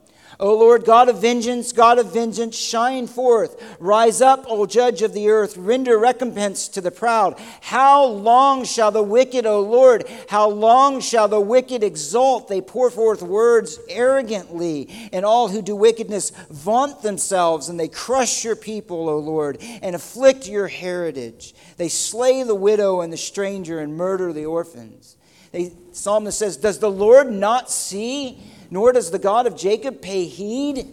O 0.42 0.56
Lord, 0.56 0.84
God 0.84 1.08
of 1.08 1.20
vengeance, 1.20 1.70
God 1.72 2.00
of 2.00 2.12
vengeance, 2.12 2.56
shine 2.56 3.06
forth. 3.06 3.62
Rise 3.78 4.20
up, 4.20 4.44
O 4.48 4.66
judge 4.66 5.00
of 5.02 5.14
the 5.14 5.28
earth. 5.30 5.56
Render 5.56 5.96
recompense 5.96 6.66
to 6.70 6.80
the 6.80 6.90
proud. 6.90 7.40
How 7.60 8.04
long 8.04 8.64
shall 8.64 8.90
the 8.90 9.04
wicked, 9.04 9.46
O 9.46 9.60
Lord, 9.60 10.04
how 10.28 10.50
long 10.50 11.00
shall 11.00 11.28
the 11.28 11.40
wicked 11.40 11.84
exult? 11.84 12.48
They 12.48 12.60
pour 12.60 12.90
forth 12.90 13.22
words 13.22 13.78
arrogantly, 13.88 14.88
and 15.12 15.24
all 15.24 15.46
who 15.46 15.62
do 15.62 15.76
wickedness 15.76 16.30
vaunt 16.50 17.02
themselves, 17.02 17.68
and 17.68 17.78
they 17.78 17.86
crush 17.86 18.44
your 18.44 18.56
people, 18.56 19.08
O 19.08 19.18
Lord, 19.18 19.58
and 19.80 19.94
afflict 19.94 20.48
your 20.48 20.66
heritage. 20.66 21.54
They 21.76 21.88
slay 21.88 22.42
the 22.42 22.56
widow 22.56 23.00
and 23.00 23.12
the 23.12 23.16
stranger 23.16 23.78
and 23.78 23.96
murder 23.96 24.32
the 24.32 24.46
orphans. 24.46 25.16
The 25.52 25.72
psalmist 25.92 26.36
says, 26.36 26.56
Does 26.56 26.80
the 26.80 26.90
Lord 26.90 27.30
not 27.30 27.70
see? 27.70 28.42
Nor 28.72 28.90
does 28.90 29.10
the 29.10 29.18
God 29.18 29.46
of 29.46 29.54
Jacob 29.54 30.00
pay 30.00 30.24
heed? 30.24 30.86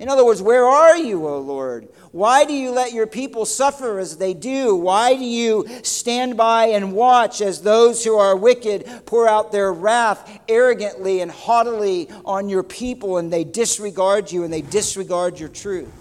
In 0.00 0.08
other 0.08 0.24
words, 0.24 0.42
where 0.42 0.64
are 0.64 0.96
you, 0.96 1.24
O 1.24 1.38
Lord? 1.38 1.88
Why 2.10 2.44
do 2.44 2.52
you 2.52 2.72
let 2.72 2.92
your 2.92 3.06
people 3.06 3.46
suffer 3.46 4.00
as 4.00 4.16
they 4.16 4.34
do? 4.34 4.74
Why 4.74 5.14
do 5.14 5.24
you 5.24 5.68
stand 5.84 6.36
by 6.36 6.66
and 6.66 6.92
watch 6.92 7.40
as 7.40 7.62
those 7.62 8.02
who 8.02 8.16
are 8.16 8.36
wicked 8.36 9.06
pour 9.06 9.28
out 9.28 9.52
their 9.52 9.72
wrath 9.72 10.40
arrogantly 10.48 11.20
and 11.20 11.30
haughtily 11.30 12.08
on 12.24 12.48
your 12.48 12.64
people 12.64 13.18
and 13.18 13.32
they 13.32 13.44
disregard 13.44 14.32
you 14.32 14.42
and 14.42 14.52
they 14.52 14.62
disregard 14.62 15.38
your 15.38 15.50
truth? 15.50 15.92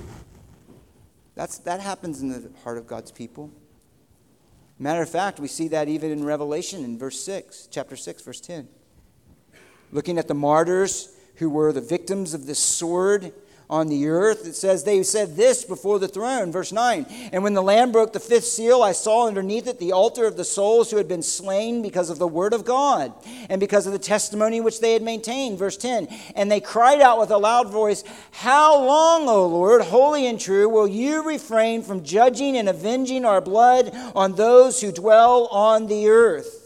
That's, 1.36 1.60
that 1.60 1.82
happens 1.82 2.24
in 2.24 2.30
the 2.30 2.50
heart 2.64 2.80
of 2.80 2.88
God's 2.88 3.12
people. 3.12 3.52
Matter 4.80 5.04
of 5.04 5.10
fact, 5.10 5.40
we 5.40 5.48
see 5.48 5.68
that 5.68 5.88
even 5.88 6.10
in 6.10 6.24
Revelation 6.24 6.84
in 6.84 6.98
verse 6.98 7.24
6, 7.24 7.68
chapter 7.70 7.96
6, 7.96 8.24
verse 8.24 8.42
10 8.42 8.68
looking 9.94 10.18
at 10.18 10.28
the 10.28 10.34
martyrs 10.34 11.10
who 11.36 11.50
were 11.50 11.72
the 11.72 11.82
victims 11.82 12.34
of 12.34 12.46
this 12.46 12.60
sword 12.60 13.32
on 13.70 13.88
the 13.88 14.08
earth. 14.08 14.46
It 14.46 14.56
says, 14.56 14.84
They 14.84 15.02
said 15.04 15.36
this 15.36 15.64
before 15.64 15.98
the 15.98 16.08
throne, 16.08 16.52
verse 16.52 16.72
9. 16.72 17.06
And 17.32 17.44
when 17.44 17.54
the 17.54 17.62
Lamb 17.62 17.92
broke 17.92 18.14
the 18.14 18.20
fifth 18.20 18.46
seal, 18.46 18.84
I 18.84 18.92
saw 18.92 19.28
underneath 19.28 19.68
it 19.68 19.80
the 19.80 19.94
altar 19.94 20.26
of 20.26 20.36
the 20.36 20.44
souls 20.44 20.92
who 20.92 20.98
had 20.98 21.08
been 21.08 21.24
slain 21.24 21.82
because 21.82 22.10
of 22.10 22.20
the 22.20 22.28
word 22.28 22.54
of 22.54 22.66
God 22.66 23.14
and 23.50 23.60
because 23.60 23.88
of 23.88 23.94
the 23.94 24.00
testimony 24.00 24.62
which 24.62 24.80
they 24.80 24.94
had 24.94 25.02
maintained, 25.02 25.58
verse 25.58 25.78
10. 25.78 26.08
And 26.36 26.52
they 26.52 26.60
cried 26.60 27.02
out 27.02 27.20
with 27.20 27.32
a 27.32 27.38
loud 27.38 27.70
voice, 27.72 28.04
How 28.32 28.84
long, 28.84 29.28
O 29.28 29.48
Lord, 29.48 29.82
holy 29.82 30.28
and 30.28 30.40
true, 30.40 30.70
will 30.70 30.88
you 30.88 31.24
refrain 31.24 31.84
from 31.84 32.04
judging 32.04 32.58
and 32.58 32.68
avenging 32.68 33.26
our 33.26 33.42
blood 33.42 33.92
on 34.16 34.36
those 34.36 34.82
who 34.82 34.92
dwell 34.92 35.48
on 35.48 35.88
the 35.88 36.10
earth? 36.10 36.63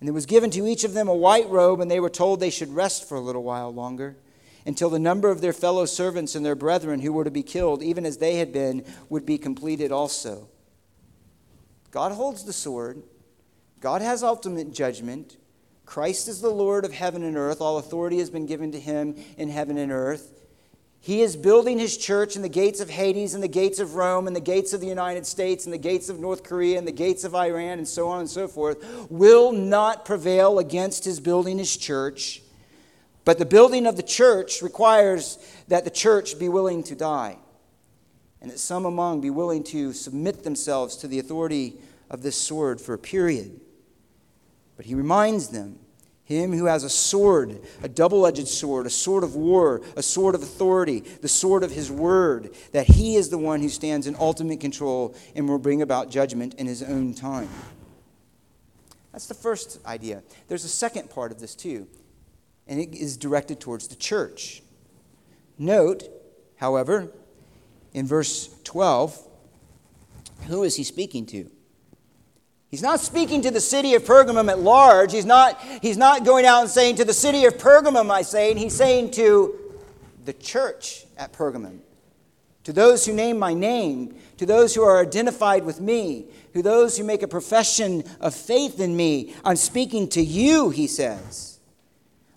And 0.00 0.08
there 0.08 0.14
was 0.14 0.26
given 0.26 0.50
to 0.50 0.66
each 0.66 0.84
of 0.84 0.94
them 0.94 1.08
a 1.08 1.14
white 1.14 1.48
robe, 1.48 1.80
and 1.80 1.90
they 1.90 2.00
were 2.00 2.10
told 2.10 2.38
they 2.38 2.50
should 2.50 2.74
rest 2.74 3.08
for 3.08 3.16
a 3.16 3.20
little 3.20 3.42
while 3.42 3.72
longer, 3.72 4.16
until 4.64 4.90
the 4.90 4.98
number 4.98 5.30
of 5.30 5.40
their 5.40 5.52
fellow 5.52 5.86
servants 5.86 6.34
and 6.34 6.46
their 6.46 6.54
brethren 6.54 7.00
who 7.00 7.12
were 7.12 7.24
to 7.24 7.30
be 7.30 7.42
killed, 7.42 7.82
even 7.82 8.06
as 8.06 8.18
they 8.18 8.36
had 8.36 8.52
been, 8.52 8.84
would 9.08 9.26
be 9.26 9.38
completed 9.38 9.90
also. 9.90 10.48
God 11.90 12.12
holds 12.12 12.44
the 12.44 12.52
sword, 12.52 13.02
God 13.80 14.02
has 14.02 14.22
ultimate 14.22 14.72
judgment. 14.72 15.36
Christ 15.86 16.28
is 16.28 16.42
the 16.42 16.50
Lord 16.50 16.84
of 16.84 16.92
heaven 16.92 17.22
and 17.22 17.36
earth. 17.36 17.62
All 17.62 17.78
authority 17.78 18.18
has 18.18 18.28
been 18.28 18.44
given 18.44 18.72
to 18.72 18.80
him 18.80 19.16
in 19.38 19.48
heaven 19.48 19.78
and 19.78 19.90
earth. 19.90 20.34
He 21.08 21.22
is 21.22 21.36
building 21.36 21.78
his 21.78 21.96
church 21.96 22.36
in 22.36 22.42
the 22.42 22.50
gates 22.50 22.80
of 22.80 22.90
Hades 22.90 23.32
and 23.32 23.42
the 23.42 23.48
gates 23.48 23.78
of 23.78 23.94
Rome 23.94 24.26
and 24.26 24.36
the 24.36 24.40
gates 24.40 24.74
of 24.74 24.82
the 24.82 24.86
United 24.86 25.24
States 25.24 25.64
and 25.64 25.72
the 25.72 25.78
gates 25.78 26.10
of 26.10 26.20
North 26.20 26.42
Korea 26.42 26.76
and 26.76 26.86
the 26.86 26.92
gates 26.92 27.24
of 27.24 27.34
Iran 27.34 27.78
and 27.78 27.88
so 27.88 28.08
on 28.08 28.20
and 28.20 28.28
so 28.28 28.46
forth 28.46 29.08
will 29.08 29.50
not 29.50 30.04
prevail 30.04 30.58
against 30.58 31.06
his 31.06 31.18
building 31.18 31.56
his 31.56 31.74
church. 31.74 32.42
But 33.24 33.38
the 33.38 33.46
building 33.46 33.86
of 33.86 33.96
the 33.96 34.02
church 34.02 34.60
requires 34.60 35.38
that 35.68 35.84
the 35.84 35.90
church 35.90 36.38
be 36.38 36.50
willing 36.50 36.82
to 36.82 36.94
die 36.94 37.38
and 38.42 38.50
that 38.50 38.58
some 38.58 38.84
among 38.84 39.22
be 39.22 39.30
willing 39.30 39.64
to 39.64 39.94
submit 39.94 40.44
themselves 40.44 40.94
to 40.96 41.08
the 41.08 41.20
authority 41.20 41.78
of 42.10 42.20
this 42.20 42.36
sword 42.36 42.82
for 42.82 42.92
a 42.92 42.98
period. 42.98 43.58
But 44.76 44.84
he 44.84 44.94
reminds 44.94 45.48
them 45.48 45.78
him 46.28 46.52
who 46.52 46.66
has 46.66 46.84
a 46.84 46.90
sword, 46.90 47.58
a 47.82 47.88
double 47.88 48.26
edged 48.26 48.46
sword, 48.46 48.84
a 48.84 48.90
sword 48.90 49.24
of 49.24 49.34
war, 49.34 49.80
a 49.96 50.02
sword 50.02 50.34
of 50.34 50.42
authority, 50.42 51.00
the 51.00 51.28
sword 51.28 51.64
of 51.64 51.70
his 51.70 51.90
word, 51.90 52.54
that 52.72 52.86
he 52.86 53.16
is 53.16 53.30
the 53.30 53.38
one 53.38 53.62
who 53.62 53.70
stands 53.70 54.06
in 54.06 54.14
ultimate 54.20 54.60
control 54.60 55.14
and 55.34 55.48
will 55.48 55.58
bring 55.58 55.80
about 55.80 56.10
judgment 56.10 56.52
in 56.54 56.66
his 56.66 56.82
own 56.82 57.14
time. 57.14 57.48
That's 59.10 59.26
the 59.26 59.32
first 59.32 59.80
idea. 59.86 60.22
There's 60.48 60.66
a 60.66 60.68
second 60.68 61.08
part 61.08 61.32
of 61.32 61.40
this 61.40 61.54
too, 61.54 61.86
and 62.66 62.78
it 62.78 62.94
is 62.94 63.16
directed 63.16 63.58
towards 63.58 63.88
the 63.88 63.96
church. 63.96 64.62
Note, 65.56 66.10
however, 66.56 67.08
in 67.94 68.06
verse 68.06 68.54
12, 68.64 69.18
who 70.46 70.62
is 70.62 70.76
he 70.76 70.84
speaking 70.84 71.24
to? 71.24 71.50
He's 72.70 72.82
not 72.82 73.00
speaking 73.00 73.40
to 73.42 73.50
the 73.50 73.60
city 73.60 73.94
of 73.94 74.04
Pergamum 74.04 74.50
at 74.50 74.58
large. 74.58 75.12
He's 75.12 75.24
not, 75.24 75.60
he's 75.80 75.96
not 75.96 76.24
going 76.24 76.44
out 76.44 76.60
and 76.60 76.70
saying, 76.70 76.96
To 76.96 77.04
the 77.04 77.14
city 77.14 77.46
of 77.46 77.54
Pergamum, 77.54 78.10
I 78.10 78.22
say, 78.22 78.50
and 78.50 78.58
he's 78.58 78.74
saying 78.74 79.12
to 79.12 79.58
the 80.26 80.34
church 80.34 81.06
at 81.16 81.32
Pergamum, 81.32 81.78
to 82.64 82.72
those 82.74 83.06
who 83.06 83.14
name 83.14 83.38
my 83.38 83.54
name, 83.54 84.16
to 84.36 84.44
those 84.44 84.74
who 84.74 84.82
are 84.82 85.00
identified 85.00 85.64
with 85.64 85.80
me, 85.80 86.26
to 86.52 86.62
those 86.62 86.98
who 86.98 87.04
make 87.04 87.22
a 87.22 87.28
profession 87.28 88.04
of 88.20 88.34
faith 88.34 88.78
in 88.78 88.94
me. 88.94 89.34
I'm 89.42 89.56
speaking 89.56 90.06
to 90.10 90.20
you, 90.20 90.68
he 90.68 90.86
says. 90.86 91.47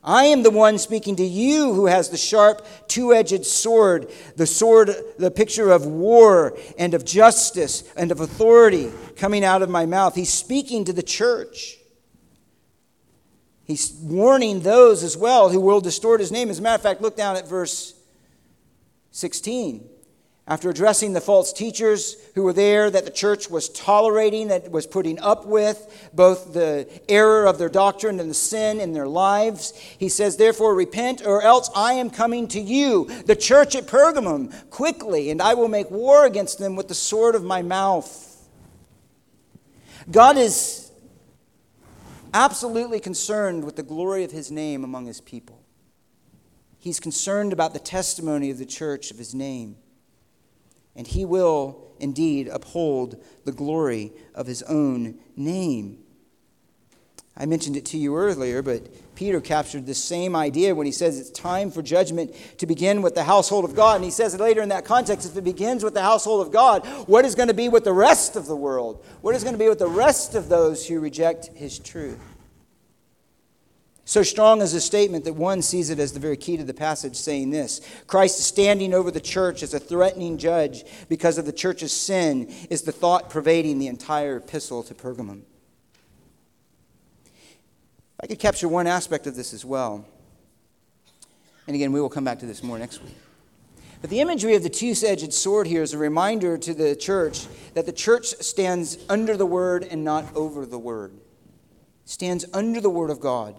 I 0.04 0.26
am 0.26 0.42
the 0.42 0.50
one 0.50 0.80
speaking 0.80 1.16
to 1.18 1.24
you 1.24 1.74
who 1.74 1.86
has 1.86 2.10
the 2.10 2.18
sharp, 2.18 2.66
two 2.88 3.14
edged 3.14 3.46
sword, 3.46 4.12
the 4.36 4.48
sword, 4.48 4.96
the 5.20 5.30
picture 5.30 5.70
of 5.70 5.86
war 5.86 6.58
and 6.78 6.96
of 6.96 7.06
justice 7.06 7.84
and 7.96 8.12
of 8.12 8.20
authority 8.20 8.92
coming 9.16 9.44
out 9.44 9.62
of 9.62 9.70
my 9.70 9.86
mouth. 9.86 10.16
He's 10.16 10.34
speaking 10.34 10.86
to 10.86 10.94
the 10.94 11.04
church. 11.04 11.78
He's 13.64 13.92
warning 14.02 14.62
those 14.62 15.04
as 15.04 15.16
well 15.16 15.50
who 15.50 15.62
will 15.62 15.82
distort 15.82 16.20
his 16.20 16.32
name. 16.32 16.50
As 16.50 16.58
a 16.58 16.62
matter 16.64 16.76
of 16.76 16.82
fact, 16.82 17.02
look 17.02 17.16
down 17.16 17.36
at 17.36 17.48
verse 17.48 17.94
16 19.12 19.91
after 20.52 20.70
addressing 20.70 21.14
the 21.14 21.22
false 21.22 21.54
teachers 21.54 22.18
who 22.36 22.44
were 22.44 22.52
there 22.52 22.92
that 22.92 23.06
the 23.06 23.12
church 23.12 23.50
was 23.50 23.70
tolerating, 23.70 24.50
that 24.50 24.70
was 24.70 24.86
putting 24.86 25.18
up 25.22 25.46
with, 25.46 26.10
both 26.14 26.52
the 26.54 26.90
error 27.08 27.46
of 27.46 27.58
their 27.58 27.70
doctrine 27.70 28.20
and 28.20 28.30
the 28.30 28.34
sin 28.34 28.82
in 28.82 28.92
their 28.92 29.08
lives, 29.08 29.72
he 29.98 30.10
says, 30.10 30.36
Therefore, 30.36 30.76
repent, 30.76 31.26
or 31.26 31.42
else 31.42 31.70
I 31.74 31.94
am 31.94 32.10
coming 32.10 32.50
to 32.50 32.60
you, 32.60 33.06
the 33.28 33.36
church 33.38 33.78
at 33.78 33.88
Pergamum, 33.88 34.70
quickly, 34.70 35.30
and 35.30 35.42
I 35.42 35.54
will 35.54 35.70
make 35.70 35.90
war 35.90 36.26
against 36.26 36.60
them 36.60 36.76
with 36.76 36.90
the 36.90 36.96
sword 36.96 37.36
of 37.36 37.46
my 37.46 37.62
mouth. 37.62 38.50
God 40.12 40.36
is 40.36 40.92
absolutely 42.34 43.00
concerned 43.00 43.64
with 43.64 43.78
the 43.78 43.84
glory 43.84 44.26
of 44.26 44.32
his 44.32 44.52
name 44.52 44.84
among 44.84 45.06
his 45.06 45.22
people. 45.22 45.64
He's 46.78 47.00
concerned 47.00 47.54
about 47.54 47.72
the 47.72 47.80
testimony 47.80 48.52
of 48.52 48.58
the 48.58 48.66
church 48.66 49.12
of 49.12 49.18
his 49.18 49.34
name 49.34 49.78
and 50.96 51.08
he 51.08 51.26
will 51.26 51.92
indeed 52.00 52.48
uphold 52.48 53.24
the 53.46 53.52
glory 53.52 54.12
of 54.34 54.48
his 54.48 54.64
own 54.64 55.18
name. 55.36 56.00
I 57.38 57.46
mentioned 57.46 57.78
it 57.78 57.86
to 57.88 57.98
you 57.98 58.18
earlier, 58.18 58.62
but 58.62 59.16
Peter 59.16 59.40
captured 59.40 59.86
the 59.86 59.94
same 59.94 60.36
idea 60.36 60.76
when 60.76 60.86
he 60.86 60.92
says 60.92 61.18
it's 61.18 61.32
time 61.32 61.72
for 61.72 61.82
judgment 61.82 62.36
to 62.58 62.66
begin 62.66 63.02
with 63.02 63.16
the 63.16 63.24
household 63.24 63.64
of 63.64 63.74
God. 63.74 63.96
And 63.96 64.04
he 64.04 64.12
says 64.12 64.34
it 64.34 64.42
later 64.42 64.62
in 64.62 64.70
that 64.70 64.84
context, 64.84 65.30
if 65.30 65.38
it 65.38 65.44
begins 65.44 65.84
with 65.84 65.94
the 65.94 66.02
household 66.02 66.46
of 66.46 66.52
God, 66.52 66.86
what 67.08 67.24
is 67.24 67.34
going 67.34 67.48
to 67.48 67.54
be 67.54 67.70
with 67.70 67.86
the 67.86 67.94
rest 67.94 68.36
of 68.36 68.48
the 68.48 68.56
world? 68.56 69.04
What 69.22 69.34
is 69.34 69.44
going 69.44 69.54
to 69.54 69.60
be 69.60 69.70
with 69.70 69.80
the 69.80 69.88
rest 69.88 70.36
of 70.36 70.50
those 70.50 70.86
who 70.86 71.00
reject 71.00 71.48
his 71.56 71.80
truth? 71.80 72.20
So 74.12 74.24
strong 74.24 74.62
is 74.62 74.74
the 74.74 74.82
statement 74.82 75.24
that 75.24 75.36
one 75.36 75.62
sees 75.62 75.90
it 75.90 75.98
as 75.98 76.12
the 76.12 76.20
very 76.20 76.36
key 76.36 76.58
to 76.58 76.66
the 76.66 76.74
passage, 76.74 77.16
saying 77.16 77.50
this 77.50 77.80
Christ 78.08 78.40
is 78.40 78.46
standing 78.46 78.94
over 78.94 79.10
the 79.10 79.22
church 79.22 79.64
as 79.64 79.74
a 79.74 79.80
threatening 79.80 80.38
judge 80.38 80.84
because 81.08 81.38
of 81.38 81.46
the 81.46 81.54
church's 81.54 81.94
sin, 81.94 82.54
is 82.70 82.82
the 82.82 82.92
thought 82.92 83.30
pervading 83.30 83.80
the 83.80 83.88
entire 83.88 84.36
epistle 84.36 84.84
to 84.84 84.94
Pergamum. 84.94 85.44
I 88.22 88.28
could 88.28 88.38
capture 88.38 88.68
one 88.68 88.86
aspect 88.86 89.28
of 89.28 89.38
this 89.38 89.54
as 89.54 89.64
well. 89.64 90.06
And 91.66 91.74
again, 91.74 91.94
we 91.94 92.02
will 92.02 92.10
come 92.10 92.26
back 92.26 92.40
to 92.40 92.46
this 92.46 92.62
more 92.62 92.78
next 92.78 93.02
week. 93.02 93.16
But 94.02 94.10
the 94.10 94.20
imagery 94.20 94.56
of 94.56 94.64
the 94.64 94.70
two 94.70 94.94
edged 95.06 95.32
sword 95.32 95.68
here 95.68 95.84
is 95.84 95.94
a 95.94 95.98
reminder 95.98 96.58
to 96.58 96.74
the 96.74 96.98
church 96.98 97.48
that 97.76 97.86
the 97.86 97.94
church 97.94 98.26
stands 98.42 98.98
under 99.08 99.38
the 99.38 99.46
word 99.46 99.88
and 99.90 100.04
not 100.04 100.36
over 100.36 100.66
the 100.66 100.80
word, 100.80 101.14
stands 102.04 102.44
under 102.54 102.82
the 102.82 102.90
word 102.90 103.10
of 103.10 103.22
God 103.22 103.56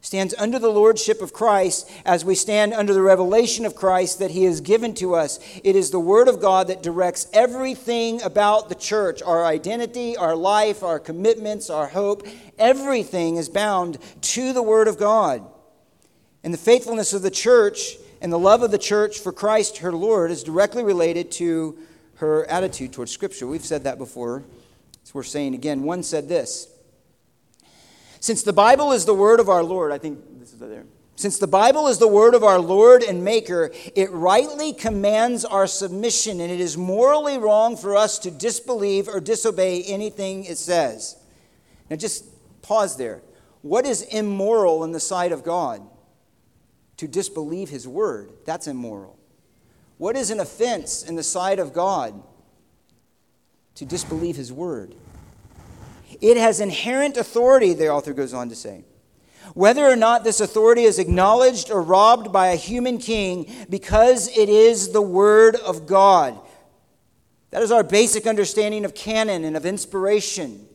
stands 0.00 0.34
under 0.38 0.58
the 0.58 0.68
lordship 0.70 1.20
of 1.20 1.32
Christ 1.32 1.90
as 2.04 2.24
we 2.24 2.34
stand 2.34 2.72
under 2.72 2.94
the 2.94 3.02
revelation 3.02 3.64
of 3.64 3.74
Christ 3.74 4.18
that 4.20 4.30
he 4.30 4.44
has 4.44 4.60
given 4.60 4.94
to 4.94 5.14
us. 5.14 5.40
It 5.64 5.74
is 5.74 5.90
the 5.90 6.00
word 6.00 6.28
of 6.28 6.40
God 6.40 6.68
that 6.68 6.82
directs 6.82 7.26
everything 7.32 8.22
about 8.22 8.68
the 8.68 8.74
church 8.74 9.22
our 9.22 9.44
identity, 9.44 10.16
our 10.16 10.36
life, 10.36 10.82
our 10.82 11.00
commitments, 11.00 11.70
our 11.70 11.88
hope. 11.88 12.26
Everything 12.58 13.36
is 13.36 13.48
bound 13.48 13.98
to 14.20 14.52
the 14.52 14.62
word 14.62 14.86
of 14.86 14.98
God. 14.98 15.44
And 16.44 16.54
the 16.54 16.58
faithfulness 16.58 17.12
of 17.12 17.22
the 17.22 17.30
church 17.30 17.96
and 18.20 18.32
the 18.32 18.38
love 18.38 18.62
of 18.62 18.70
the 18.70 18.78
church 18.78 19.18
for 19.18 19.32
Christ, 19.32 19.78
her 19.78 19.92
Lord, 19.92 20.30
is 20.30 20.44
directly 20.44 20.84
related 20.84 21.32
to 21.32 21.76
her 22.16 22.46
attitude 22.46 22.92
towards 22.92 23.10
Scripture. 23.10 23.46
We've 23.46 23.64
said 23.64 23.84
that 23.84 23.98
before. 23.98 24.44
So 25.02 25.12
we're 25.14 25.24
saying 25.24 25.54
again. 25.54 25.82
One 25.82 26.02
said 26.02 26.28
this 26.28 26.68
Since 28.26 28.42
the 28.42 28.52
Bible 28.52 28.90
is 28.90 29.04
the 29.04 29.14
word 29.14 29.38
of 29.38 29.48
our 29.48 29.62
Lord, 29.62 29.92
I 29.92 29.98
think 29.98 30.18
this 30.40 30.52
is 30.52 30.58
there. 30.58 30.84
Since 31.14 31.38
the 31.38 31.46
Bible 31.46 31.86
is 31.86 31.98
the 31.98 32.08
word 32.08 32.34
of 32.34 32.42
our 32.42 32.58
Lord 32.58 33.04
and 33.04 33.22
Maker, 33.22 33.70
it 33.94 34.10
rightly 34.10 34.72
commands 34.72 35.44
our 35.44 35.68
submission, 35.68 36.40
and 36.40 36.50
it 36.50 36.58
is 36.58 36.76
morally 36.76 37.38
wrong 37.38 37.76
for 37.76 37.94
us 37.94 38.18
to 38.18 38.32
disbelieve 38.32 39.06
or 39.06 39.20
disobey 39.20 39.84
anything 39.84 40.44
it 40.44 40.58
says. 40.58 41.16
Now, 41.88 41.94
just 41.94 42.24
pause 42.62 42.96
there. 42.96 43.22
What 43.62 43.86
is 43.86 44.02
immoral 44.02 44.82
in 44.82 44.90
the 44.90 44.98
sight 44.98 45.30
of 45.30 45.44
God? 45.44 45.88
To 46.96 47.06
disbelieve 47.06 47.68
His 47.68 47.86
word. 47.86 48.32
That's 48.44 48.66
immoral. 48.66 49.16
What 49.98 50.16
is 50.16 50.32
an 50.32 50.40
offense 50.40 51.04
in 51.04 51.14
the 51.14 51.22
sight 51.22 51.60
of 51.60 51.72
God? 51.72 52.20
To 53.76 53.84
disbelieve 53.84 54.34
His 54.34 54.52
word. 54.52 54.96
It 56.20 56.36
has 56.36 56.60
inherent 56.60 57.16
authority, 57.16 57.72
the 57.74 57.88
author 57.88 58.12
goes 58.12 58.32
on 58.32 58.48
to 58.48 58.56
say. 58.56 58.84
Whether 59.54 59.86
or 59.86 59.96
not 59.96 60.24
this 60.24 60.40
authority 60.40 60.82
is 60.82 60.98
acknowledged 60.98 61.70
or 61.70 61.80
robbed 61.80 62.32
by 62.32 62.48
a 62.48 62.56
human 62.56 62.98
king, 62.98 63.50
because 63.70 64.28
it 64.36 64.48
is 64.48 64.92
the 64.92 65.02
Word 65.02 65.56
of 65.56 65.86
God. 65.86 66.38
That 67.50 67.62
is 67.62 67.70
our 67.70 67.84
basic 67.84 68.26
understanding 68.26 68.84
of 68.84 68.94
canon 68.94 69.44
and 69.44 69.56
of 69.56 69.64
inspiration. 69.64 70.68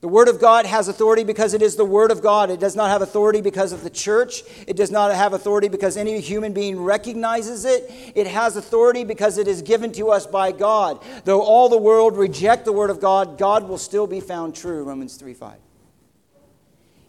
The 0.00 0.06
Word 0.08 0.28
of 0.28 0.40
God 0.40 0.64
has 0.64 0.86
authority 0.86 1.24
because 1.24 1.54
it 1.54 1.62
is 1.62 1.74
the 1.74 1.84
Word 1.84 2.12
of 2.12 2.22
God. 2.22 2.50
It 2.50 2.60
does 2.60 2.76
not 2.76 2.88
have 2.90 3.02
authority 3.02 3.40
because 3.40 3.72
of 3.72 3.82
the 3.82 3.90
church. 3.90 4.42
It 4.68 4.76
does 4.76 4.92
not 4.92 5.12
have 5.12 5.32
authority 5.32 5.68
because 5.68 5.96
any 5.96 6.20
human 6.20 6.52
being 6.52 6.80
recognizes 6.80 7.64
it. 7.64 7.90
It 8.14 8.28
has 8.28 8.56
authority 8.56 9.02
because 9.02 9.38
it 9.38 9.48
is 9.48 9.60
given 9.60 9.90
to 9.92 10.10
us 10.10 10.24
by 10.24 10.52
God. 10.52 11.04
Though 11.24 11.42
all 11.42 11.68
the 11.68 11.78
world 11.78 12.16
reject 12.16 12.64
the 12.64 12.72
Word 12.72 12.90
of 12.90 13.00
God, 13.00 13.38
God 13.38 13.68
will 13.68 13.78
still 13.78 14.06
be 14.06 14.20
found 14.20 14.54
true. 14.54 14.84
Romans 14.84 15.16
3 15.16 15.34
5. 15.34 15.58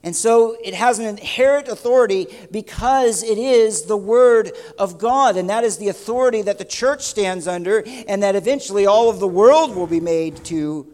And 0.02 0.16
so 0.16 0.58
it 0.64 0.74
has 0.74 0.98
an 0.98 1.06
inherent 1.06 1.68
authority 1.68 2.26
because 2.50 3.22
it 3.22 3.38
is 3.38 3.84
the 3.84 3.98
Word 3.98 4.52
of 4.80 4.98
God. 4.98 5.38
And 5.38 5.48
that 5.52 5.64
is 5.64 5.78
the 5.78 5.90
authority 5.90 6.42
that 6.42 6.58
the 6.58 6.66
church 6.66 7.04
stands 7.04 7.48
under, 7.48 7.84
and 8.08 8.24
that 8.24 8.36
eventually 8.36 8.88
all 8.88 9.12
of 9.12 9.20
the 9.20 9.28
world 9.28 9.76
will 9.76 9.88
be 9.88 10.00
made 10.00 10.44
to 10.46 10.88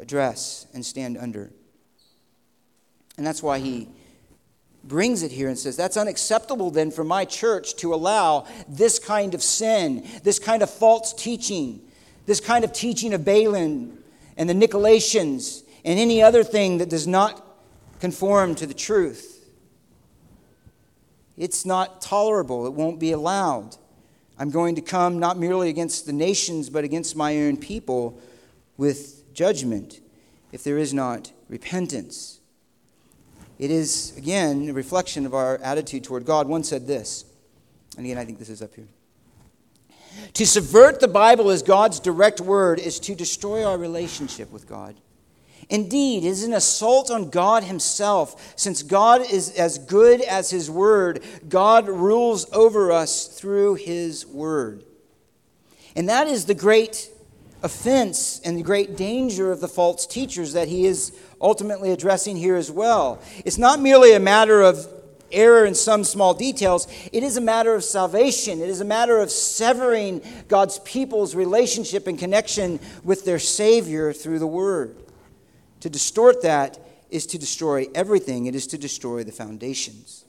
address 0.00 0.66
and 0.74 0.84
stand 0.84 1.16
under. 1.16 1.50
And 3.16 3.26
that's 3.26 3.42
why 3.42 3.58
he 3.58 3.88
brings 4.84 5.22
it 5.22 5.32
here 5.32 5.48
and 5.48 5.58
says, 5.58 5.76
That's 5.76 5.96
unacceptable 5.96 6.70
then 6.70 6.90
for 6.90 7.04
my 7.04 7.24
church 7.24 7.76
to 7.76 7.94
allow 7.94 8.46
this 8.68 8.98
kind 8.98 9.34
of 9.34 9.42
sin, 9.42 10.06
this 10.22 10.38
kind 10.38 10.62
of 10.62 10.70
false 10.70 11.12
teaching, 11.12 11.80
this 12.26 12.40
kind 12.40 12.64
of 12.64 12.72
teaching 12.72 13.14
of 13.14 13.24
Balaam 13.24 13.98
and 14.36 14.48
the 14.48 14.54
Nicolaitans 14.54 15.62
and 15.84 15.98
any 15.98 16.22
other 16.22 16.44
thing 16.44 16.78
that 16.78 16.90
does 16.90 17.06
not 17.06 17.42
conform 18.00 18.54
to 18.56 18.66
the 18.66 18.74
truth. 18.74 19.32
It's 21.36 21.66
not 21.66 22.00
tolerable, 22.00 22.66
it 22.66 22.72
won't 22.72 22.98
be 22.98 23.12
allowed. 23.12 23.76
I'm 24.38 24.50
going 24.50 24.74
to 24.74 24.82
come 24.82 25.18
not 25.18 25.38
merely 25.38 25.70
against 25.70 26.04
the 26.04 26.12
nations, 26.12 26.68
but 26.68 26.84
against 26.84 27.16
my 27.16 27.38
own 27.38 27.56
people 27.56 28.20
with 28.76 29.15
judgment 29.36 30.00
if 30.50 30.64
there 30.64 30.78
is 30.78 30.92
not 30.92 31.30
repentance. 31.48 32.40
It 33.58 33.70
is, 33.70 34.16
again, 34.16 34.68
a 34.68 34.72
reflection 34.72 35.24
of 35.26 35.34
our 35.34 35.58
attitude 35.58 36.04
toward 36.04 36.24
God. 36.24 36.48
One 36.48 36.64
said 36.64 36.86
this, 36.86 37.24
and 37.96 38.04
again, 38.04 38.18
I 38.18 38.24
think 38.24 38.38
this 38.38 38.48
is 38.48 38.62
up 38.62 38.74
here. 38.74 38.88
To 40.34 40.46
subvert 40.46 41.00
the 41.00 41.08
Bible 41.08 41.50
as 41.50 41.62
God's 41.62 42.00
direct 42.00 42.40
word 42.40 42.78
is 42.78 42.98
to 43.00 43.14
destroy 43.14 43.64
our 43.64 43.78
relationship 43.78 44.50
with 44.50 44.66
God. 44.66 44.96
Indeed, 45.68 46.24
it 46.24 46.28
is 46.28 46.44
an 46.44 46.54
assault 46.54 47.10
on 47.10 47.28
God 47.30 47.64
Himself. 47.64 48.54
Since 48.56 48.82
God 48.82 49.20
is 49.20 49.50
as 49.56 49.78
good 49.78 50.20
as 50.22 50.50
His 50.50 50.70
Word, 50.70 51.22
God 51.48 51.88
rules 51.88 52.50
over 52.52 52.92
us 52.92 53.26
through 53.26 53.74
His 53.74 54.26
Word. 54.26 54.84
And 55.96 56.08
that 56.08 56.28
is 56.28 56.44
the 56.44 56.54
great 56.54 57.10
offense 57.62 58.40
and 58.44 58.56
the 58.56 58.62
great 58.62 58.96
danger 58.96 59.50
of 59.50 59.60
the 59.60 59.68
false 59.68 60.06
teachers 60.06 60.52
that 60.52 60.68
He 60.68 60.86
is 60.86 61.12
ultimately 61.40 61.90
addressing 61.92 62.36
here 62.36 62.56
as 62.56 62.70
well. 62.70 63.20
It's 63.44 63.58
not 63.58 63.80
merely 63.80 64.12
a 64.14 64.20
matter 64.20 64.62
of 64.62 64.86
error 65.32 65.64
in 65.64 65.74
some 65.74 66.04
small 66.04 66.34
details, 66.34 66.86
it 67.12 67.22
is 67.22 67.36
a 67.36 67.40
matter 67.40 67.74
of 67.74 67.84
salvation. 67.84 68.60
It 68.60 68.68
is 68.68 68.80
a 68.80 68.84
matter 68.84 69.18
of 69.18 69.30
severing 69.30 70.22
God's 70.48 70.78
people's 70.80 71.34
relationship 71.34 72.06
and 72.06 72.18
connection 72.18 72.78
with 73.04 73.24
their 73.24 73.38
Savior 73.38 74.12
through 74.12 74.38
the 74.38 74.46
Word. 74.46 74.96
To 75.80 75.90
distort 75.90 76.42
that 76.42 76.78
is 77.10 77.26
to 77.26 77.38
destroy 77.38 77.86
everything, 77.94 78.46
it 78.46 78.54
is 78.54 78.66
to 78.68 78.78
destroy 78.78 79.24
the 79.24 79.32
foundations. 79.32 80.24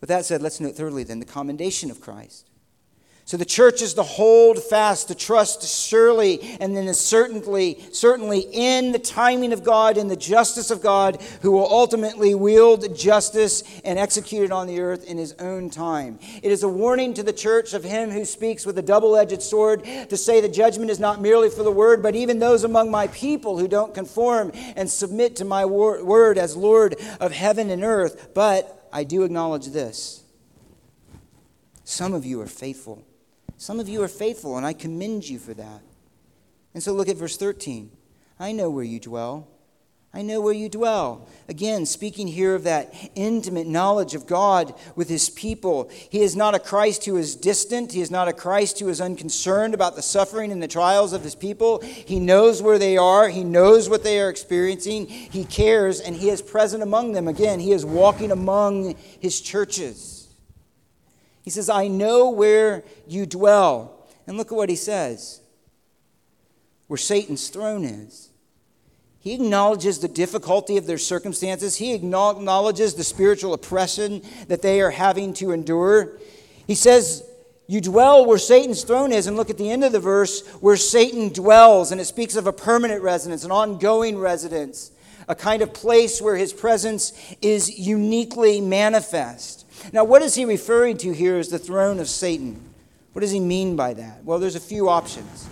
With 0.00 0.08
that 0.08 0.24
said, 0.24 0.42
let's 0.42 0.60
note 0.60 0.76
thirdly 0.76 1.02
then 1.04 1.18
the 1.18 1.26
commendation 1.26 1.90
of 1.90 2.00
Christ. 2.00 2.48
So 3.28 3.36
the 3.36 3.44
church 3.44 3.82
is 3.82 3.92
to 3.92 4.02
hold 4.02 4.58
fast, 4.58 5.08
to 5.08 5.14
trust 5.14 5.62
surely, 5.62 6.56
and 6.60 6.74
then 6.74 6.94
certainly, 6.94 7.84
certainly 7.92 8.46
in 8.50 8.90
the 8.90 8.98
timing 8.98 9.52
of 9.52 9.62
God 9.62 9.98
and 9.98 10.10
the 10.10 10.16
justice 10.16 10.70
of 10.70 10.80
God, 10.80 11.20
who 11.42 11.52
will 11.52 11.70
ultimately 11.70 12.34
wield 12.34 12.96
justice 12.96 13.64
and 13.84 13.98
execute 13.98 14.44
it 14.44 14.50
on 14.50 14.66
the 14.66 14.80
earth 14.80 15.04
in 15.04 15.18
his 15.18 15.34
own 15.34 15.68
time. 15.68 16.18
It 16.42 16.50
is 16.50 16.62
a 16.62 16.70
warning 16.70 17.12
to 17.12 17.22
the 17.22 17.34
church 17.34 17.74
of 17.74 17.84
him 17.84 18.10
who 18.10 18.24
speaks 18.24 18.64
with 18.64 18.78
a 18.78 18.82
double-edged 18.82 19.42
sword 19.42 19.84
to 19.84 20.16
say 20.16 20.40
the 20.40 20.48
judgment 20.48 20.90
is 20.90 20.98
not 20.98 21.20
merely 21.20 21.50
for 21.50 21.62
the 21.62 21.70
word, 21.70 22.02
but 22.02 22.14
even 22.14 22.38
those 22.38 22.64
among 22.64 22.90
my 22.90 23.08
people 23.08 23.58
who 23.58 23.68
don't 23.68 23.92
conform 23.92 24.52
and 24.74 24.88
submit 24.88 25.36
to 25.36 25.44
my 25.44 25.66
word 25.66 26.38
as 26.38 26.56
Lord 26.56 26.96
of 27.20 27.32
heaven 27.32 27.68
and 27.68 27.84
earth. 27.84 28.30
But 28.32 28.88
I 28.90 29.04
do 29.04 29.24
acknowledge 29.24 29.66
this. 29.66 30.24
Some 31.84 32.14
of 32.14 32.24
you 32.24 32.40
are 32.40 32.46
faithful 32.46 33.04
some 33.58 33.80
of 33.80 33.88
you 33.88 34.02
are 34.02 34.08
faithful, 34.08 34.56
and 34.56 34.64
I 34.64 34.72
commend 34.72 35.28
you 35.28 35.38
for 35.38 35.52
that. 35.52 35.82
And 36.74 36.82
so 36.82 36.92
look 36.92 37.08
at 37.08 37.16
verse 37.16 37.36
13. 37.36 37.90
I 38.38 38.52
know 38.52 38.70
where 38.70 38.84
you 38.84 39.00
dwell. 39.00 39.48
I 40.14 40.22
know 40.22 40.40
where 40.40 40.54
you 40.54 40.68
dwell. 40.68 41.28
Again, 41.48 41.84
speaking 41.84 42.28
here 42.28 42.54
of 42.54 42.64
that 42.64 42.94
intimate 43.14 43.66
knowledge 43.66 44.14
of 44.14 44.26
God 44.26 44.74
with 44.96 45.08
his 45.08 45.28
people. 45.28 45.90
He 45.92 46.22
is 46.22 46.34
not 46.34 46.54
a 46.54 46.58
Christ 46.58 47.04
who 47.04 47.16
is 47.16 47.36
distant. 47.36 47.92
He 47.92 48.00
is 48.00 48.10
not 48.10 48.26
a 48.26 48.32
Christ 48.32 48.80
who 48.80 48.88
is 48.88 49.00
unconcerned 49.00 49.74
about 49.74 49.96
the 49.96 50.02
suffering 50.02 50.50
and 50.50 50.62
the 50.62 50.68
trials 50.68 51.12
of 51.12 51.22
his 51.22 51.34
people. 51.34 51.80
He 51.80 52.20
knows 52.20 52.62
where 52.62 52.78
they 52.78 52.96
are, 52.96 53.28
he 53.28 53.44
knows 53.44 53.88
what 53.88 54.02
they 54.02 54.20
are 54.20 54.30
experiencing. 54.30 55.08
He 55.08 55.44
cares, 55.44 56.00
and 56.00 56.16
he 56.16 56.30
is 56.30 56.42
present 56.42 56.82
among 56.82 57.12
them. 57.12 57.28
Again, 57.28 57.60
he 57.60 57.72
is 57.72 57.84
walking 57.84 58.30
among 58.30 58.94
his 59.20 59.40
churches. 59.40 60.17
He 61.42 61.50
says, 61.50 61.68
I 61.68 61.88
know 61.88 62.30
where 62.30 62.84
you 63.06 63.26
dwell. 63.26 64.06
And 64.26 64.36
look 64.36 64.52
at 64.52 64.56
what 64.56 64.68
he 64.68 64.76
says 64.76 65.40
where 66.88 66.98
Satan's 66.98 67.48
throne 67.48 67.84
is. 67.84 68.30
He 69.20 69.34
acknowledges 69.34 69.98
the 69.98 70.08
difficulty 70.08 70.76
of 70.78 70.86
their 70.86 70.98
circumstances. 70.98 71.76
He 71.76 71.92
acknowledges 71.92 72.94
the 72.94 73.04
spiritual 73.04 73.52
oppression 73.52 74.22
that 74.48 74.62
they 74.62 74.80
are 74.80 74.90
having 74.90 75.34
to 75.34 75.52
endure. 75.52 76.18
He 76.66 76.74
says, 76.74 77.22
You 77.66 77.80
dwell 77.80 78.24
where 78.24 78.38
Satan's 78.38 78.84
throne 78.84 79.12
is. 79.12 79.26
And 79.26 79.36
look 79.36 79.50
at 79.50 79.58
the 79.58 79.70
end 79.70 79.84
of 79.84 79.92
the 79.92 80.00
verse 80.00 80.46
where 80.60 80.76
Satan 80.76 81.28
dwells. 81.28 81.92
And 81.92 82.00
it 82.00 82.06
speaks 82.06 82.36
of 82.36 82.46
a 82.46 82.52
permanent 82.52 83.02
residence, 83.02 83.44
an 83.44 83.50
ongoing 83.50 84.16
residence, 84.16 84.92
a 85.28 85.34
kind 85.34 85.62
of 85.62 85.74
place 85.74 86.22
where 86.22 86.36
his 86.36 86.52
presence 86.52 87.12
is 87.42 87.78
uniquely 87.78 88.62
manifest. 88.62 89.66
Now, 89.92 90.04
what 90.04 90.22
is 90.22 90.34
he 90.34 90.44
referring 90.44 90.96
to 90.98 91.12
here 91.12 91.36
as 91.38 91.48
the 91.48 91.58
throne 91.58 92.00
of 92.00 92.08
Satan? 92.08 92.62
What 93.12 93.20
does 93.20 93.30
he 93.30 93.40
mean 93.40 93.76
by 93.76 93.94
that? 93.94 94.24
Well, 94.24 94.38
there's 94.38 94.54
a 94.54 94.60
few 94.60 94.88
options. 94.88 95.48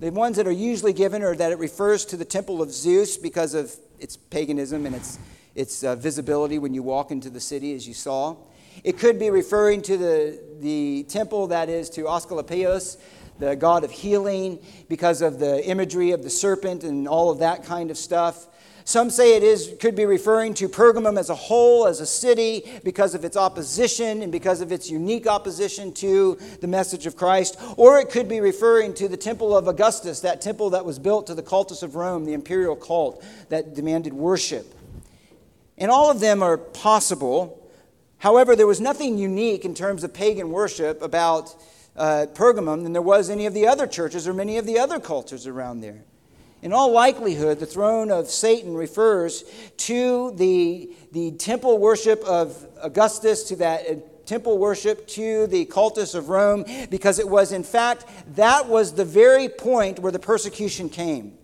The 0.00 0.10
ones 0.10 0.36
that 0.36 0.46
are 0.46 0.52
usually 0.52 0.92
given 0.92 1.22
are 1.22 1.34
that 1.36 1.52
it 1.52 1.58
refers 1.58 2.04
to 2.06 2.16
the 2.16 2.24
temple 2.24 2.62
of 2.62 2.70
Zeus 2.70 3.16
because 3.16 3.54
of 3.54 3.74
its 4.00 4.16
paganism 4.16 4.86
and 4.86 4.96
its, 4.96 5.18
its 5.54 5.84
uh, 5.84 5.94
visibility 5.94 6.58
when 6.58 6.74
you 6.74 6.82
walk 6.82 7.10
into 7.10 7.30
the 7.30 7.40
city, 7.40 7.74
as 7.74 7.86
you 7.86 7.94
saw. 7.94 8.36
It 8.84 8.98
could 8.98 9.18
be 9.18 9.30
referring 9.30 9.82
to 9.82 9.96
the, 9.96 10.40
the 10.60 11.04
temple 11.04 11.48
that 11.48 11.68
is 11.68 11.88
to 11.90 12.02
Asclepios, 12.04 12.96
the 13.38 13.54
god 13.54 13.84
of 13.84 13.90
healing, 13.90 14.58
because 14.88 15.22
of 15.22 15.38
the 15.38 15.64
imagery 15.64 16.12
of 16.12 16.22
the 16.22 16.30
serpent 16.30 16.82
and 16.82 17.06
all 17.06 17.30
of 17.30 17.38
that 17.38 17.64
kind 17.64 17.90
of 17.90 17.96
stuff. 17.96 18.46
Some 18.84 19.10
say 19.10 19.36
it 19.36 19.42
is, 19.42 19.74
could 19.80 19.94
be 19.94 20.06
referring 20.06 20.54
to 20.54 20.68
Pergamum 20.68 21.18
as 21.18 21.30
a 21.30 21.34
whole, 21.34 21.86
as 21.86 22.00
a 22.00 22.06
city, 22.06 22.70
because 22.84 23.14
of 23.14 23.24
its 23.24 23.36
opposition 23.36 24.22
and 24.22 24.32
because 24.32 24.60
of 24.60 24.72
its 24.72 24.90
unique 24.90 25.26
opposition 25.26 25.92
to 25.94 26.38
the 26.60 26.66
message 26.66 27.06
of 27.06 27.16
Christ. 27.16 27.56
Or 27.76 27.98
it 27.98 28.10
could 28.10 28.28
be 28.28 28.40
referring 28.40 28.94
to 28.94 29.08
the 29.08 29.16
temple 29.16 29.56
of 29.56 29.68
Augustus, 29.68 30.20
that 30.20 30.40
temple 30.40 30.70
that 30.70 30.84
was 30.84 30.98
built 30.98 31.26
to 31.28 31.34
the 31.34 31.42
cultus 31.42 31.82
of 31.82 31.94
Rome, 31.94 32.24
the 32.24 32.34
imperial 32.34 32.76
cult 32.76 33.24
that 33.48 33.74
demanded 33.74 34.12
worship. 34.12 34.74
And 35.78 35.90
all 35.90 36.10
of 36.10 36.20
them 36.20 36.42
are 36.42 36.58
possible, 36.58 37.58
However, 38.22 38.54
there 38.54 38.68
was 38.68 38.80
nothing 38.80 39.18
unique 39.18 39.64
in 39.64 39.74
terms 39.74 40.04
of 40.04 40.14
pagan 40.14 40.50
worship 40.50 41.02
about 41.02 41.56
uh, 41.96 42.26
Pergamum 42.32 42.84
than 42.84 42.92
there 42.92 43.02
was 43.02 43.28
any 43.28 43.46
of 43.46 43.52
the 43.52 43.66
other 43.66 43.88
churches 43.88 44.28
or 44.28 44.32
many 44.32 44.58
of 44.58 44.64
the 44.64 44.78
other 44.78 45.00
cultures 45.00 45.44
around 45.44 45.80
there. 45.80 46.04
In 46.62 46.72
all 46.72 46.92
likelihood, 46.92 47.58
the 47.58 47.66
throne 47.66 48.12
of 48.12 48.30
Satan 48.30 48.74
refers 48.74 49.42
to 49.78 50.30
the, 50.36 50.94
the 51.10 51.32
temple 51.32 51.78
worship 51.78 52.22
of 52.22 52.66
Augustus, 52.80 53.42
to 53.48 53.56
that 53.56 53.90
uh, 53.90 53.94
temple 54.26 54.58
worship, 54.58 55.08
to 55.08 55.48
the 55.48 55.64
cultus 55.64 56.14
of 56.14 56.28
Rome, 56.28 56.64
because 56.88 57.18
it 57.18 57.28
was, 57.28 57.50
in 57.50 57.64
fact, 57.64 58.04
that 58.36 58.68
was 58.68 58.94
the 58.94 59.04
very 59.04 59.48
point 59.48 59.98
where 59.98 60.12
the 60.12 60.20
persecution 60.20 60.88
came. 60.88 61.36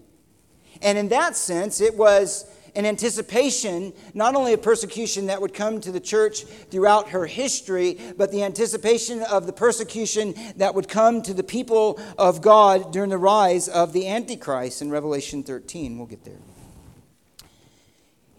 And 0.83 0.97
in 0.97 1.09
that 1.09 1.35
sense, 1.35 1.81
it 1.81 1.97
was 1.97 2.49
an 2.79 2.87
anticipation 2.87 3.93
not 4.15 4.37
only 4.37 4.53
of 4.53 4.63
persecution 4.63 5.27
that 5.27 5.43
would 5.43 5.53
come 5.53 5.81
to 5.81 5.91
the 5.91 5.99
church 5.99 6.45
throughout 6.71 7.09
her 7.09 7.27
history, 7.27 7.99
but 8.17 8.31
the 8.31 8.45
anticipation 8.45 9.21
of 9.25 9.47
the 9.47 9.53
persecution 9.53 10.33
that 10.57 10.77
would 10.77 10.89
come 10.89 11.21
to 11.21 11.35
the 11.35 11.43
people 11.43 12.01
of 12.17 12.41
God 12.41 12.93
during 12.93 13.11
the 13.11 13.19
rise 13.19 13.67
of 13.67 13.93
the 13.93 14.07
Antichrist 14.07 14.81
in 14.81 14.91
Revelation 14.91 15.43
13. 15.43 15.99
We'll 15.99 16.07
get 16.07 16.25
there. 16.25 16.39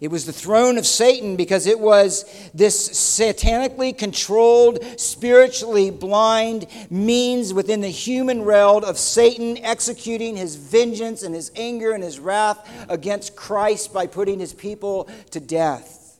It 0.00 0.10
was 0.10 0.24
the 0.24 0.32
throne 0.32 0.78
of 0.78 0.86
Satan 0.86 1.36
because 1.36 1.66
it 1.66 1.78
was 1.78 2.24
this 2.54 2.88
satanically 2.88 3.96
controlled, 3.96 4.82
spiritually 4.98 5.90
blind 5.90 6.66
means 6.88 7.52
within 7.52 7.82
the 7.82 7.88
human 7.88 8.42
realm 8.42 8.82
of 8.82 8.96
Satan 8.96 9.58
executing 9.58 10.36
his 10.36 10.56
vengeance 10.56 11.22
and 11.22 11.34
his 11.34 11.52
anger 11.54 11.92
and 11.92 12.02
his 12.02 12.18
wrath 12.18 12.66
against 12.88 13.36
Christ 13.36 13.92
by 13.92 14.06
putting 14.06 14.40
his 14.40 14.54
people 14.54 15.06
to 15.32 15.40
death 15.40 16.18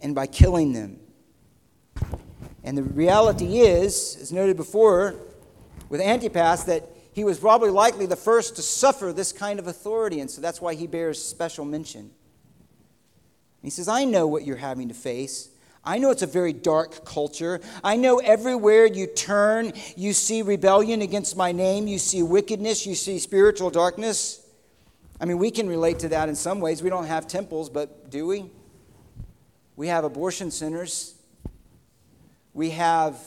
and 0.00 0.14
by 0.14 0.26
killing 0.26 0.72
them. 0.72 0.98
And 2.62 2.78
the 2.78 2.82
reality 2.82 3.58
is, 3.58 4.16
as 4.18 4.32
noted 4.32 4.56
before 4.56 5.16
with 5.90 6.00
Antipas, 6.00 6.64
that 6.64 6.88
he 7.12 7.22
was 7.22 7.38
probably 7.38 7.68
likely 7.68 8.06
the 8.06 8.16
first 8.16 8.56
to 8.56 8.62
suffer 8.62 9.12
this 9.12 9.30
kind 9.30 9.58
of 9.58 9.66
authority, 9.66 10.20
and 10.20 10.30
so 10.30 10.40
that's 10.40 10.62
why 10.62 10.74
he 10.74 10.86
bears 10.86 11.22
special 11.22 11.66
mention. 11.66 12.10
He 13.64 13.70
says, 13.70 13.88
I 13.88 14.04
know 14.04 14.26
what 14.26 14.44
you're 14.44 14.56
having 14.56 14.88
to 14.88 14.94
face. 14.94 15.48
I 15.82 15.96
know 15.96 16.10
it's 16.10 16.22
a 16.22 16.26
very 16.26 16.52
dark 16.52 17.06
culture. 17.06 17.62
I 17.82 17.96
know 17.96 18.18
everywhere 18.18 18.84
you 18.84 19.06
turn, 19.06 19.72
you 19.96 20.12
see 20.12 20.42
rebellion 20.42 21.00
against 21.00 21.34
my 21.34 21.50
name, 21.50 21.86
you 21.86 21.98
see 21.98 22.22
wickedness, 22.22 22.86
you 22.86 22.94
see 22.94 23.18
spiritual 23.18 23.70
darkness. 23.70 24.46
I 25.18 25.24
mean, 25.24 25.38
we 25.38 25.50
can 25.50 25.66
relate 25.66 25.98
to 26.00 26.08
that 26.10 26.28
in 26.28 26.34
some 26.34 26.60
ways. 26.60 26.82
We 26.82 26.90
don't 26.90 27.06
have 27.06 27.26
temples, 27.26 27.70
but 27.70 28.10
do 28.10 28.26
we? 28.26 28.50
We 29.76 29.88
have 29.88 30.04
abortion 30.04 30.50
centers. 30.50 31.14
We 32.52 32.70
have 32.70 33.18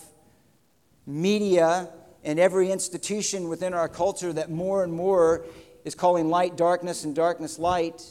media 1.08 1.90
and 2.24 2.40
every 2.40 2.72
institution 2.72 3.50
within 3.50 3.74
our 3.74 3.90
culture 3.90 4.32
that 4.34 4.52
more 4.52 4.84
and 4.84 4.94
more 4.94 5.46
is 5.84 5.96
calling 5.96 6.30
light 6.30 6.58
darkness 6.58 7.06
and 7.06 7.16
darkness 7.16 7.58
light 7.58 8.04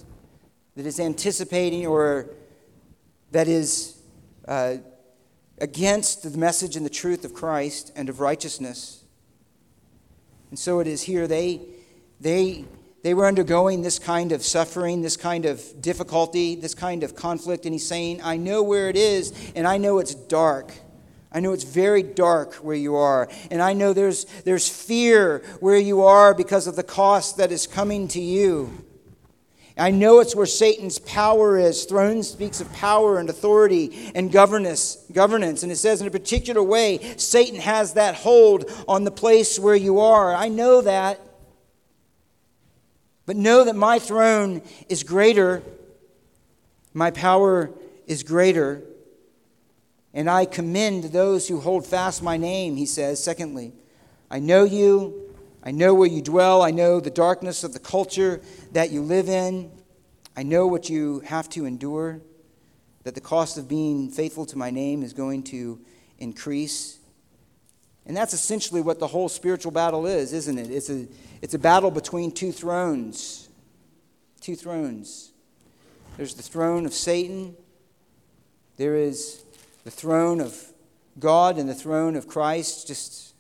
that 0.77 0.87
is 0.87 1.01
anticipating 1.01 1.87
or 1.87 2.29
that 3.33 3.49
is 3.49 3.97
uh, 4.47 4.77
against 5.59 6.23
the 6.23 6.39
message 6.39 6.77
and 6.77 6.85
the 6.85 6.91
truth 6.91 7.25
of 7.25 7.33
Christ 7.33 7.93
and 7.97 8.09
of 8.09 8.21
righteousness. 8.21 9.03
And 10.51 10.59
so 10.59 10.81
it 10.81 10.87
is 10.87 11.03
here. 11.03 11.27
They, 11.27 11.63
they, 12.21 12.67
they 13.03 13.15
were 13.15 13.27
undergoing 13.27 13.83
this 13.83 13.99
kind 13.99 14.33
of 14.33 14.45
suffering, 14.45 15.01
this 15.01 15.17
kind 15.17 15.47
of 15.47 15.81
difficulty, 15.81 16.55
this 16.55 16.75
kind 16.75 17.03
of 17.03 17.17
conflict. 17.17 17.65
And 17.65 17.75
he's 17.75 17.87
saying, 17.87 18.21
I 18.23 18.37
know 18.37 18.63
where 18.63 18.89
it 18.89 18.97
is, 18.97 19.33
and 19.57 19.67
I 19.67 19.79
know 19.79 19.99
it's 19.99 20.15
dark. 20.15 20.73
I 21.33 21.41
know 21.41 21.53
it's 21.53 21.65
very 21.65 22.03
dark 22.03 22.55
where 22.55 22.77
you 22.77 22.97
are. 22.97 23.29
And 23.51 23.61
I 23.61 23.73
know 23.73 23.93
there's, 23.93 24.25
there's 24.45 24.69
fear 24.69 25.43
where 25.61 25.79
you 25.79 26.03
are 26.03 26.35
because 26.35 26.67
of 26.67 26.77
the 26.77 26.83
cost 26.83 27.39
that 27.39 27.51
is 27.51 27.67
coming 27.67 28.09
to 28.09 28.21
you. 28.21 28.86
I 29.79 29.91
know 29.91 30.21
it's 30.21 30.35
where 30.35 30.47
Satan's 30.47 30.99
power 30.99 31.59
is. 31.59 31.85
Throne 31.85 32.23
speaks 32.23 32.63
of 32.63 32.73
power 32.73 33.19
and 33.19 33.29
authority 33.29 34.11
and 34.15 34.33
governance, 34.33 35.05
governance. 35.13 35.63
And 35.63 35.71
it 35.71 35.77
says 35.77 36.01
in 36.01 36.07
a 36.07 36.11
particular 36.11 36.63
way, 36.63 37.15
Satan 37.19 37.61
has 37.61 37.93
that 37.95 38.15
hold 38.15 38.71
on 38.89 39.05
the 39.05 39.11
place 39.11 39.59
where 39.59 39.77
you 39.77 40.01
are. 40.01 40.35
I 40.35 40.49
know 40.49 40.81
that. 40.81 41.21
But 43.27 43.37
know 43.37 43.65
that 43.65 43.77
my 43.77 43.99
throne 43.99 44.63
is 44.89 45.03
greater, 45.03 45.63
my 46.95 47.11
power 47.11 47.71
is 48.07 48.23
greater. 48.23 48.83
And 50.15 50.31
I 50.31 50.47
commend 50.47 51.05
those 51.05 51.49
who 51.49 51.61
hold 51.61 51.85
fast 51.85 52.23
my 52.23 52.39
name, 52.39 52.77
he 52.77 52.87
says. 52.87 53.23
Secondly, 53.23 53.75
I 54.31 54.39
know 54.39 54.65
you, 54.65 55.26
I 55.67 55.73
know 55.73 55.95
where 55.95 56.07
you 56.09 56.23
dwell. 56.23 56.63
I 56.63 56.71
know 56.71 57.01
the 57.01 57.11
darkness 57.11 57.65
of 57.65 57.73
the 57.73 57.81
culture 57.81 58.41
that 58.71 58.93
you 58.93 59.03
live 59.03 59.29
in. 59.29 59.73
I 60.37 60.45
know 60.45 60.69
what 60.69 60.89
you 60.89 61.21
have 61.27 61.49
to 61.51 61.67
endure, 61.67 62.21
that 63.03 63.17
the 63.17 63.21
cost 63.21 63.59
of 63.59 63.67
being 63.67 64.09
faithful 64.09 64.47
to 64.47 64.57
my 64.57 64.71
name 64.71 65.03
is 65.03 65.13
going 65.13 65.43
to 65.45 65.81
increase. 66.21 67.01
And 68.07 68.17
that's 68.17 68.33
essentially 68.33 68.81
what 68.81 69.01
the 69.01 69.09
whole 69.09 69.29
spiritual 69.29 69.73
battle 69.73 70.07
is, 70.07 70.33
isn't 70.33 70.57
it? 70.57 70.71
It's 70.71 70.89
a, 70.89 71.09
it's 71.43 71.55
a 71.55 71.59
battle 71.59 71.91
between 71.91 72.31
two 72.31 72.53
thrones. 72.53 73.49
Two 74.41 74.55
thrones. 74.55 75.33
There's 76.17 76.35
the 76.35 76.45
throne 76.45 76.87
of 76.87 76.93
Satan, 76.93 77.57
there 78.77 78.95
is 78.95 79.43
the 79.83 79.91
throne 79.91 80.41
of 80.41 80.57
God 81.19 81.59
and 81.59 81.69
the 81.69 81.75
throne 81.75 82.15
of 82.15 82.29
Christ, 82.29 82.87
just 82.87 83.35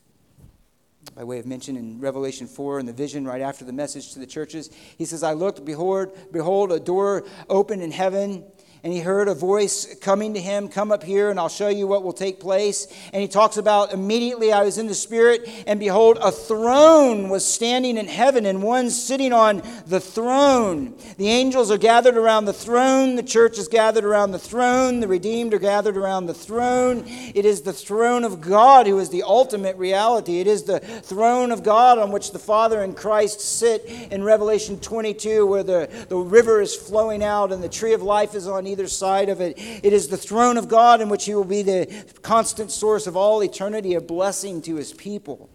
by 1.14 1.24
way 1.24 1.38
of 1.38 1.46
mention 1.46 1.76
in 1.76 2.00
Revelation 2.00 2.46
4 2.46 2.80
in 2.80 2.86
the 2.86 2.92
vision 2.92 3.24
right 3.24 3.40
after 3.40 3.64
the 3.64 3.72
message 3.72 4.12
to 4.12 4.18
the 4.18 4.26
churches. 4.26 4.70
He 4.98 5.04
says, 5.04 5.22
I 5.22 5.32
looked, 5.32 5.64
behold, 5.64 6.16
behold, 6.32 6.72
a 6.72 6.80
door 6.80 7.24
open 7.48 7.80
in 7.80 7.90
heaven 7.90 8.44
and 8.86 8.92
he 8.92 9.00
heard 9.00 9.26
a 9.26 9.34
voice 9.34 9.96
coming 9.96 10.34
to 10.34 10.40
him, 10.40 10.68
Come 10.68 10.92
up 10.92 11.02
here, 11.02 11.30
and 11.30 11.40
I'll 11.40 11.48
show 11.48 11.66
you 11.66 11.88
what 11.88 12.04
will 12.04 12.12
take 12.12 12.38
place. 12.38 12.86
And 13.12 13.20
he 13.20 13.26
talks 13.26 13.56
about 13.56 13.92
immediately 13.92 14.52
I 14.52 14.62
was 14.62 14.78
in 14.78 14.86
the 14.86 14.94
Spirit, 14.94 15.50
and 15.66 15.80
behold, 15.80 16.18
a 16.22 16.30
throne 16.30 17.28
was 17.28 17.44
standing 17.44 17.96
in 17.96 18.06
heaven, 18.06 18.46
and 18.46 18.62
one 18.62 18.90
sitting 18.90 19.32
on 19.32 19.60
the 19.88 19.98
throne. 19.98 20.94
The 21.16 21.28
angels 21.28 21.72
are 21.72 21.78
gathered 21.78 22.16
around 22.16 22.44
the 22.44 22.52
throne, 22.52 23.16
the 23.16 23.24
church 23.24 23.58
is 23.58 23.66
gathered 23.66 24.04
around 24.04 24.30
the 24.30 24.38
throne, 24.38 25.00
the 25.00 25.08
redeemed 25.08 25.52
are 25.52 25.58
gathered 25.58 25.96
around 25.96 26.26
the 26.26 26.34
throne. 26.34 27.02
It 27.34 27.44
is 27.44 27.62
the 27.62 27.72
throne 27.72 28.22
of 28.22 28.40
God 28.40 28.86
who 28.86 29.00
is 29.00 29.08
the 29.08 29.24
ultimate 29.24 29.74
reality. 29.78 30.38
It 30.38 30.46
is 30.46 30.62
the 30.62 30.78
throne 30.78 31.50
of 31.50 31.64
God 31.64 31.98
on 31.98 32.12
which 32.12 32.30
the 32.30 32.38
Father 32.38 32.84
and 32.84 32.96
Christ 32.96 33.40
sit 33.40 33.84
in 34.12 34.22
Revelation 34.22 34.78
22, 34.78 35.44
where 35.44 35.64
the, 35.64 36.06
the 36.08 36.16
river 36.16 36.60
is 36.60 36.76
flowing 36.76 37.24
out 37.24 37.50
and 37.50 37.60
the 37.60 37.68
tree 37.68 37.92
of 37.92 38.00
life 38.00 38.36
is 38.36 38.46
on 38.46 38.64
either 38.68 38.75
either 38.76 38.88
side 38.88 39.30
of 39.30 39.40
it. 39.40 39.54
It 39.56 39.92
is 39.92 40.08
the 40.08 40.18
throne 40.18 40.58
of 40.58 40.68
God 40.68 41.00
in 41.00 41.08
which 41.08 41.24
He 41.24 41.34
will 41.34 41.44
be 41.44 41.62
the 41.62 42.04
constant 42.20 42.70
source 42.70 43.06
of 43.06 43.16
all 43.16 43.42
eternity, 43.42 43.94
a 43.94 44.00
blessing 44.00 44.60
to 44.62 44.76
His 44.76 44.92
people. 44.92 45.48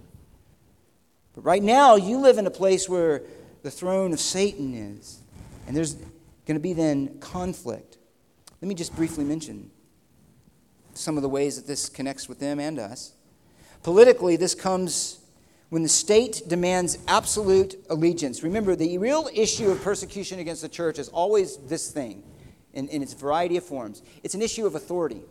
But 1.35 1.45
right 1.45 1.61
now, 1.61 1.95
you 1.95 2.17
live 2.17 2.39
in 2.39 2.47
a 2.47 2.51
place 2.51 2.89
where 2.89 3.21
the 3.61 3.71
throne 3.71 4.11
of 4.11 4.19
Satan 4.19 4.73
is. 4.73 5.19
And 5.67 5.77
there's 5.77 5.93
going 5.93 6.55
to 6.55 6.59
be 6.59 6.73
then 6.73 7.19
conflict. 7.19 7.99
Let 8.59 8.67
me 8.67 8.75
just 8.75 8.95
briefly 8.95 9.23
mention 9.23 9.69
some 10.93 11.15
of 11.15 11.21
the 11.21 11.29
ways 11.29 11.55
that 11.57 11.67
this 11.67 11.87
connects 11.87 12.27
with 12.27 12.39
them 12.39 12.59
and 12.59 12.79
us. 12.79 13.13
Politically, 13.83 14.35
this 14.35 14.55
comes 14.55 15.19
when 15.69 15.83
the 15.83 15.89
state 15.89 16.41
demands 16.47 16.97
absolute 17.07 17.75
allegiance. 17.89 18.43
Remember, 18.43 18.75
the 18.75 18.97
real 18.97 19.29
issue 19.33 19.69
of 19.69 19.81
persecution 19.81 20.39
against 20.39 20.63
the 20.63 20.69
church 20.69 20.99
is 20.99 21.07
always 21.09 21.57
this 21.57 21.91
thing 21.91 22.23
in, 22.73 22.87
in 22.89 23.01
its 23.01 23.13
variety 23.13 23.57
of 23.57 23.63
forms. 23.63 24.01
It's 24.23 24.33
an 24.33 24.41
issue 24.41 24.65
of 24.65 24.75
authority. 24.75 25.21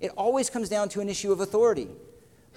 It 0.00 0.12
always 0.16 0.50
comes 0.50 0.68
down 0.68 0.88
to 0.90 1.00
an 1.00 1.08
issue 1.08 1.32
of 1.32 1.40
authority. 1.40 1.88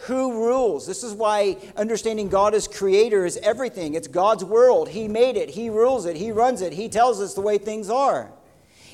Who 0.02 0.46
rules? 0.46 0.86
This 0.86 1.04
is 1.04 1.14
why 1.14 1.58
understanding 1.76 2.30
God 2.30 2.54
as 2.54 2.68
creator 2.68 3.26
is 3.26 3.38
everything. 3.38 3.96
It's 3.96 4.08
God's 4.08 4.44
world. 4.44 4.90
He 4.90 5.08
made 5.08 5.38
it, 5.38 5.50
He 5.50 5.70
rules 5.70 6.06
it, 6.06 6.16
He 6.16 6.32
runs 6.32 6.62
it, 6.62 6.74
He 6.74 6.88
tells 6.88 7.20
us 7.20 7.34
the 7.34 7.42
way 7.42 7.58
things 7.58 7.90
are. 7.90 8.32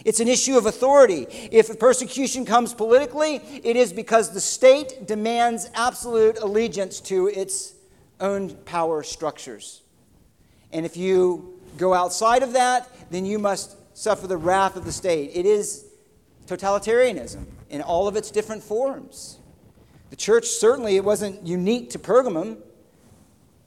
It's 0.05 0.19
an 0.19 0.27
issue 0.27 0.57
of 0.57 0.65
authority. 0.65 1.27
If 1.51 1.79
persecution 1.79 2.45
comes 2.45 2.73
politically, 2.73 3.35
it 3.63 3.75
is 3.75 3.93
because 3.93 4.33
the 4.33 4.41
state 4.41 5.07
demands 5.07 5.69
absolute 5.73 6.37
allegiance 6.39 6.99
to 7.01 7.27
its 7.27 7.73
own 8.19 8.55
power 8.65 9.03
structures. 9.03 9.81
And 10.71 10.85
if 10.85 10.97
you 10.97 11.59
go 11.77 11.93
outside 11.93 12.43
of 12.43 12.53
that, 12.53 12.89
then 13.11 13.25
you 13.25 13.39
must 13.39 13.77
suffer 13.93 14.27
the 14.27 14.37
wrath 14.37 14.75
of 14.75 14.85
the 14.85 14.91
state. 14.91 15.31
It 15.33 15.45
is 15.45 15.85
totalitarianism 16.47 17.45
in 17.69 17.81
all 17.81 18.07
of 18.07 18.15
its 18.15 18.31
different 18.31 18.63
forms. 18.63 19.39
The 20.09 20.15
church, 20.15 20.47
certainly, 20.47 20.95
it 20.95 21.03
wasn't 21.03 21.45
unique 21.45 21.89
to 21.91 21.99
Pergamum. 21.99 22.57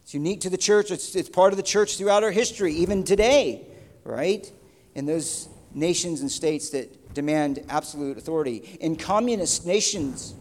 It's 0.02 0.14
unique 0.14 0.42
to 0.42 0.50
the 0.50 0.56
church. 0.56 0.90
It's, 0.90 1.16
it's 1.16 1.28
part 1.28 1.52
of 1.52 1.56
the 1.56 1.62
church 1.62 1.98
throughout 1.98 2.22
our 2.22 2.30
history, 2.30 2.72
even 2.74 3.02
today, 3.02 3.66
right? 4.04 4.50
In 4.94 5.06
those 5.06 5.48
nations 5.74 6.20
and 6.20 6.30
states 6.30 6.70
that 6.70 7.14
demand 7.14 7.64
absolute 7.68 8.16
authority. 8.16 8.78
In 8.80 8.94
communist 8.94 9.66
nations, 9.66 10.34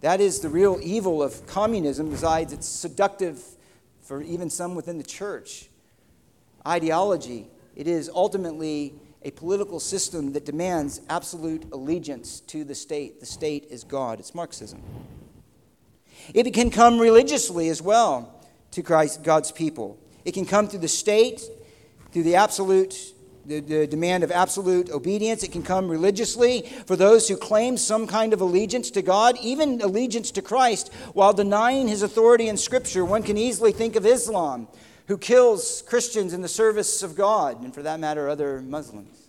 that 0.00 0.20
is 0.20 0.40
the 0.40 0.48
real 0.48 0.78
evil 0.82 1.22
of 1.22 1.46
communism, 1.46 2.10
besides 2.10 2.52
it's 2.52 2.68
seductive 2.68 3.42
for 4.02 4.22
even 4.22 4.48
some 4.48 4.74
within 4.74 4.98
the 4.98 5.04
church. 5.04 5.68
Ideology, 6.66 7.48
it 7.76 7.86
is 7.86 8.10
ultimately 8.12 8.94
a 9.22 9.30
political 9.30 9.78
system 9.78 10.32
that 10.32 10.44
demands 10.44 11.00
absolute 11.08 11.66
allegiance 11.72 12.40
to 12.40 12.64
the 12.64 12.74
state. 12.74 13.20
The 13.20 13.26
state 13.26 13.66
is 13.70 13.84
God. 13.84 14.18
It's 14.18 14.34
Marxism. 14.34 14.82
It 16.34 16.52
can 16.54 16.70
come 16.70 16.98
religiously 16.98 17.68
as 17.68 17.82
well 17.82 18.42
to 18.72 18.82
Christ, 18.82 19.22
God's 19.22 19.52
people. 19.52 19.98
It 20.24 20.32
can 20.32 20.46
come 20.46 20.68
through 20.68 20.80
the 20.80 20.88
state, 20.88 21.42
through 22.12 22.24
the 22.24 22.36
absolute 22.36 23.14
the, 23.46 23.60
the, 23.60 23.86
demand 23.86 24.24
of 24.24 24.32
absolute 24.32 24.90
obedience. 24.90 25.42
It 25.42 25.52
can 25.52 25.62
come 25.62 25.88
religiously 25.88 26.62
for 26.86 26.96
those 26.96 27.28
who 27.28 27.36
claim 27.36 27.76
some 27.76 28.06
kind 28.06 28.32
of 28.32 28.40
allegiance 28.40 28.90
to 28.92 29.02
God, 29.02 29.36
even 29.40 29.80
allegiance 29.80 30.30
to 30.32 30.42
Christ, 30.42 30.92
while 31.12 31.32
denying 31.32 31.88
his 31.88 32.02
authority 32.02 32.48
in 32.48 32.56
Scripture. 32.56 33.04
One 33.04 33.22
can 33.22 33.38
easily 33.38 33.72
think 33.72 33.96
of 33.96 34.04
Islam, 34.04 34.66
who 35.06 35.18
kills 35.18 35.82
Christians 35.82 36.32
in 36.32 36.42
the 36.42 36.48
service 36.48 37.02
of 37.02 37.16
God, 37.16 37.62
and 37.62 37.72
for 37.72 37.82
that 37.82 38.00
matter, 38.00 38.28
other 38.28 38.60
Muslims. 38.60 39.26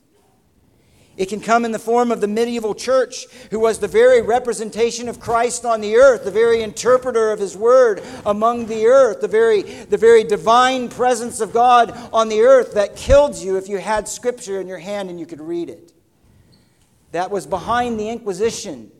It 1.17 1.29
can 1.29 1.39
come 1.39 1.65
in 1.65 1.71
the 1.71 1.79
form 1.79 2.11
of 2.11 2.21
the 2.21 2.27
medieval 2.27 2.75
church, 2.75 3.25
who 3.49 3.59
was 3.59 3.79
the 3.79 3.87
very 3.87 4.21
representation 4.21 5.09
of 5.09 5.19
Christ 5.19 5.65
on 5.65 5.81
the 5.81 5.95
earth, 5.95 6.23
the 6.23 6.31
very 6.31 6.61
interpreter 6.61 7.31
of 7.31 7.39
his 7.39 7.57
word 7.57 8.03
among 8.23 8.67
the 8.67 8.85
earth, 8.85 9.21
the 9.21 9.27
very, 9.27 9.63
the 9.63 9.97
very 9.97 10.23
divine 10.23 10.89
presence 10.89 11.39
of 11.41 11.53
God 11.53 11.91
on 12.13 12.29
the 12.29 12.41
earth 12.41 12.75
that 12.75 12.95
killed 12.95 13.35
you 13.35 13.57
if 13.57 13.67
you 13.67 13.79
had 13.79 14.07
scripture 14.07 14.61
in 14.61 14.67
your 14.67 14.77
hand 14.77 15.09
and 15.09 15.19
you 15.19 15.25
could 15.25 15.41
read 15.41 15.69
it. 15.69 15.91
That 17.13 17.31
was 17.31 17.47
behind 17.47 17.99
the 17.99 18.09
Inquisition 18.09 18.91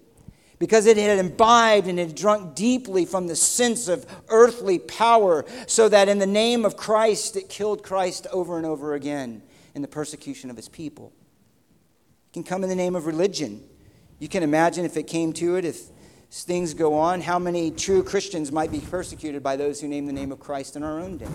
because 0.60 0.86
it 0.86 0.98
had 0.98 1.20
imbibed 1.20 1.88
and 1.88 2.00
had 2.00 2.16
drunk 2.16 2.56
deeply 2.56 3.06
from 3.06 3.28
the 3.28 3.36
sense 3.36 3.88
of 3.88 4.06
earthly 4.30 4.80
power, 4.80 5.46
so 5.68 5.88
that 5.90 6.10
in 6.10 6.20
the 6.20 6.26
name 6.26 6.66
of 6.66 6.76
Christ 6.76 7.36
it 7.36 7.50
killed 7.50 7.84
Christ 7.84 8.26
over 8.32 8.58
and 8.58 8.66
over 8.66 8.94
again 8.96 9.44
in 9.76 9.82
the 9.82 9.88
persecution 9.88 10.50
of 10.50 10.56
his 10.56 10.68
people 10.68 11.14
It 12.30 12.34
can 12.34 12.44
come 12.44 12.64
in 12.64 12.70
the 12.70 12.76
name 12.76 12.96
of 12.96 13.06
religion. 13.06 13.64
You 14.20 14.28
can 14.28 14.42
imagine 14.42 14.86
if 14.86 14.98
it 14.98 15.04
came 15.04 15.34
to 15.34 15.58
it, 15.58 15.66
if 15.66 15.80
things 16.32 16.74
go 16.74 16.96
on, 16.96 17.22
how 17.22 17.38
many 17.38 17.70
true 17.70 18.02
Christians 18.04 18.52
might 18.52 18.72
be 18.72 18.80
persecuted 18.80 19.44
by 19.44 19.56
those 19.56 19.80
who 19.80 19.88
name 19.88 20.08
the 20.08 20.14
name 20.14 20.32
of 20.32 20.40
Christ 20.40 20.76
in 20.76 20.84
our 20.84 21.00
own 21.00 21.18
day. 21.18 21.28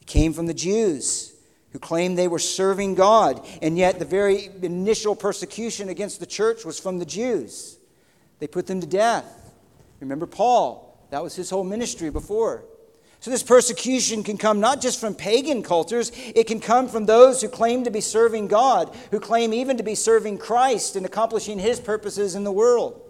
It 0.00 0.06
came 0.06 0.32
from 0.32 0.46
the 0.46 0.54
Jews 0.54 1.33
who 1.74 1.80
claimed 1.80 2.16
they 2.16 2.28
were 2.28 2.38
serving 2.38 2.94
God, 2.94 3.44
and 3.60 3.76
yet 3.76 3.98
the 3.98 4.04
very 4.04 4.48
initial 4.62 5.16
persecution 5.16 5.88
against 5.88 6.20
the 6.20 6.26
church 6.26 6.64
was 6.64 6.78
from 6.78 7.00
the 7.00 7.04
Jews. 7.04 7.78
They 8.38 8.46
put 8.46 8.68
them 8.68 8.80
to 8.80 8.86
death. 8.86 9.52
Remember 9.98 10.26
Paul, 10.26 11.04
that 11.10 11.20
was 11.20 11.34
his 11.34 11.50
whole 11.50 11.64
ministry 11.64 12.10
before. 12.10 12.64
So, 13.18 13.32
this 13.32 13.42
persecution 13.42 14.22
can 14.22 14.38
come 14.38 14.60
not 14.60 14.80
just 14.80 15.00
from 15.00 15.16
pagan 15.16 15.64
cultures, 15.64 16.12
it 16.14 16.46
can 16.46 16.60
come 16.60 16.86
from 16.86 17.06
those 17.06 17.40
who 17.40 17.48
claim 17.48 17.82
to 17.84 17.90
be 17.90 18.00
serving 18.00 18.46
God, 18.46 18.94
who 19.10 19.18
claim 19.18 19.52
even 19.52 19.76
to 19.78 19.82
be 19.82 19.96
serving 19.96 20.38
Christ 20.38 20.94
and 20.94 21.04
accomplishing 21.04 21.58
his 21.58 21.80
purposes 21.80 22.36
in 22.36 22.44
the 22.44 22.52
world. 22.52 23.00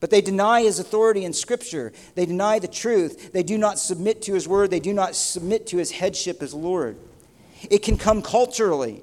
But 0.00 0.08
they 0.08 0.22
deny 0.22 0.62
his 0.62 0.78
authority 0.78 1.26
in 1.26 1.34
Scripture. 1.34 1.92
They 2.14 2.24
deny 2.24 2.60
the 2.60 2.66
truth. 2.66 3.32
They 3.32 3.42
do 3.42 3.58
not 3.58 3.78
submit 3.78 4.22
to 4.22 4.32
his 4.34 4.48
word. 4.48 4.70
They 4.70 4.80
do 4.80 4.94
not 4.94 5.14
submit 5.14 5.66
to 5.66 5.76
his 5.76 5.90
headship 5.90 6.42
as 6.42 6.54
Lord. 6.54 6.96
It 7.70 7.78
can 7.82 7.96
come 7.96 8.22
culturally. 8.22 9.02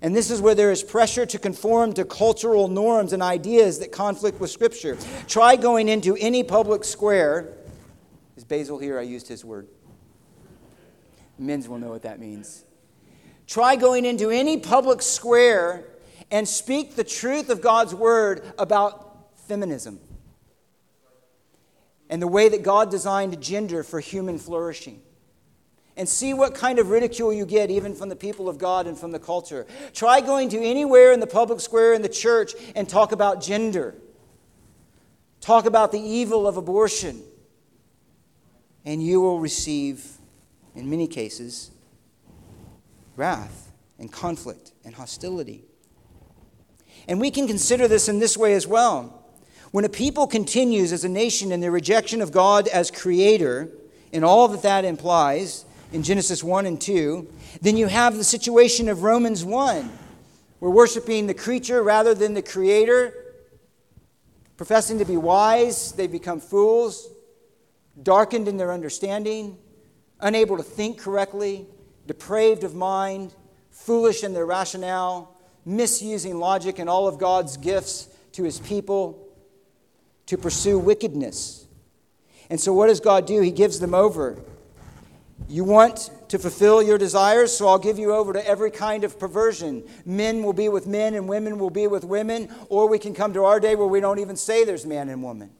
And 0.00 0.14
this 0.14 0.30
is 0.30 0.40
where 0.40 0.54
there 0.54 0.70
is 0.70 0.82
pressure 0.82 1.26
to 1.26 1.38
conform 1.38 1.92
to 1.94 2.04
cultural 2.04 2.68
norms 2.68 3.12
and 3.12 3.22
ideas 3.22 3.80
that 3.80 3.90
conflict 3.90 4.40
with 4.40 4.50
Scripture. 4.50 4.96
Try 5.26 5.56
going 5.56 5.88
into 5.88 6.16
any 6.16 6.44
public 6.44 6.84
square 6.84 7.58
is 8.38 8.44
Basil 8.44 8.78
here? 8.78 9.00
I 9.00 9.02
used 9.02 9.26
his 9.26 9.44
word. 9.44 9.66
Men's 11.40 11.68
will 11.68 11.78
know 11.78 11.88
what 11.88 12.02
that 12.02 12.20
means. 12.20 12.64
Try 13.48 13.74
going 13.74 14.04
into 14.04 14.30
any 14.30 14.58
public 14.58 15.02
square 15.02 15.84
and 16.30 16.46
speak 16.46 16.94
the 16.94 17.02
truth 17.02 17.50
of 17.50 17.60
God's 17.60 17.96
word 17.96 18.44
about 18.56 19.36
feminism 19.48 19.98
and 22.08 22.22
the 22.22 22.28
way 22.28 22.48
that 22.48 22.62
God 22.62 22.92
designed 22.92 23.40
gender 23.42 23.82
for 23.82 23.98
human 23.98 24.38
flourishing. 24.38 25.02
And 25.98 26.08
see 26.08 26.32
what 26.32 26.54
kind 26.54 26.78
of 26.78 26.88
ridicule 26.88 27.32
you 27.32 27.44
get, 27.44 27.70
even 27.70 27.94
from 27.94 28.08
the 28.08 28.16
people 28.16 28.48
of 28.48 28.56
God 28.56 28.86
and 28.86 28.96
from 28.96 29.12
the 29.12 29.18
culture. 29.18 29.66
Try 29.92 30.22
going 30.22 30.48
to 30.50 30.58
anywhere 30.58 31.12
in 31.12 31.20
the 31.20 31.26
public 31.26 31.60
square 31.60 31.92
in 31.92 32.00
the 32.00 32.08
church 32.08 32.54
and 32.74 32.88
talk 32.88 33.12
about 33.12 33.42
gender. 33.42 33.94
Talk 35.40 35.66
about 35.66 35.92
the 35.92 36.00
evil 36.00 36.46
of 36.46 36.56
abortion 36.56 37.22
and 38.88 39.02
you 39.02 39.20
will 39.20 39.38
receive, 39.38 40.16
in 40.74 40.88
many 40.88 41.06
cases, 41.06 41.70
wrath 43.16 43.70
and 43.98 44.10
conflict 44.10 44.72
and 44.82 44.94
hostility. 44.94 45.62
And 47.06 47.20
we 47.20 47.30
can 47.30 47.46
consider 47.46 47.86
this 47.86 48.08
in 48.08 48.18
this 48.18 48.34
way 48.34 48.54
as 48.54 48.66
well. 48.66 49.26
When 49.72 49.84
a 49.84 49.90
people 49.90 50.26
continues 50.26 50.90
as 50.92 51.04
a 51.04 51.08
nation 51.08 51.52
in 51.52 51.60
their 51.60 51.70
rejection 51.70 52.22
of 52.22 52.32
God 52.32 52.66
as 52.68 52.90
creator, 52.90 53.68
and 54.10 54.24
all 54.24 54.48
that 54.48 54.62
that 54.62 54.86
implies 54.86 55.66
in 55.92 56.02
Genesis 56.02 56.44
1 56.44 56.66
and 56.66 56.80
2, 56.80 57.26
then 57.62 57.76
you 57.76 57.86
have 57.86 58.16
the 58.16 58.24
situation 58.24 58.88
of 58.88 59.02
Romans 59.02 59.44
1. 59.44 59.90
We're 60.60 60.70
worshiping 60.70 61.26
the 61.26 61.34
creature 61.34 61.82
rather 61.82 62.14
than 62.14 62.34
the 62.34 62.42
creator. 62.42 63.14
Professing 64.56 64.98
to 64.98 65.04
be 65.04 65.16
wise, 65.16 65.92
they 65.92 66.06
become 66.06 66.40
fools 66.40 67.08
darkened 68.02 68.48
in 68.48 68.56
their 68.56 68.72
understanding, 68.72 69.58
unable 70.20 70.56
to 70.56 70.62
think 70.62 70.98
correctly, 70.98 71.66
depraved 72.06 72.64
of 72.64 72.74
mind, 72.74 73.34
foolish 73.70 74.24
in 74.24 74.32
their 74.32 74.46
rationale, 74.46 75.36
misusing 75.64 76.38
logic 76.38 76.78
and 76.78 76.88
all 76.88 77.08
of 77.08 77.18
God's 77.18 77.56
gifts 77.56 78.08
to 78.32 78.44
his 78.44 78.60
people 78.60 79.26
to 80.26 80.38
pursue 80.38 80.78
wickedness. 80.78 81.66
And 82.50 82.60
so, 82.60 82.72
what 82.72 82.86
does 82.86 83.00
God 83.00 83.26
do? 83.26 83.40
He 83.40 83.50
gives 83.50 83.78
them 83.78 83.94
over. 83.94 84.38
You 85.46 85.64
want 85.64 86.10
to 86.28 86.38
fulfill 86.38 86.82
your 86.82 86.98
desires, 86.98 87.56
so 87.56 87.68
I'll 87.68 87.78
give 87.78 87.98
you 87.98 88.12
over 88.12 88.32
to 88.32 88.46
every 88.46 88.70
kind 88.70 89.04
of 89.04 89.18
perversion. 89.18 89.84
Men 90.04 90.42
will 90.42 90.52
be 90.52 90.68
with 90.68 90.86
men, 90.86 91.14
and 91.14 91.28
women 91.28 91.58
will 91.58 91.70
be 91.70 91.86
with 91.86 92.04
women, 92.04 92.52
or 92.68 92.88
we 92.88 92.98
can 92.98 93.14
come 93.14 93.32
to 93.34 93.44
our 93.44 93.60
day 93.60 93.76
where 93.76 93.86
we 93.86 94.00
don't 94.00 94.18
even 94.18 94.36
say 94.36 94.64
there's 94.64 94.84
man 94.84 95.08
and 95.08 95.22
woman. 95.22 95.50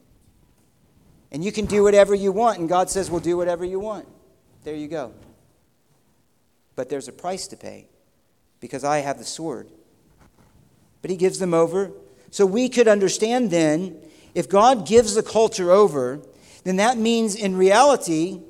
And 1.31 1.43
you 1.43 1.51
can 1.51 1.65
do 1.65 1.83
whatever 1.83 2.13
you 2.13 2.31
want, 2.31 2.59
and 2.59 2.67
God 2.67 2.89
says, 2.89 3.09
Well, 3.09 3.19
do 3.19 3.37
whatever 3.37 3.63
you 3.63 3.79
want. 3.79 4.07
There 4.63 4.75
you 4.75 4.87
go. 4.87 5.13
But 6.75 6.89
there's 6.89 7.07
a 7.07 7.13
price 7.13 7.47
to 7.47 7.57
pay 7.57 7.87
because 8.59 8.83
I 8.83 8.99
have 8.99 9.17
the 9.17 9.25
sword. 9.25 9.69
But 11.01 11.11
He 11.11 11.17
gives 11.17 11.39
them 11.39 11.53
over. 11.53 11.91
So 12.31 12.45
we 12.45 12.69
could 12.69 12.87
understand 12.87 13.49
then 13.49 13.97
if 14.35 14.49
God 14.49 14.85
gives 14.85 15.15
the 15.15 15.23
culture 15.23 15.71
over, 15.71 16.21
then 16.63 16.75
that 16.75 16.97
means 16.97 17.35
in 17.35 17.55
reality 17.55 18.41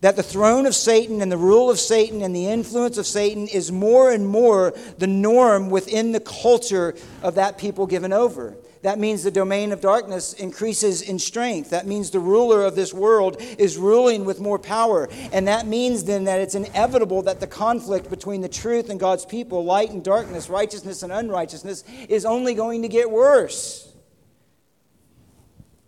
that 0.00 0.16
the 0.16 0.22
throne 0.22 0.64
of 0.66 0.74
Satan 0.74 1.20
and 1.20 1.30
the 1.30 1.36
rule 1.36 1.70
of 1.70 1.78
Satan 1.78 2.22
and 2.22 2.34
the 2.34 2.46
influence 2.46 2.98
of 2.98 3.06
Satan 3.06 3.48
is 3.48 3.72
more 3.72 4.12
and 4.12 4.26
more 4.26 4.72
the 4.98 5.06
norm 5.06 5.70
within 5.70 6.12
the 6.12 6.20
culture 6.20 6.94
of 7.22 7.34
that 7.34 7.58
people 7.58 7.86
given 7.86 8.12
over. 8.12 8.56
That 8.82 9.00
means 9.00 9.24
the 9.24 9.32
domain 9.32 9.72
of 9.72 9.80
darkness 9.80 10.34
increases 10.34 11.02
in 11.02 11.18
strength. 11.18 11.70
That 11.70 11.86
means 11.86 12.10
the 12.10 12.20
ruler 12.20 12.64
of 12.64 12.76
this 12.76 12.94
world 12.94 13.36
is 13.58 13.76
ruling 13.76 14.24
with 14.24 14.40
more 14.40 14.58
power. 14.58 15.08
And 15.32 15.48
that 15.48 15.66
means 15.66 16.04
then 16.04 16.24
that 16.24 16.40
it's 16.40 16.54
inevitable 16.54 17.22
that 17.22 17.40
the 17.40 17.48
conflict 17.48 18.08
between 18.08 18.40
the 18.40 18.48
truth 18.48 18.88
and 18.88 19.00
God's 19.00 19.24
people, 19.24 19.64
light 19.64 19.90
and 19.90 20.04
darkness, 20.04 20.48
righteousness 20.48 21.02
and 21.02 21.12
unrighteousness, 21.12 21.82
is 22.08 22.24
only 22.24 22.54
going 22.54 22.82
to 22.82 22.88
get 22.88 23.10
worse. 23.10 23.92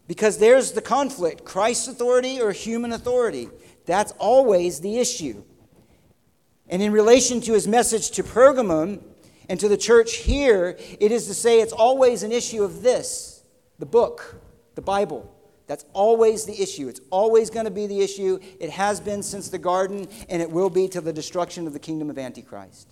Because 0.08 0.38
there's 0.38 0.72
the 0.72 0.82
conflict 0.82 1.44
Christ's 1.44 1.86
authority 1.86 2.40
or 2.40 2.50
human 2.50 2.90
authority. 2.90 3.48
That's 3.90 4.12
always 4.20 4.78
the 4.78 4.98
issue. 4.98 5.42
And 6.68 6.80
in 6.80 6.92
relation 6.92 7.40
to 7.40 7.54
his 7.54 7.66
message 7.66 8.12
to 8.12 8.22
Pergamum, 8.22 9.02
and 9.48 9.58
to 9.58 9.68
the 9.68 9.76
church 9.76 10.18
here, 10.18 10.76
it 11.00 11.10
is 11.10 11.26
to 11.26 11.34
say 11.34 11.60
it's 11.60 11.72
always 11.72 12.22
an 12.22 12.30
issue 12.30 12.62
of 12.62 12.82
this 12.82 13.42
the 13.80 13.86
book, 13.86 14.36
the 14.76 14.80
Bible. 14.80 15.34
That's 15.66 15.84
always 15.92 16.44
the 16.44 16.62
issue. 16.62 16.86
It's 16.86 17.00
always 17.10 17.50
going 17.50 17.64
to 17.64 17.72
be 17.72 17.88
the 17.88 18.00
issue. 18.00 18.38
It 18.60 18.70
has 18.70 19.00
been 19.00 19.24
since 19.24 19.48
the 19.48 19.58
garden, 19.58 20.06
and 20.28 20.40
it 20.40 20.52
will 20.52 20.70
be 20.70 20.86
till 20.86 21.02
the 21.02 21.12
destruction 21.12 21.66
of 21.66 21.72
the 21.72 21.80
kingdom 21.80 22.10
of 22.10 22.18
Antichrist. 22.18 22.88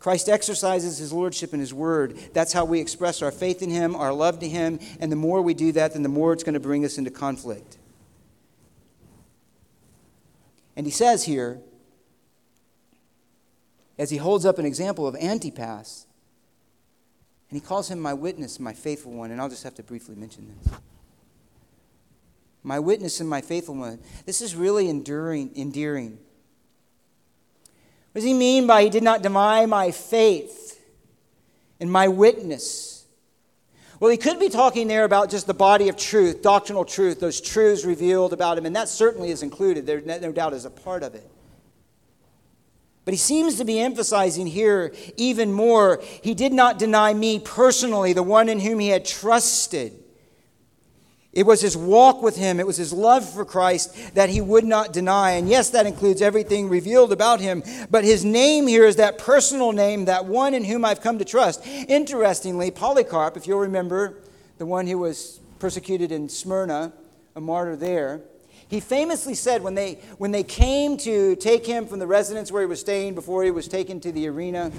Christ 0.00 0.28
exercises 0.28 0.98
his 0.98 1.12
lordship 1.12 1.54
in 1.54 1.60
his 1.60 1.72
word. 1.72 2.18
That's 2.32 2.52
how 2.52 2.64
we 2.64 2.80
express 2.80 3.22
our 3.22 3.30
faith 3.30 3.62
in 3.62 3.70
him, 3.70 3.94
our 3.94 4.12
love 4.12 4.40
to 4.40 4.48
him, 4.48 4.80
and 4.98 5.12
the 5.12 5.16
more 5.16 5.42
we 5.42 5.54
do 5.54 5.70
that, 5.72 5.92
then 5.92 6.02
the 6.02 6.08
more 6.08 6.32
it's 6.32 6.42
going 6.42 6.54
to 6.54 6.60
bring 6.60 6.84
us 6.84 6.98
into 6.98 7.12
conflict. 7.12 7.78
And 10.76 10.86
he 10.86 10.92
says 10.92 11.24
here, 11.24 11.60
as 13.98 14.10
he 14.10 14.16
holds 14.16 14.44
up 14.44 14.58
an 14.58 14.66
example 14.66 15.06
of 15.06 15.14
Antipas. 15.14 16.06
And 17.48 17.60
he 17.60 17.64
calls 17.64 17.88
him 17.88 18.00
my 18.00 18.14
witness, 18.14 18.58
my 18.58 18.72
faithful 18.72 19.12
one. 19.12 19.30
And 19.30 19.40
I'll 19.40 19.48
just 19.48 19.62
have 19.62 19.74
to 19.76 19.82
briefly 19.82 20.16
mention 20.16 20.52
this. 20.64 20.74
My 22.64 22.78
witness 22.78 23.20
and 23.20 23.28
my 23.28 23.40
faithful 23.40 23.74
one. 23.74 24.00
This 24.24 24.40
is 24.40 24.56
really 24.56 24.88
enduring, 24.88 25.52
endearing. 25.56 26.18
What 28.12 28.20
does 28.20 28.24
he 28.24 28.34
mean 28.34 28.66
by 28.66 28.82
he 28.82 28.90
did 28.90 29.02
not 29.02 29.22
deny 29.22 29.66
my 29.66 29.90
faith 29.90 30.80
and 31.78 31.90
my 31.90 32.08
witness? 32.08 32.91
Well, 34.02 34.10
he 34.10 34.16
could 34.16 34.40
be 34.40 34.48
talking 34.48 34.88
there 34.88 35.04
about 35.04 35.30
just 35.30 35.46
the 35.46 35.54
body 35.54 35.88
of 35.88 35.96
truth, 35.96 36.42
doctrinal 36.42 36.84
truth, 36.84 37.20
those 37.20 37.40
truths 37.40 37.84
revealed 37.84 38.32
about 38.32 38.58
him, 38.58 38.66
and 38.66 38.74
that 38.74 38.88
certainly 38.88 39.30
is 39.30 39.44
included. 39.44 39.86
There 39.86 40.00
no 40.00 40.32
doubt 40.32 40.54
is 40.54 40.64
a 40.64 40.70
part 40.70 41.04
of 41.04 41.14
it. 41.14 41.30
But 43.04 43.14
he 43.14 43.18
seems 43.18 43.58
to 43.58 43.64
be 43.64 43.78
emphasizing 43.78 44.48
here 44.48 44.92
even 45.16 45.52
more 45.52 46.02
he 46.20 46.34
did 46.34 46.52
not 46.52 46.80
deny 46.80 47.14
me 47.14 47.38
personally, 47.38 48.12
the 48.12 48.24
one 48.24 48.48
in 48.48 48.58
whom 48.58 48.80
he 48.80 48.88
had 48.88 49.04
trusted. 49.04 50.01
It 51.32 51.46
was 51.46 51.62
his 51.62 51.76
walk 51.76 52.22
with 52.22 52.36
him, 52.36 52.60
it 52.60 52.66
was 52.66 52.76
his 52.76 52.92
love 52.92 53.26
for 53.28 53.44
Christ 53.44 54.14
that 54.14 54.28
he 54.28 54.42
would 54.42 54.64
not 54.64 54.92
deny. 54.92 55.32
And 55.32 55.48
yes, 55.48 55.70
that 55.70 55.86
includes 55.86 56.20
everything 56.20 56.68
revealed 56.68 57.10
about 57.10 57.40
him. 57.40 57.62
But 57.90 58.04
his 58.04 58.22
name 58.22 58.66
here 58.66 58.84
is 58.84 58.96
that 58.96 59.16
personal 59.16 59.72
name, 59.72 60.04
that 60.04 60.26
one 60.26 60.52
in 60.52 60.64
whom 60.64 60.84
I've 60.84 61.00
come 61.00 61.18
to 61.18 61.24
trust. 61.24 61.66
Interestingly, 61.66 62.70
Polycarp, 62.70 63.38
if 63.38 63.46
you'll 63.46 63.60
remember, 63.60 64.18
the 64.58 64.66
one 64.66 64.86
who 64.86 64.98
was 64.98 65.40
persecuted 65.58 66.12
in 66.12 66.28
Smyrna, 66.28 66.92
a 67.34 67.40
martyr 67.40 67.76
there, 67.76 68.20
he 68.68 68.80
famously 68.80 69.34
said 69.34 69.62
when 69.62 69.74
they, 69.74 69.94
when 70.18 70.32
they 70.32 70.42
came 70.42 70.96
to 70.98 71.36
take 71.36 71.64
him 71.64 71.86
from 71.86 71.98
the 71.98 72.06
residence 72.06 72.52
where 72.52 72.62
he 72.62 72.66
was 72.66 72.80
staying 72.80 73.14
before 73.14 73.42
he 73.42 73.50
was 73.50 73.68
taken 73.68 74.00
to 74.00 74.12
the 74.12 74.28
arena, 74.28 74.70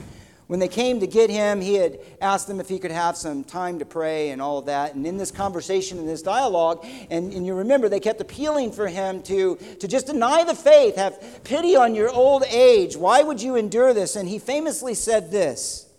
when 0.54 0.60
they 0.60 0.68
came 0.68 1.00
to 1.00 1.08
get 1.08 1.32
him, 1.32 1.62
he 1.62 1.74
had 1.74 1.98
asked 2.22 2.48
them 2.48 2.60
if 2.60 2.70
he 2.70 2.78
could 2.78 2.92
have 2.92 3.18
some 3.18 3.44
time 3.44 3.80
to 3.80 3.86
pray 3.86 4.30
and 4.30 4.40
all 4.40 4.60
of 4.60 4.68
that. 4.68 4.94
And 4.94 5.04
in 5.04 5.18
this 5.18 5.32
conversation, 5.32 5.98
in 5.98 6.06
this 6.06 6.22
dialogue, 6.22 6.86
and, 7.10 7.34
and 7.34 7.44
you 7.44 7.56
remember, 7.56 7.90
they 7.90 8.00
kept 8.00 8.22
appealing 8.22 8.72
for 8.72 8.88
him 8.88 9.24
to, 9.24 9.56
to 9.80 9.88
just 9.88 10.06
deny 10.06 10.44
the 10.44 10.54
faith, 10.54 10.96
have 10.96 11.44
pity 11.44 11.76
on 11.76 11.96
your 11.96 12.12
old 12.12 12.44
age. 12.44 12.96
Why 12.96 13.24
would 13.24 13.42
you 13.42 13.56
endure 13.56 13.96
this? 13.96 14.16
And 14.16 14.30
he 14.30 14.38
famously 14.38 14.94
said 14.94 15.32
this 15.32 15.90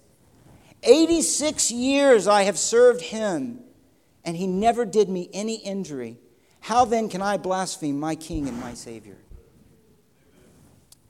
86 0.84 1.72
years 1.72 2.28
I 2.28 2.44
have 2.44 2.56
served 2.56 3.00
him, 3.00 3.58
and 4.24 4.36
he 4.36 4.46
never 4.46 4.84
did 4.84 5.08
me 5.08 5.28
any 5.32 5.56
injury. 5.56 6.16
How 6.60 6.84
then 6.84 7.08
can 7.08 7.22
I 7.22 7.38
blaspheme 7.38 7.98
my 7.98 8.14
King 8.14 8.46
and 8.46 8.60
my 8.60 8.74
Savior? 8.74 9.16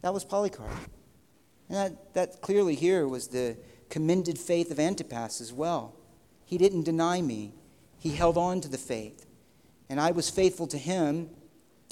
That 0.00 0.14
was 0.14 0.24
Polycarp. 0.24 0.70
And 1.68 1.78
that, 1.78 2.14
that 2.14 2.40
clearly 2.40 2.74
here 2.74 3.06
was 3.06 3.28
the 3.28 3.56
commended 3.88 4.38
faith 4.38 4.70
of 4.70 4.78
Antipas 4.78 5.40
as 5.40 5.52
well. 5.52 5.94
He 6.44 6.58
didn't 6.58 6.82
deny 6.82 7.22
me, 7.22 7.52
he 7.98 8.10
held 8.10 8.36
on 8.36 8.60
to 8.60 8.68
the 8.68 8.78
faith. 8.78 9.26
And 9.88 10.00
I 10.00 10.10
was 10.10 10.30
faithful 10.30 10.66
to 10.68 10.78
him. 10.78 11.30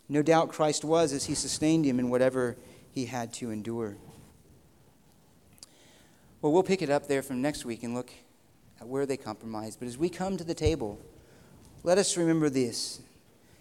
No 0.09 0.23
doubt 0.23 0.49
Christ 0.49 0.85
was 0.85 1.13
as 1.13 1.27
he 1.27 1.35
sustained 1.35 1.85
him 1.85 1.99
in 1.99 2.11
whatever 2.11 2.57
he 2.91 3.07
had 3.07 3.33
to 3.35 3.51
endure. 3.51 3.97
Well, 6.41 6.53
we'll 6.53 6.65
pick 6.65 6.83
it 6.83 6.91
up 6.91 7.07
there 7.07 7.23
from 7.23 7.41
next 7.41 7.65
week 7.65 7.83
and 7.83 7.95
look 7.95 8.11
at 8.81 8.89
where 8.89 9.07
they 9.07 9.17
compromised. 9.17 9.79
But 9.79 9.87
as 9.87 9.97
we 9.97 10.09
come 10.09 10.37
to 10.37 10.45
the 10.45 10.55
table, 10.55 10.99
let 11.85 11.99
us 11.99 12.17
remember 12.17 12.51
this 12.51 13.01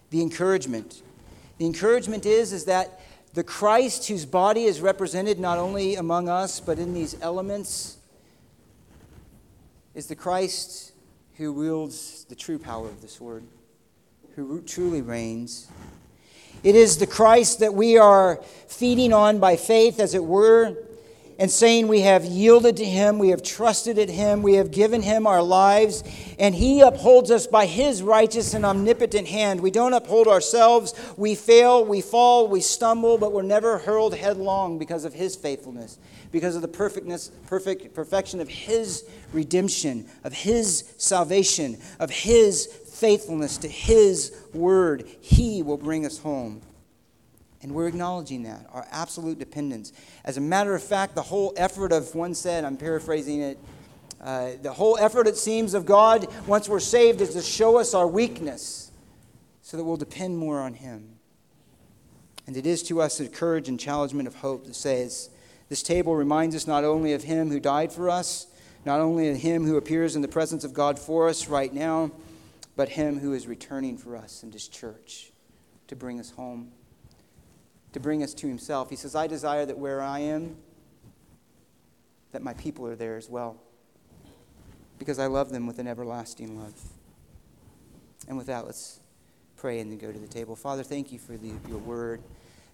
the 0.10 0.22
encouragement. 0.22 1.04
The 1.58 1.66
encouragement 1.68 2.26
is, 2.26 2.54
is 2.54 2.66
that 2.66 3.01
the 3.34 3.44
Christ 3.44 4.08
whose 4.08 4.26
body 4.26 4.66
is 4.66 4.82
represented 4.82 5.40
not 5.40 5.58
only 5.58 5.96
among 5.96 6.28
us, 6.28 6.60
but 6.60 6.80
in 6.80 6.94
these 6.94 7.16
elements, 7.22 7.98
is 9.96 10.08
the 10.08 10.16
Christ 10.16 10.92
who 11.36 11.54
wields 11.54 12.26
the 12.26 12.36
true 12.36 12.60
power 12.60 12.88
of 12.88 13.02
the 13.02 13.08
sword, 13.08 13.44
who 14.36 14.62
truly 14.62 15.02
reigns. 15.02 15.68
It 16.64 16.76
is 16.76 16.98
the 16.98 17.08
Christ 17.08 17.60
that 17.60 17.74
we 17.74 17.98
are 17.98 18.38
feeding 18.68 19.14
on 19.14 19.40
by 19.40 19.56
faith, 19.56 20.00
as 20.00 20.14
it 20.14 20.24
were, 20.24 20.78
and 21.42 21.50
saying 21.50 21.88
we 21.88 22.02
have 22.02 22.24
yielded 22.24 22.78
to 22.78 22.86
Him, 22.86 23.18
we 23.18 23.30
have 23.30 23.42
trusted 23.42 23.98
in 23.98 24.10
Him, 24.10 24.44
we 24.44 24.54
have 24.54 24.70
given 24.70 25.02
Him 25.02 25.26
our 25.26 25.42
lives, 25.42 26.04
and 26.38 26.54
He 26.54 26.82
upholds 26.82 27.32
us 27.32 27.48
by 27.48 27.66
His 27.66 28.04
righteous 28.04 28.54
and 28.54 28.64
omnipotent 28.64 29.28
hand. 29.28 29.60
We 29.60 29.72
don't 29.72 29.96
uphold 29.96 30.28
ourselves. 30.28 30.94
We 31.18 31.34
fail, 31.34 31.84
we 31.84 32.00
fall, 32.00 32.48
we 32.48 32.62
stumble, 32.62 33.18
but 33.18 33.34
we're 33.34 33.42
never 33.42 33.80
hurled 33.80 34.14
headlong 34.14 34.78
because 34.78 35.04
of 35.04 35.16
His 35.16 35.36
faithfulness, 35.36 35.98
because 36.32 36.56
of 36.56 36.62
the 36.62 36.68
perfectness, 36.68 37.32
perfect 37.48 37.96
perfection 37.96 38.40
of 38.40 38.48
His 38.48 39.10
redemption, 39.34 40.06
of 40.24 40.34
His 40.34 40.94
salvation, 40.98 41.80
of 42.00 42.12
His 42.12 42.68
faithfulness 42.68 43.58
to 43.58 43.68
His 43.68 44.32
word. 44.54 45.08
He 45.22 45.64
will 45.64 45.78
bring 45.78 46.06
us 46.06 46.20
home. 46.20 46.62
And 47.62 47.74
we're 47.74 47.88
acknowledging 47.88 48.44
that, 48.44 48.66
our 48.72 48.88
absolute 48.92 49.38
dependence. 49.38 49.94
As 50.26 50.38
a 50.38 50.42
matter 50.42 50.74
of 50.74 50.82
fact, 50.82 51.14
the 51.14 51.22
whole 51.22 51.54
effort 51.56 51.92
of, 51.92 52.16
one 52.16 52.34
said, 52.34 52.66
I'm 52.66 52.78
paraphrasing 52.78 53.42
it, 53.42 53.60
uh, 54.20 54.52
the 54.62 54.74
whole 54.74 54.98
effort, 55.00 55.28
it 55.28 55.38
seems, 55.38 55.74
of 55.74 55.86
God 55.86 56.28
once 56.48 56.70
we're 56.70 56.80
saved 56.80 57.22
is 57.22 57.34
to 57.34 57.42
show 57.42 57.80
us 57.80 57.94
our 57.94 58.08
weakness 58.08 58.92
so 59.62 59.78
that 59.78 59.84
we'll 59.84 59.98
depend 59.98 60.38
more 60.38 60.60
on 60.60 60.74
Him. 60.74 61.18
And 62.48 62.58
it 62.58 62.66
is 62.66 62.84
to 62.84 63.02
us 63.02 63.20
a 63.20 63.28
courage 63.28 63.70
and 63.70 63.80
challengement 63.80 64.28
of 64.28 64.36
hope 64.36 64.66
that 64.66 64.76
says, 64.76 65.30
this 65.70 65.84
table 65.84 66.16
reminds 66.16 66.56
us 66.56 66.68
not 66.68 66.84
only 66.84 67.14
of 67.14 67.24
Him 67.24 67.50
who 67.50 67.60
died 67.60 67.92
for 67.94 68.10
us, 68.10 68.48
not 68.86 69.00
only 69.00 69.30
of 69.30 69.38
Him 69.38 69.66
who 69.66 69.78
appears 69.78 70.16
in 70.16 70.22
the 70.22 70.28
presence 70.28 70.64
of 70.64 70.74
God 70.74 71.00
for 71.00 71.30
us 71.30 71.48
right 71.48 71.74
now, 71.74 72.12
but 72.76 72.90
Him 72.90 73.20
who 73.20 73.34
is 73.34 73.48
returning 73.48 73.98
for 73.98 74.18
us 74.18 74.44
in 74.44 74.52
His 74.52 74.68
church 74.68 75.32
to 75.88 75.96
bring 75.96 76.20
us 76.20 76.32
home 76.32 76.72
to 77.94 78.00
bring 78.00 78.24
us 78.24 78.34
to 78.36 78.48
himself. 78.48 78.90
He 78.90 78.96
says, 78.96 79.16
I 79.16 79.28
desire 79.28 79.66
that 79.66 79.78
where 79.78 80.02
I 80.02 80.20
am, 80.20 80.56
that 82.32 82.42
my 82.42 82.54
people 82.54 82.88
are 82.88 82.96
there 82.96 83.18
as 83.18 83.30
well, 83.30 83.58
because 84.98 85.20
I 85.20 85.28
love 85.28 85.52
them 85.52 85.68
with 85.68 85.80
an 85.80 85.88
everlasting 85.88 86.60
love. 86.60 86.74
And 88.28 88.38
with 88.38 88.48
that, 88.48 88.66
let's 88.66 89.00
pray 89.58 89.80
and 89.80 89.92
then 89.92 89.98
go 89.98 90.12
to 90.12 90.20
the 90.20 90.28
table. 90.28 90.56
Father, 90.56 90.84
thank 90.84 91.12
you 91.12 91.20
for 91.20 91.38
the, 91.38 91.52
your 91.68 91.80
word. 91.80 92.22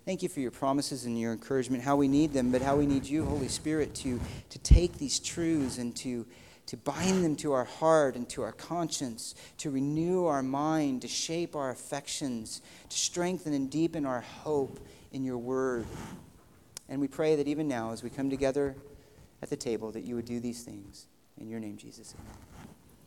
Thank 0.06 0.24
you 0.24 0.30
for 0.30 0.40
your 0.40 0.52
promises 0.52 1.06
and 1.06 1.20
your 1.20 1.34
encouragement, 1.34 1.84
how 1.84 1.98
we 1.98 2.08
need 2.08 2.32
them, 2.32 2.52
but 2.52 2.62
how 2.62 2.78
we 2.78 2.86
need 2.86 3.06
you, 3.06 3.26
Holy 3.26 3.50
Spirit, 3.50 3.94
to, 3.96 4.22
to 4.50 4.60
take 4.60 4.98
these 4.98 5.20
truths 5.20 5.80
and 5.80 5.94
to, 5.98 6.26
to 6.68 6.78
bind 6.78 7.26
them 7.26 7.36
to 7.38 7.52
our 7.52 7.66
heart 7.66 8.16
and 8.16 8.30
to 8.30 8.42
our 8.42 8.54
conscience, 8.54 9.36
to 9.58 9.70
renew 9.70 10.26
our 10.26 10.42
mind, 10.42 11.02
to 11.02 11.10
shape 11.10 11.58
our 11.58 11.72
affections, 11.72 12.62
to 12.88 12.98
strengthen 12.98 13.52
and 13.54 13.70
deepen 13.70 14.06
our 14.06 14.22
hope 14.22 14.80
in 15.18 15.24
your 15.24 15.38
word. 15.40 15.86
And 16.88 17.02
we 17.02 17.08
pray 17.08 17.36
that 17.36 17.48
even 17.48 17.68
now, 17.68 17.92
as 17.92 18.04
we 18.04 18.10
come 18.10 18.30
together 18.30 18.76
at 19.42 19.50
the 19.50 19.58
table, 19.58 19.92
that 19.92 20.04
you 20.04 20.16
would 20.16 20.26
do 20.26 20.40
these 20.40 20.64
things. 20.64 21.08
In 21.42 21.50
your 21.50 21.60
name, 21.60 21.76
Jesus. 21.76 22.14
Amen. 22.18 22.47